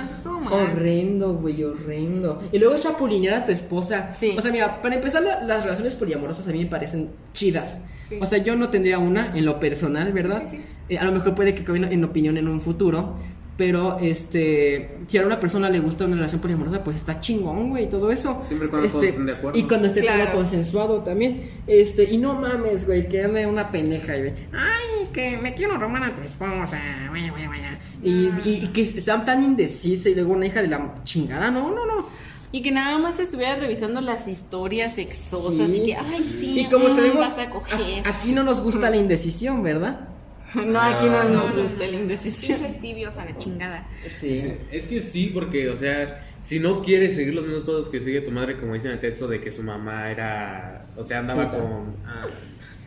Horrendo, 0.55 1.33
güey, 1.35 1.61
horrendo. 1.65 2.41
Y 2.53 2.59
luego 2.59 2.77
chapulinear 2.77 3.33
a 3.33 3.43
tu 3.45 3.51
esposa. 3.51 4.15
Sí. 4.17 4.33
O 4.37 4.39
sea, 4.39 4.53
mira, 4.53 4.81
para 4.81 4.95
empezar, 4.95 5.21
la- 5.21 5.43
las 5.43 5.63
relaciones 5.63 5.95
poliamorosas 5.95 6.47
a 6.47 6.51
mí 6.53 6.59
me 6.63 6.69
parecen 6.69 7.09
chidas. 7.33 7.81
Sí. 8.07 8.17
O 8.21 8.25
sea, 8.25 8.37
yo 8.37 8.55
no 8.55 8.69
tendría 8.69 8.99
una 8.99 9.35
en 9.35 9.43
lo 9.43 9.59
personal, 9.59 10.13
¿verdad? 10.13 10.43
Sí. 10.49 10.61
Eh, 10.87 10.97
a 10.97 11.03
lo 11.03 11.11
mejor 11.11 11.35
puede 11.35 11.53
que 11.53 11.65
cambie 11.65 11.85
en 11.91 12.03
opinión 12.05 12.37
en 12.37 12.47
un 12.47 12.61
futuro. 12.61 13.15
Pero, 13.57 13.97
este, 13.99 14.97
si 15.07 15.17
a 15.17 15.25
una 15.25 15.39
persona 15.39 15.69
le 15.69 15.79
gusta 15.79 16.03
una 16.05 16.17
relación 16.17 16.41
poliamorosa, 16.41 16.83
pues 16.83 16.97
está 16.97 17.21
chingón, 17.21 17.69
güey, 17.69 17.89
todo 17.89 18.11
eso. 18.11 18.41
Siempre 18.45 18.67
y 18.67 18.69
cuando 18.69 18.87
Este, 18.87 18.97
todos 18.99 19.09
estén 19.09 19.25
de 19.27 19.31
acuerdo. 19.31 19.57
Y 19.57 19.63
cuando 19.63 19.87
esté 19.87 20.01
Claro. 20.01 20.25
todo 20.25 20.33
consensuado 20.35 20.99
también. 21.03 21.41
Este, 21.65 22.03
y 22.03 22.17
no 22.17 22.33
mames, 22.33 22.85
güey, 22.85 23.07
que 23.07 23.23
ande 23.23 23.45
una 23.45 23.71
pendeja, 23.71 24.17
güey. 24.17 24.33
Ay, 24.51 25.07
que 25.13 25.37
me 25.37 25.53
quiero 25.53 25.77
robar 25.77 26.03
a 26.03 26.13
tu 26.15 26.21
esposa, 26.21 26.77
güey, 27.09 27.29
güey, 27.29 27.45
güey. 27.47 27.59
Y, 28.03 28.29
y, 28.43 28.65
y 28.65 28.67
que 28.73 28.85
sean 28.85 29.23
tan 29.23 29.41
indecisa 29.41 30.09
y 30.09 30.15
luego 30.15 30.33
una 30.33 30.47
hija 30.47 30.61
de 30.61 30.67
la 30.67 30.93
chingada, 31.05 31.49
no, 31.49 31.69
no, 31.73 31.85
no. 31.85 32.09
Y 32.51 32.61
que 32.61 32.71
nada 32.71 32.97
más 32.97 33.19
estuviera 33.19 33.55
revisando 33.55 34.01
las 34.01 34.27
historias 34.27 34.95
sexosas 34.95 35.67
Sí. 35.67 35.77
y 35.81 35.85
que, 35.85 35.95
ay, 35.95 36.35
sí, 36.39 36.59
y 36.59 36.65
como 36.65 36.87
sabemos, 36.89 37.19
vas 37.19 37.37
a 37.39 37.49
coger. 37.49 38.03
aquí 38.05 38.33
no 38.33 38.43
nos 38.43 38.59
gusta 38.61 38.89
la 38.89 38.97
indecisión, 38.97 39.63
¿verdad? 39.63 40.09
No, 40.65 40.79
aquí 40.79 41.05
no 41.05 41.23
nos 41.25 41.55
no, 41.55 41.61
gusta 41.63 41.85
la 41.87 41.97
indecisión. 41.97 42.57
Pinches 42.59 42.79
tibios 42.79 43.17
a 43.17 43.25
la 43.25 43.37
chingada. 43.37 43.87
Sí. 44.19 44.53
Es 44.71 44.83
que 44.87 45.01
sí, 45.01 45.31
porque, 45.33 45.69
o 45.69 45.75
sea, 45.75 46.25
si 46.41 46.59
no 46.59 46.81
quieres 46.81 47.15
seguir 47.15 47.33
los 47.35 47.43
mismos 47.45 47.63
pasos 47.63 47.89
que 47.89 47.99
sigue 47.99 48.21
tu 48.21 48.31
madre, 48.31 48.57
como 48.57 48.73
dice 48.73 48.87
en 48.87 48.93
el 48.93 48.99
texto 48.99 49.27
de 49.27 49.39
que 49.41 49.51
su 49.51 49.63
mamá 49.63 50.11
era. 50.11 50.85
O 50.95 51.03
sea, 51.03 51.19
andaba 51.19 51.49
Puta. 51.49 51.57
con. 51.61 51.95
ah, 52.05 52.25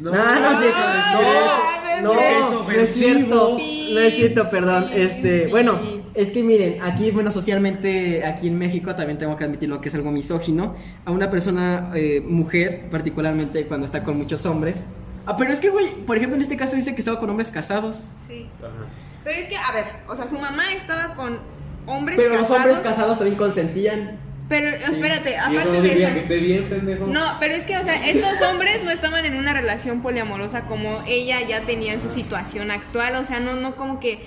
no, 0.00 0.12
No, 0.12 0.40
no, 0.40 0.62
es 0.62 0.74
Ay, 0.74 2.02
no, 2.02 2.12
es 2.12 2.50
no, 2.50 2.62
no 2.70 2.78
es 2.78 2.90
cierto, 2.90 3.48
ofensivo. 3.56 3.58
no 3.94 4.00
es 4.00 4.14
cierto, 4.14 4.48
perdón. 4.50 4.86
Sí, 4.92 5.00
Este, 5.00 5.44
sí. 5.44 5.50
bueno, 5.50 5.80
es 6.14 6.30
que 6.30 6.42
miren, 6.42 6.78
aquí, 6.82 7.10
bueno, 7.10 7.32
socialmente, 7.32 8.24
aquí 8.24 8.46
en 8.48 8.58
México 8.58 8.94
también 8.94 9.18
tengo 9.18 9.36
que 9.36 9.44
admitir 9.44 9.68
lo 9.68 9.80
que 9.80 9.88
es 9.88 9.94
algo 9.96 10.10
misógino. 10.12 10.74
A 11.04 11.10
una 11.10 11.30
persona, 11.30 11.90
eh, 11.94 12.20
mujer, 12.24 12.88
particularmente 12.90 13.66
cuando 13.66 13.86
está 13.86 14.02
con 14.04 14.16
muchos 14.16 14.46
hombres. 14.46 14.86
Ah, 15.30 15.36
pero 15.36 15.52
es 15.52 15.60
que, 15.60 15.68
güey, 15.68 15.86
por 16.06 16.16
ejemplo, 16.16 16.36
en 16.36 16.42
este 16.42 16.56
caso 16.56 16.74
dice 16.74 16.94
que 16.94 17.02
estaba 17.02 17.18
con 17.18 17.28
hombres 17.28 17.50
casados. 17.50 18.12
Sí. 18.26 18.48
Ajá. 18.60 18.88
Pero 19.24 19.38
es 19.40 19.48
que, 19.48 19.56
a 19.58 19.72
ver, 19.72 19.84
o 20.08 20.16
sea, 20.16 20.26
su 20.26 20.38
mamá 20.38 20.72
estaba 20.72 21.14
con 21.14 21.38
hombres 21.84 22.16
Pero 22.16 22.30
los 22.30 22.40
casados. 22.48 22.60
hombres 22.62 22.78
casados 22.78 23.18
también 23.18 23.36
consentían. 23.36 24.18
Pero, 24.48 24.68
espérate, 24.68 25.32
Y 25.32 25.34
eso 25.34 25.42
aparte 25.42 25.64
no 25.70 25.82
de 25.82 26.02
eso. 26.04 26.14
que 26.14 26.20
esté 26.20 26.36
bien, 26.38 26.68
pendejo. 26.70 27.06
No, 27.06 27.36
pero 27.38 27.54
es 27.54 27.64
que, 27.66 27.76
o 27.76 27.84
sea, 27.84 28.08
estos 28.08 28.40
hombres 28.40 28.82
no 28.82 28.90
estaban 28.90 29.26
en 29.26 29.36
una 29.36 29.52
relación 29.52 30.00
poliamorosa 30.00 30.62
como 30.62 31.02
ella 31.06 31.42
ya 31.46 31.66
tenía 31.66 31.92
en 31.92 32.00
su 32.00 32.08
situación 32.08 32.70
actual. 32.70 33.14
O 33.16 33.24
sea, 33.24 33.38
no, 33.40 33.56
no 33.56 33.76
como 33.76 34.00
que. 34.00 34.20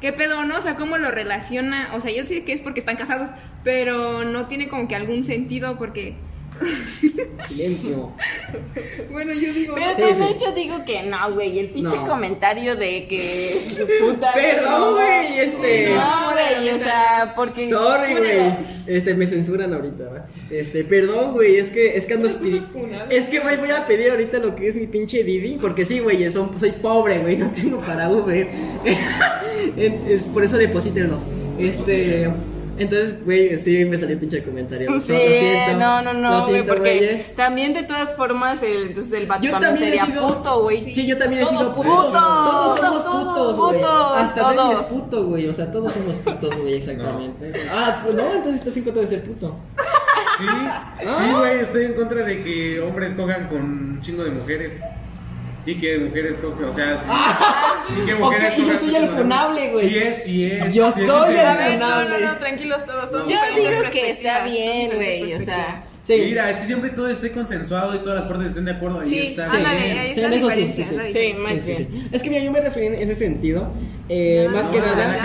¿Qué 0.00 0.12
pedo, 0.12 0.44
no? 0.44 0.56
O 0.58 0.62
sea, 0.62 0.76
¿cómo 0.76 0.96
lo 0.98 1.10
relaciona? 1.10 1.88
O 1.94 2.00
sea, 2.00 2.12
yo 2.12 2.24
sé 2.24 2.44
que 2.44 2.52
es 2.52 2.60
porque 2.60 2.78
están 2.78 2.94
casados, 2.94 3.30
pero 3.64 4.22
no 4.24 4.46
tiene 4.46 4.68
como 4.68 4.86
que 4.86 4.94
algún 4.94 5.24
sentido 5.24 5.76
porque. 5.76 6.14
Silencio. 7.48 8.12
Bueno, 9.10 9.32
yo 9.32 9.52
digo. 9.52 9.74
Pero 9.74 9.96
Sí, 9.96 10.02
de 10.02 10.14
sí. 10.14 10.22
hecho 10.30 10.52
digo 10.52 10.84
que 10.84 11.02
no, 11.02 11.32
güey, 11.34 11.58
el 11.58 11.70
pinche 11.70 11.96
No. 11.96 12.06
comentario 12.06 12.76
de 12.76 13.06
que 13.08 13.58
su 13.60 13.86
puta... 14.14 14.32
Perdón, 14.32 14.94
güey, 14.94 15.38
este. 15.38 15.94
No, 15.94 16.32
güey, 16.32 16.70
o 16.70 16.78
sea, 16.78 17.32
porque... 17.34 17.68
Sorry, 17.68 18.14
güey. 18.14 18.38
Este, 18.86 19.14
me 19.14 19.26
censuran 19.26 19.72
ahorita, 19.74 20.04
¿va? 20.04 20.26
Este, 20.50 20.84
perdón, 20.84 21.32
güey, 21.32 21.56
es 21.56 21.70
que, 21.70 21.96
es 21.96 22.06
que 22.06 22.14
ando. 22.14 22.28
Es 22.28 23.28
que, 23.28 23.40
güey, 23.40 23.56
voy 23.56 23.70
a 23.70 23.84
pedir 23.86 24.10
ahorita 24.10 24.38
lo 24.38 24.54
que 24.54 24.68
es 24.68 24.76
mi 24.76 24.86
pinche 24.86 25.24
Didi. 25.24 25.58
Porque 25.60 25.84
sí, 25.84 25.98
güey, 26.00 26.30
soy 26.30 26.72
pobre, 26.80 27.18
güey, 27.18 27.36
no 27.36 27.50
tengo 27.50 27.78
para 27.78 28.08
Uber. 28.10 28.48
Es 29.76 30.22
por 30.22 30.44
eso 30.44 30.56
deposítenos. 30.56 31.22
Este. 31.58 32.28
Entonces, 32.78 33.24
güey, 33.24 33.56
sí 33.56 33.84
me 33.84 33.96
salió 33.96 34.14
el 34.14 34.20
pinche 34.20 34.42
comentario. 34.42 34.88
Sí, 35.00 35.12
lo 35.12 35.18
siento. 35.18 35.78
no, 35.78 36.02
no, 36.02 36.12
no, 36.14 36.30
Lo 36.30 36.46
siento, 36.46 36.74
porque 36.74 36.96
güeyes. 36.98 37.36
también 37.36 37.74
de 37.74 37.82
todas 37.82 38.14
formas 38.14 38.62
el, 38.62 38.88
entonces 38.88 39.12
el 39.12 39.26
vato 39.26 39.44
Yo 39.44 39.50
también, 39.50 39.70
también 39.74 39.88
he 39.88 39.98
sería 39.98 40.14
sido 40.14 40.34
puto, 40.34 40.62
güey. 40.62 40.94
Sí, 40.94 41.06
yo 41.06 41.18
también 41.18 41.42
he 41.42 41.46
sido 41.46 41.74
puto. 41.74 41.88
putos, 41.88 42.12
todos 42.12 42.80
somos 42.80 43.04
putos, 43.04 43.58
güey. 43.58 43.82
Hasta 44.16 44.54
todos. 44.54 44.80
es 44.80 44.86
puto, 44.86 45.26
güey. 45.26 45.46
O 45.48 45.52
sea, 45.52 45.70
todos 45.72 45.92
somos 45.92 46.18
putos, 46.18 46.56
güey, 46.58 46.74
exactamente. 46.74 47.52
Ah, 47.70 48.00
pues 48.02 48.14
no, 48.14 48.22
entonces 48.22 48.54
estás 48.60 48.76
en 48.76 48.84
contra 48.84 49.02
de 49.02 49.08
ser 49.08 49.22
puto. 49.24 49.56
Sí, 50.38 50.44
sí, 51.00 51.32
güey, 51.36 51.60
estoy 51.60 51.84
en 51.86 51.94
contra 51.94 52.22
de 52.22 52.44
que 52.44 52.80
hombres 52.80 53.12
cojan 53.14 53.48
con 53.48 53.60
un 53.60 54.00
chingo 54.00 54.22
de 54.22 54.30
mujeres. 54.30 54.74
Y 55.70 55.74
que 55.78 55.98
mujeres 55.98 56.36
cojan, 56.42 56.64
o 56.64 56.72
sea, 56.72 56.96
sí. 56.96 58.00
¿Y 58.02 58.06
qué 58.06 58.14
Ok, 58.14 58.20
mujeres 58.20 58.58
y 58.58 58.66
yo 58.66 58.78
soy 58.78 58.96
el 58.96 59.08
funable, 59.08 59.68
güey. 59.70 59.88
Sí 59.88 59.98
es, 59.98 60.22
sí 60.24 60.46
es. 60.46 60.72
Yo 60.72 60.90
sí 60.92 61.02
es 61.02 61.06
soy 61.06 61.30
el 61.30 61.36
ver, 61.36 61.78
no, 61.78 61.86
no, 61.88 62.02
funable. 62.04 62.24
no, 62.26 62.38
tranquilos 62.38 62.86
todos. 62.86 63.28
Yo 63.28 63.36
digo 63.54 63.90
que 63.92 64.10
está 64.10 64.44
bien, 64.44 64.92
güey, 64.94 65.34
o 65.34 65.40
sea. 65.40 65.82
Sí. 66.02 66.22
Mira, 66.24 66.48
es 66.48 66.56
que 66.60 66.66
siempre 66.68 66.88
todo 66.88 67.06
esté 67.08 67.32
consensuado 67.32 67.94
y 67.94 67.98
todas 67.98 68.20
las 68.20 68.28
partes 68.28 68.46
estén 68.48 68.64
de 68.64 68.70
acuerdo. 68.70 69.00
Ahí 69.00 69.10
Sí, 69.10 69.18
está. 69.26 69.44
ándale, 69.44 69.78
bien. 69.84 69.98
ahí 69.98 70.14
Sí, 70.14 70.20
está 70.22 70.34
eso 70.36 70.50
sí, 70.50 70.70
sí, 70.72 70.84
sí. 70.84 70.96
Sí, 71.12 71.34
Sí, 71.46 71.60
sí, 71.60 71.74
sí. 71.74 72.08
Es 72.12 72.22
que 72.22 72.30
mira, 72.30 72.42
yo 72.42 72.50
me 72.50 72.60
referí 72.62 72.86
en 72.86 72.94
ese 72.94 73.14
sentido. 73.14 73.70
eh, 74.08 74.46
No, 74.48 74.56
más 74.56 74.66
no, 74.66 74.72
que 74.72 74.78
no, 74.80 74.86
nada. 74.86 75.18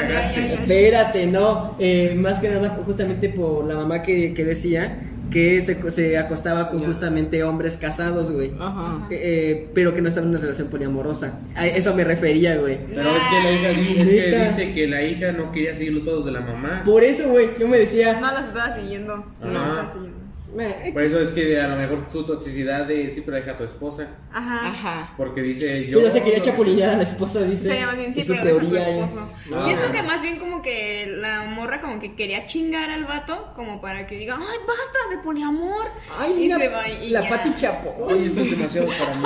Espérate, 0.55 1.25
no. 1.27 1.77
eh, 1.79 2.13
más 2.17 2.39
que 2.39 2.49
nada, 2.49 2.77
justamente 2.85 3.29
por 3.29 3.65
la 3.65 3.75
mamá 3.75 4.01
que, 4.03 4.33
que 4.33 4.43
decía 4.43 4.99
que 5.34 5.61
se, 5.61 5.91
se 5.91 6.17
acostaba 6.17 6.69
con 6.69 6.79
justamente 6.86 7.43
hombres 7.43 7.75
casados, 7.77 8.31
güey. 8.31 8.51
Ajá. 8.59 9.07
Eh, 9.09 9.19
eh, 9.21 9.69
pero 9.73 9.93
que 9.93 10.01
no 10.01 10.07
estaba 10.07 10.23
en 10.25 10.29
una 10.31 10.39
relación 10.39 10.67
poliamorosa. 10.67 11.39
A 11.55 11.65
eso 11.67 11.93
me 11.95 12.03
refería, 12.03 12.57
güey. 12.57 12.77
Pero 12.93 13.01
es 13.15 13.23
que 13.29 13.43
la 13.43 13.51
hija 13.51 13.69
di- 13.69 14.01
es 14.01 14.09
que 14.09 14.39
dice 14.45 14.73
que 14.73 14.88
la 14.88 15.01
hija 15.03 15.31
no 15.31 15.51
quería 15.51 15.73
seguir 15.75 15.93
los 15.93 16.03
pasos 16.03 16.25
de 16.25 16.31
la 16.31 16.41
mamá. 16.41 16.84
Por 16.86 17.03
eso, 17.03 17.27
güey, 17.29 17.49
yo 17.59 17.67
me 17.67 17.79
decía. 17.79 18.19
No 18.21 18.31
las 18.31 18.47
estaba 18.49 18.73
siguiendo. 18.75 19.25
No 19.41 19.51
las 19.51 19.67
estaba 19.69 19.91
siguiendo. 19.93 20.22
"Meh, 20.55 20.91
Por 20.93 21.03
eso 21.03 21.19
es 21.19 21.29
que 21.29 21.59
a 21.59 21.67
lo 21.67 21.75
mejor 21.75 22.05
su 22.11 22.23
toxicidad 22.25 22.85
de 22.85 23.09
siempre 23.11 23.35
deja 23.37 23.51
a 23.51 23.57
tu 23.57 23.63
esposa. 23.63 24.07
Ajá. 24.31 24.69
Ajá. 24.69 25.13
Porque 25.17 25.41
dice 25.41 25.87
yo. 25.87 25.99
Pero 25.99 26.11
se 26.11 26.21
quería 26.21 26.41
chapulinear 26.41 26.91
a 26.91 26.97
la 26.97 27.03
esposa, 27.03 27.41
dice. 27.43 27.67
Más 27.85 27.97
bien, 27.97 28.13
sí, 28.13 28.23
pero 28.27 28.43
deja 28.43 28.57
a 28.57 28.59
tu 28.59 28.69
teoría. 28.69 28.89
eh. 28.89 28.99
esposo. 29.03 29.29
No. 29.49 29.65
Siento 29.65 29.91
que 29.91 30.03
más 30.03 30.21
bien 30.21 30.37
como 30.39 30.61
que 30.61 31.07
la 31.19 31.43
morra 31.45 31.81
como 31.81 31.99
que 31.99 32.15
quería 32.15 32.45
chingar 32.45 32.89
al 32.89 33.05
vato 33.05 33.51
como 33.55 33.81
para 33.81 34.05
que 34.07 34.17
diga, 34.17 34.35
ay, 34.39 34.57
basta 34.67 35.15
de 35.15 35.21
poliamor. 35.23 35.85
Ay, 36.19 36.31
y 36.33 36.39
mira, 36.41 36.57
se 36.59 36.67
va 36.69 36.87
y 36.89 37.09
la 37.09 37.21
ya. 37.23 37.29
Pati 37.29 37.55
Chapo. 37.55 37.95
Oye, 38.01 38.25
esto 38.27 38.41
es 38.41 38.51
demasiado 38.51 38.87
para 38.87 39.13
mí. 39.15 39.23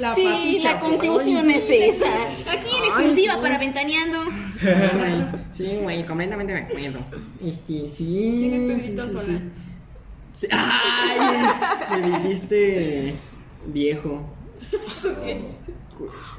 La 0.00 0.14
Sí, 0.14 0.24
Pati 0.24 0.52
la 0.60 0.60
Chapoy. 0.72 0.90
conclusión 0.90 1.50
es 1.50 1.64
esa. 1.68 2.52
Aquí 2.52 2.68
en 2.78 2.84
exclusiva 2.84 3.40
para 3.40 3.58
Ventaneando. 3.58 4.24
Ay, 4.64 5.30
Sí, 5.52 5.78
güey, 5.82 6.04
completamente 6.04 6.52
de 6.52 6.58
acuerdo. 6.60 6.98
Este, 7.44 7.88
sí. 7.88 8.36
Tienes 8.50 8.82
sí, 8.86 8.92
pedito 8.92 9.08
sí, 9.08 9.26
sola. 9.26 9.40
Sí. 10.34 10.48
Ay, 10.50 12.00
me 12.00 12.18
dijiste 12.18 13.14
viejo. 13.66 14.22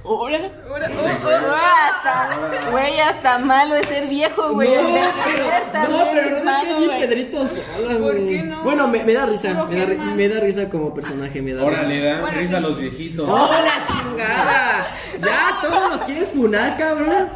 Ahora. 0.04 0.38
Ahora, 0.68 0.90
oh, 0.92 1.26
oh. 1.26 1.56
hasta, 1.56 2.70
güey, 2.72 3.00
hasta 3.00 3.38
malo 3.38 3.76
es 3.76 3.86
ser 3.88 4.08
viejo, 4.10 4.52
güey. 4.54 4.70
no, 4.70 4.82
pero, 4.84 5.90
no, 5.90 6.06
pero 6.12 6.44
no 6.44 6.80
me. 6.92 7.00
Pedrito 7.00 7.48
sola, 7.48 7.98
¿Por 8.00 8.00
güey. 8.02 8.28
qué 8.28 8.44
no? 8.44 8.64
Bueno, 8.64 8.88
me, 8.90 9.04
me 9.06 9.14
da 9.14 9.26
risa, 9.26 9.66
me 9.70 9.76
da, 9.86 10.04
me 10.04 10.28
da 10.28 10.40
risa 10.42 10.70
como 10.70 10.94
personaje, 10.94 11.42
me 11.42 11.54
da 11.54 11.62
Ahora 11.62 11.78
risa. 11.78 11.88
le 11.90 12.02
dan 12.02 12.22
Bueno, 12.22 12.38
risa 12.38 12.50
sí. 12.50 12.56
a 12.56 12.60
los 12.60 12.78
viejitos. 12.78 13.30
¡Oh, 13.30 13.50
la 13.50 13.86
chingada! 13.86 14.88
Ya, 15.22 15.58
todos 15.62 15.90
los 15.92 16.02
quieres 16.02 16.30
funar, 16.32 16.76
cabrón. 16.78 17.30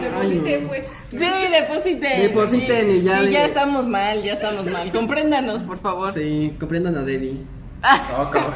No. 0.00 0.68
pues. 0.68 0.86
Sí, 1.08 1.18
depositen. 1.18 2.20
Depositen 2.22 2.90
y 2.90 3.02
ya 3.02 3.22
Y 3.22 3.26
de- 3.26 3.32
ya 3.32 3.44
estamos 3.46 3.86
mal, 3.88 4.22
ya 4.22 4.34
estamos 4.34 4.66
mal. 4.66 4.90
Compréndanos, 4.92 5.62
por 5.62 5.78
favor. 5.78 6.12
Sí, 6.12 6.54
comprendan 6.58 6.96
a 6.96 7.02
Debbie. 7.02 7.36
Cabrón. 8.32 8.54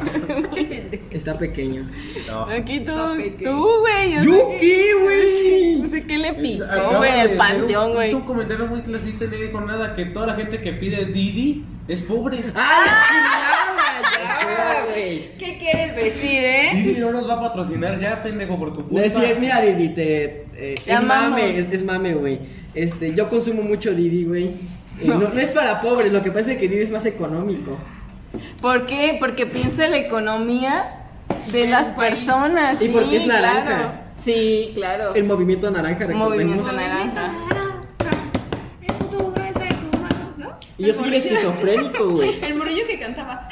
Está 1.10 1.36
pequeño. 1.36 1.82
No. 2.28 2.42
Aquí 2.44 2.78
tú, 2.80 2.92
Está 2.92 3.16
pequeño. 3.16 3.50
tú, 3.50 3.68
güey. 3.80 4.12
yo 4.14 4.22
¿Yo 4.22 4.36
sé 4.50 4.56
qué, 4.60 4.94
güey? 5.02 5.76
No 5.82 5.88
sé 5.90 6.06
qué 6.06 6.18
le 6.18 6.28
Es- 6.28 6.34
pisó, 6.34 6.64
güey, 6.98 7.10
hacer 7.10 7.36
panteón, 7.36 7.92
güey. 7.92 8.08
Hizo 8.08 8.18
un 8.18 8.24
comentario 8.24 8.66
muy 8.66 8.82
clasista 8.82 9.24
y 9.24 9.28
no 9.28 9.36
dijo 9.36 9.60
nada. 9.62 9.94
Que 9.96 10.04
toda 10.06 10.26
la 10.28 10.34
gente 10.34 10.60
que 10.60 10.72
pide 10.72 11.06
Didi 11.06 11.64
es 11.88 12.02
pobre. 12.02 12.38
¡Ah, 12.54 12.84
la 12.86 13.02
chingada! 13.08 14.82
Ya, 14.82 14.84
güey. 14.92 15.30
¿Qué 15.38 15.58
quieres 15.58 15.96
decir, 15.96 16.44
eh? 16.44 16.70
Didi 16.74 17.00
no 17.00 17.10
nos 17.12 17.28
va 17.28 17.34
a 17.34 17.40
patrocinar 17.40 17.98
ya, 18.00 18.22
pendejo, 18.22 18.58
por 18.58 18.74
tu 18.74 18.88
culpa. 18.88 19.04
es 19.04 19.12
cierto, 19.12 19.40
mira, 19.40 19.60
Didi, 19.60 19.88
te, 19.90 20.45
eh, 20.56 20.74
es 20.86 20.96
amamos. 20.96 21.30
mame, 21.30 21.58
es, 21.58 21.72
es 21.72 21.84
mame, 21.84 22.14
güey. 22.14 22.38
Este, 22.74 23.14
yo 23.14 23.28
consumo 23.28 23.62
mucho 23.62 23.94
Didi, 23.94 24.24
güey. 24.24 24.44
Eh, 25.00 25.04
no. 25.04 25.18
no 25.18 25.28
es 25.28 25.50
para 25.50 25.80
pobres, 25.80 26.12
lo 26.12 26.22
que 26.22 26.30
pasa 26.30 26.52
es 26.52 26.58
que 26.58 26.68
Didi 26.68 26.82
es 26.82 26.90
más 26.90 27.06
económico. 27.06 27.78
¿Por 28.60 28.84
qué? 28.84 29.16
Porque 29.18 29.46
piensa 29.46 29.84
en 29.86 29.92
la 29.92 29.98
economía 29.98 31.06
de 31.52 31.66
las 31.66 31.88
personas. 31.88 32.80
Y 32.80 32.86
sí, 32.86 32.92
porque 32.92 33.16
es 33.18 33.26
naranja. 33.26 33.64
claro. 33.64 33.92
Sí, 34.22 34.72
claro. 34.74 35.14
El 35.14 35.24
movimiento 35.24 35.70
naranja, 35.70 36.00
recordemos. 36.06 36.28
Movimiento 36.30 36.72
naranja. 36.72 37.32
El 38.82 38.94
futuro 38.94 39.42
es 39.44 39.54
de 39.54 39.68
tu 39.68 39.98
mano, 39.98 40.34
¿no? 40.38 40.58
Y 40.78 40.86
yo 40.86 40.94
soy 40.94 41.08
el 41.08 41.14
esquizofrénico, 41.14 42.10
güey. 42.10 42.34
El 42.42 42.54
morrillo 42.56 42.86
que 42.86 42.98
cantaba. 42.98 43.48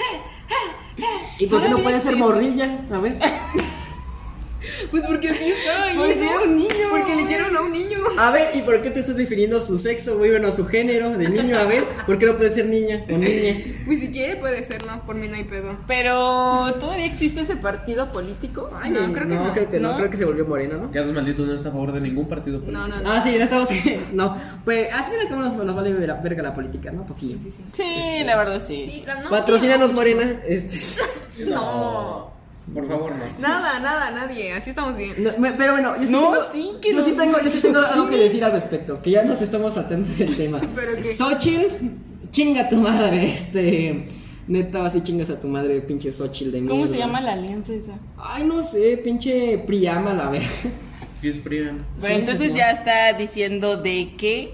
¿Y 1.38 1.46
por 1.46 1.62
qué 1.62 1.68
no 1.68 1.78
puede 1.78 2.00
ser 2.00 2.16
morrilla? 2.16 2.80
A 2.90 2.98
ver. 2.98 3.18
Pues 4.90 5.02
porque 5.04 5.30
así 5.30 5.50
estaba 5.50 5.84
ahí. 5.84 5.96
Porque 5.96 6.16
¿no? 6.16 6.30
era 6.30 6.40
un 6.42 6.56
niño. 6.56 6.88
Porque 6.90 7.12
eligieron 7.12 7.56
a 7.56 7.60
un 7.62 7.72
niño. 7.72 7.98
A 8.18 8.30
ver, 8.30 8.48
¿y 8.54 8.62
por 8.62 8.80
qué 8.82 8.90
tú 8.90 9.00
estás 9.00 9.16
definiendo 9.16 9.60
su 9.60 9.78
sexo, 9.78 10.16
güey? 10.18 10.30
Bueno, 10.30 10.50
su 10.52 10.66
género 10.66 11.10
de 11.10 11.28
niño, 11.28 11.58
a 11.58 11.64
ver. 11.64 11.84
¿Por 12.06 12.18
qué 12.18 12.26
no 12.26 12.36
puede 12.36 12.50
ser 12.50 12.66
niña 12.66 13.04
o 13.08 13.12
niña? 13.18 13.54
Pues 13.86 14.00
si 14.00 14.10
quiere 14.10 14.36
puede 14.36 14.62
serlo, 14.62 15.02
por 15.06 15.16
mí 15.16 15.28
no 15.28 15.36
hay 15.36 15.44
pedo. 15.44 15.76
Pero, 15.86 16.72
¿todavía 16.80 17.06
existe 17.06 17.40
ese 17.42 17.56
partido 17.56 18.10
político? 18.12 18.70
Ay, 18.80 18.90
no, 18.90 19.12
creo 19.12 19.28
que 19.28 19.34
no. 19.34 19.52
creo 19.52 19.70
que 19.70 19.80
no. 19.80 19.90
¿No? 19.92 19.96
creo 19.98 20.10
que 20.10 20.16
se 20.16 20.24
volvió 20.24 20.44
morena, 20.46 20.76
¿no? 20.76 20.90
Carlos 20.90 21.12
Maldito 21.14 21.44
no 21.44 21.54
está 21.54 21.68
a 21.68 21.72
favor 21.72 21.92
de 21.92 22.00
ningún 22.00 22.28
partido 22.28 22.60
político. 22.60 22.78
No, 22.78 22.88
no, 22.88 23.00
no. 23.00 23.10
Ah, 23.10 23.20
sí, 23.22 23.34
no 23.36 23.44
estamos. 23.44 23.68
No, 24.12 24.36
pues 24.64 24.92
al 24.92 25.04
final 25.04 25.28
como 25.28 25.42
nos, 25.42 25.54
nos 25.54 25.74
vale 25.76 25.92
ver- 25.92 26.14
verga 26.22 26.42
la 26.42 26.54
política, 26.54 26.90
¿no? 26.92 27.04
Pues 27.04 27.18
sí. 27.18 27.36
Sí, 27.42 27.50
sí. 27.50 27.60
Sí, 27.72 28.24
la 28.24 28.36
verdad 28.36 28.62
sí. 28.66 29.04
No, 29.22 29.30
Patrocínanos, 29.30 29.92
Morena. 29.92 30.40
Este. 30.46 30.78
No. 31.46 32.34
Por 32.72 32.88
favor, 32.88 33.14
no. 33.14 33.24
Nada, 33.38 33.78
nada, 33.80 34.10
nadie. 34.10 34.52
Así 34.52 34.70
estamos 34.70 34.96
bien. 34.96 35.14
No, 35.18 35.32
me- 35.38 35.52
pero 35.52 35.72
bueno, 35.72 35.96
yo 36.00 36.06
sí 36.06 36.12
No, 36.12 36.20
tengo, 36.30 36.36
sí, 36.52 36.70
que 36.80 36.92
yo 36.92 36.98
no. 36.98 37.04
sí 37.04 37.12
tengo, 37.12 37.38
yo 37.44 37.50
sí 37.50 37.60
tengo 37.60 37.78
algo 37.80 38.08
que 38.08 38.16
decir 38.16 38.42
al 38.44 38.52
respecto, 38.52 39.02
que 39.02 39.10
ya 39.10 39.22
nos 39.24 39.42
estamos 39.42 39.76
atando 39.76 40.08
del 40.16 40.36
tema. 40.36 40.60
¿Pero 40.74 41.02
qué? 41.02 41.12
Xochitl, 41.14 41.66
chinga 42.30 42.68
tu 42.68 42.76
madre, 42.76 43.24
este. 43.26 44.04
Neta, 44.46 44.80
vas 44.80 44.94
y 44.94 45.00
chingas 45.02 45.30
a 45.30 45.40
tu 45.40 45.48
madre, 45.48 45.80
pinche 45.82 46.10
Xochitl 46.12 46.52
de 46.52 46.64
¿Cómo 46.66 46.84
se 46.86 46.92
mierda. 46.92 47.06
llama 47.06 47.20
la 47.22 47.32
alianza 47.32 47.72
esa? 47.72 47.98
Ay, 48.18 48.44
no 48.44 48.62
sé, 48.62 48.98
pinche 49.02 49.58
Priama, 49.66 50.12
la 50.14 50.28
verga. 50.30 50.46
Si 51.20 51.28
es 51.30 51.38
Prian. 51.38 51.84
Pero 52.00 52.06
Sí, 52.14 52.20
entonces 52.20 52.54
ya 52.54 52.70
está 52.70 53.12
diciendo 53.14 53.76
de 53.78 54.12
qué. 54.18 54.52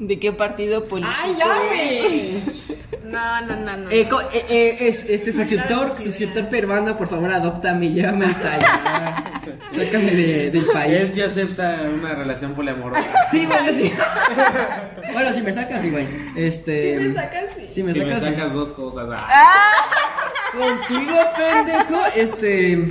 ¿De 0.00 0.18
qué 0.18 0.32
partido 0.32 0.82
político? 0.84 1.14
¡Ay, 1.22 1.34
ya, 1.38 1.46
güey! 1.68 2.69
No, 3.04 3.40
no, 3.42 3.56
no, 3.56 3.76
no. 3.76 3.90
Eh, 3.90 4.08
eh, 4.32 4.44
eh, 4.48 4.76
es, 4.88 5.04
este 5.08 5.32
suscriptor, 5.32 5.92
sí, 5.96 6.04
suscriptor 6.04 6.48
peruano, 6.48 6.96
por 6.96 7.08
favor, 7.08 7.30
adóptame 7.30 7.86
y 7.86 7.92
llévame 7.94 8.26
hasta 8.26 8.52
allá. 8.54 9.24
Sácame 9.76 10.10
de- 10.12 10.50
del 10.50 10.64
país. 10.66 11.00
Él 11.00 11.10
sí 11.12 11.22
acepta 11.22 11.82
una 11.92 12.14
relación 12.14 12.54
poliamorosa. 12.54 13.04
Sí, 13.30 13.46
güey, 13.46 13.74
sí. 13.74 13.92
bueno, 15.12 15.32
si 15.32 15.42
me 15.42 15.52
sacas, 15.52 15.80
sí, 15.82 15.90
güey. 15.90 16.06
Este. 16.36 16.98
Si 16.98 17.08
me 17.08 17.14
sacas, 17.14 17.44
sí. 17.56 17.66
Si 17.70 17.82
me 17.82 17.92
Si 17.92 18.00
me 18.00 18.06
sacas, 18.06 18.24
sí. 18.24 18.34
sacas 18.34 18.52
dos 18.54 18.72
cosas. 18.72 19.08
ah. 19.12 19.72
Contigo, 20.52 21.16
pendejo. 21.36 22.02
Este. 22.16 22.88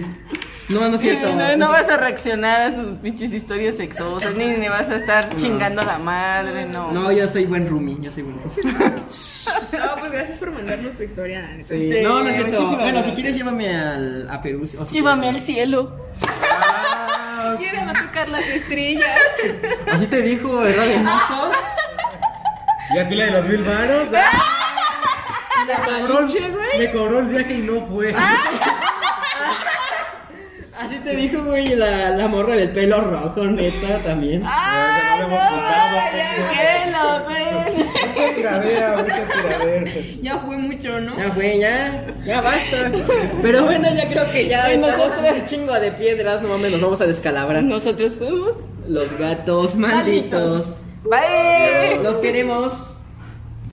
No, 0.70 0.88
no 0.88 0.96
es 0.96 1.02
cierto. 1.02 1.34
No, 1.34 1.58
no 1.58 1.70
vas 1.72 1.90
a 1.90 1.98
reaccionar 1.98 2.62
a 2.62 2.76
sus 2.76 2.98
pinches 3.00 3.34
historias 3.34 3.76
sexosas, 3.76 4.36
ni, 4.36 4.46
ni 4.46 4.68
vas 4.70 4.88
a 4.88 4.98
estar 4.98 5.28
chingando 5.36 5.82
a 5.82 5.86
la 5.86 5.98
madre, 5.98 6.66
no. 6.68 6.92
No, 6.92 7.12
yo 7.12 7.28
soy 7.28 7.46
buen 7.46 7.68
roomie, 7.68 7.98
yo 8.00 8.12
soy 8.12 8.24
buen 8.24 8.38
roomie. 8.44 8.96
No, 9.74 9.96
pues 10.00 10.12
gracias 10.12 10.38
por 10.38 10.52
mandarnos 10.52 10.96
tu 10.96 11.04
historia. 11.04 11.50
Sí, 11.64 11.92
Sí, 11.92 12.00
no, 12.04 12.22
no 12.24 12.30
es 12.30 12.36
cierto. 12.36 12.76
Bueno, 12.78 13.02
si 13.04 13.12
quieres, 13.12 13.36
llévame 13.36 13.76
al, 13.76 14.30
a 14.30 14.40
Perú. 14.42 14.62
O 14.80 14.86
si 14.86 14.94
Llévame 14.94 15.30
al 15.30 15.38
cielo. 15.38 15.96
Ah, 16.52 17.56
Llévame 17.60 17.92
a 17.92 17.94
tocar 18.06 18.30
las 18.30 18.46
estrellas. 18.46 19.10
Así 19.92 20.06
te 20.08 20.22
dijo, 20.22 20.58
¿verdad? 20.60 20.86
De 20.86 20.98
motos. 21.00 21.56
¿Ya 22.96 23.08
tú 23.10 23.16
la 23.16 23.26
de 23.26 23.32
los 23.32 23.46
mil 23.46 23.64
varos? 23.64 24.08
Ah, 24.16 25.64
Y 25.64 25.68
la 25.68 25.76
cobró 25.78 25.98
el- 25.98 26.14
malinche, 26.14 26.50
güey. 26.52 26.78
Me 26.80 26.92
cobró 26.92 27.20
el 27.20 27.26
viaje 27.28 27.54
y 27.56 27.62
no 27.62 27.86
fue. 27.88 28.14
Así 30.80 30.96
te 31.04 31.14
dijo, 31.16 31.44
güey, 31.44 31.76
la, 31.76 32.12
la 32.12 32.28
morra 32.30 32.56
del 32.56 32.70
pelo 32.72 33.02
rojo, 33.02 33.44
neta, 33.44 34.00
también. 34.00 34.44
¡Ah, 34.46 35.18
no 35.20 35.30
ya, 35.30 36.52
qué 36.56 36.92
lo, 36.92 37.24
güey. 37.26 37.86
Mucha 38.08 38.36
tiradera, 38.36 38.98
mucha 38.98 39.24
tiradera. 39.28 39.92
Ya 40.22 40.38
fue 40.38 40.58
mucho, 40.58 41.02
¿no? 41.02 41.18
Ya 41.18 41.32
fue, 41.32 41.60
ya, 41.60 42.06
ya 42.26 42.40
basta. 42.42 42.92
Pero 43.42 43.66
bueno, 43.66 43.90
ya 43.94 44.08
creo 44.08 44.32
que 44.32 44.48
ya 44.48 44.60
Y 44.72 44.76
aventamos 44.78 45.10
nosotros- 45.10 45.38
un 45.40 45.46
chingo 45.46 45.74
de 45.74 45.92
piedras, 45.92 46.42
no 46.42 46.48
mames, 46.48 46.72
nos 46.72 46.82
vamos 46.82 47.02
a 47.02 47.08
descalabrar. 47.08 47.62
Nosotros 47.64 48.16
fuimos. 48.16 48.56
Los 48.88 49.18
gatos 49.20 49.76
malditos. 49.76 50.76
Bye. 51.04 52.02
Los 52.04 52.18
queremos. 52.20 52.99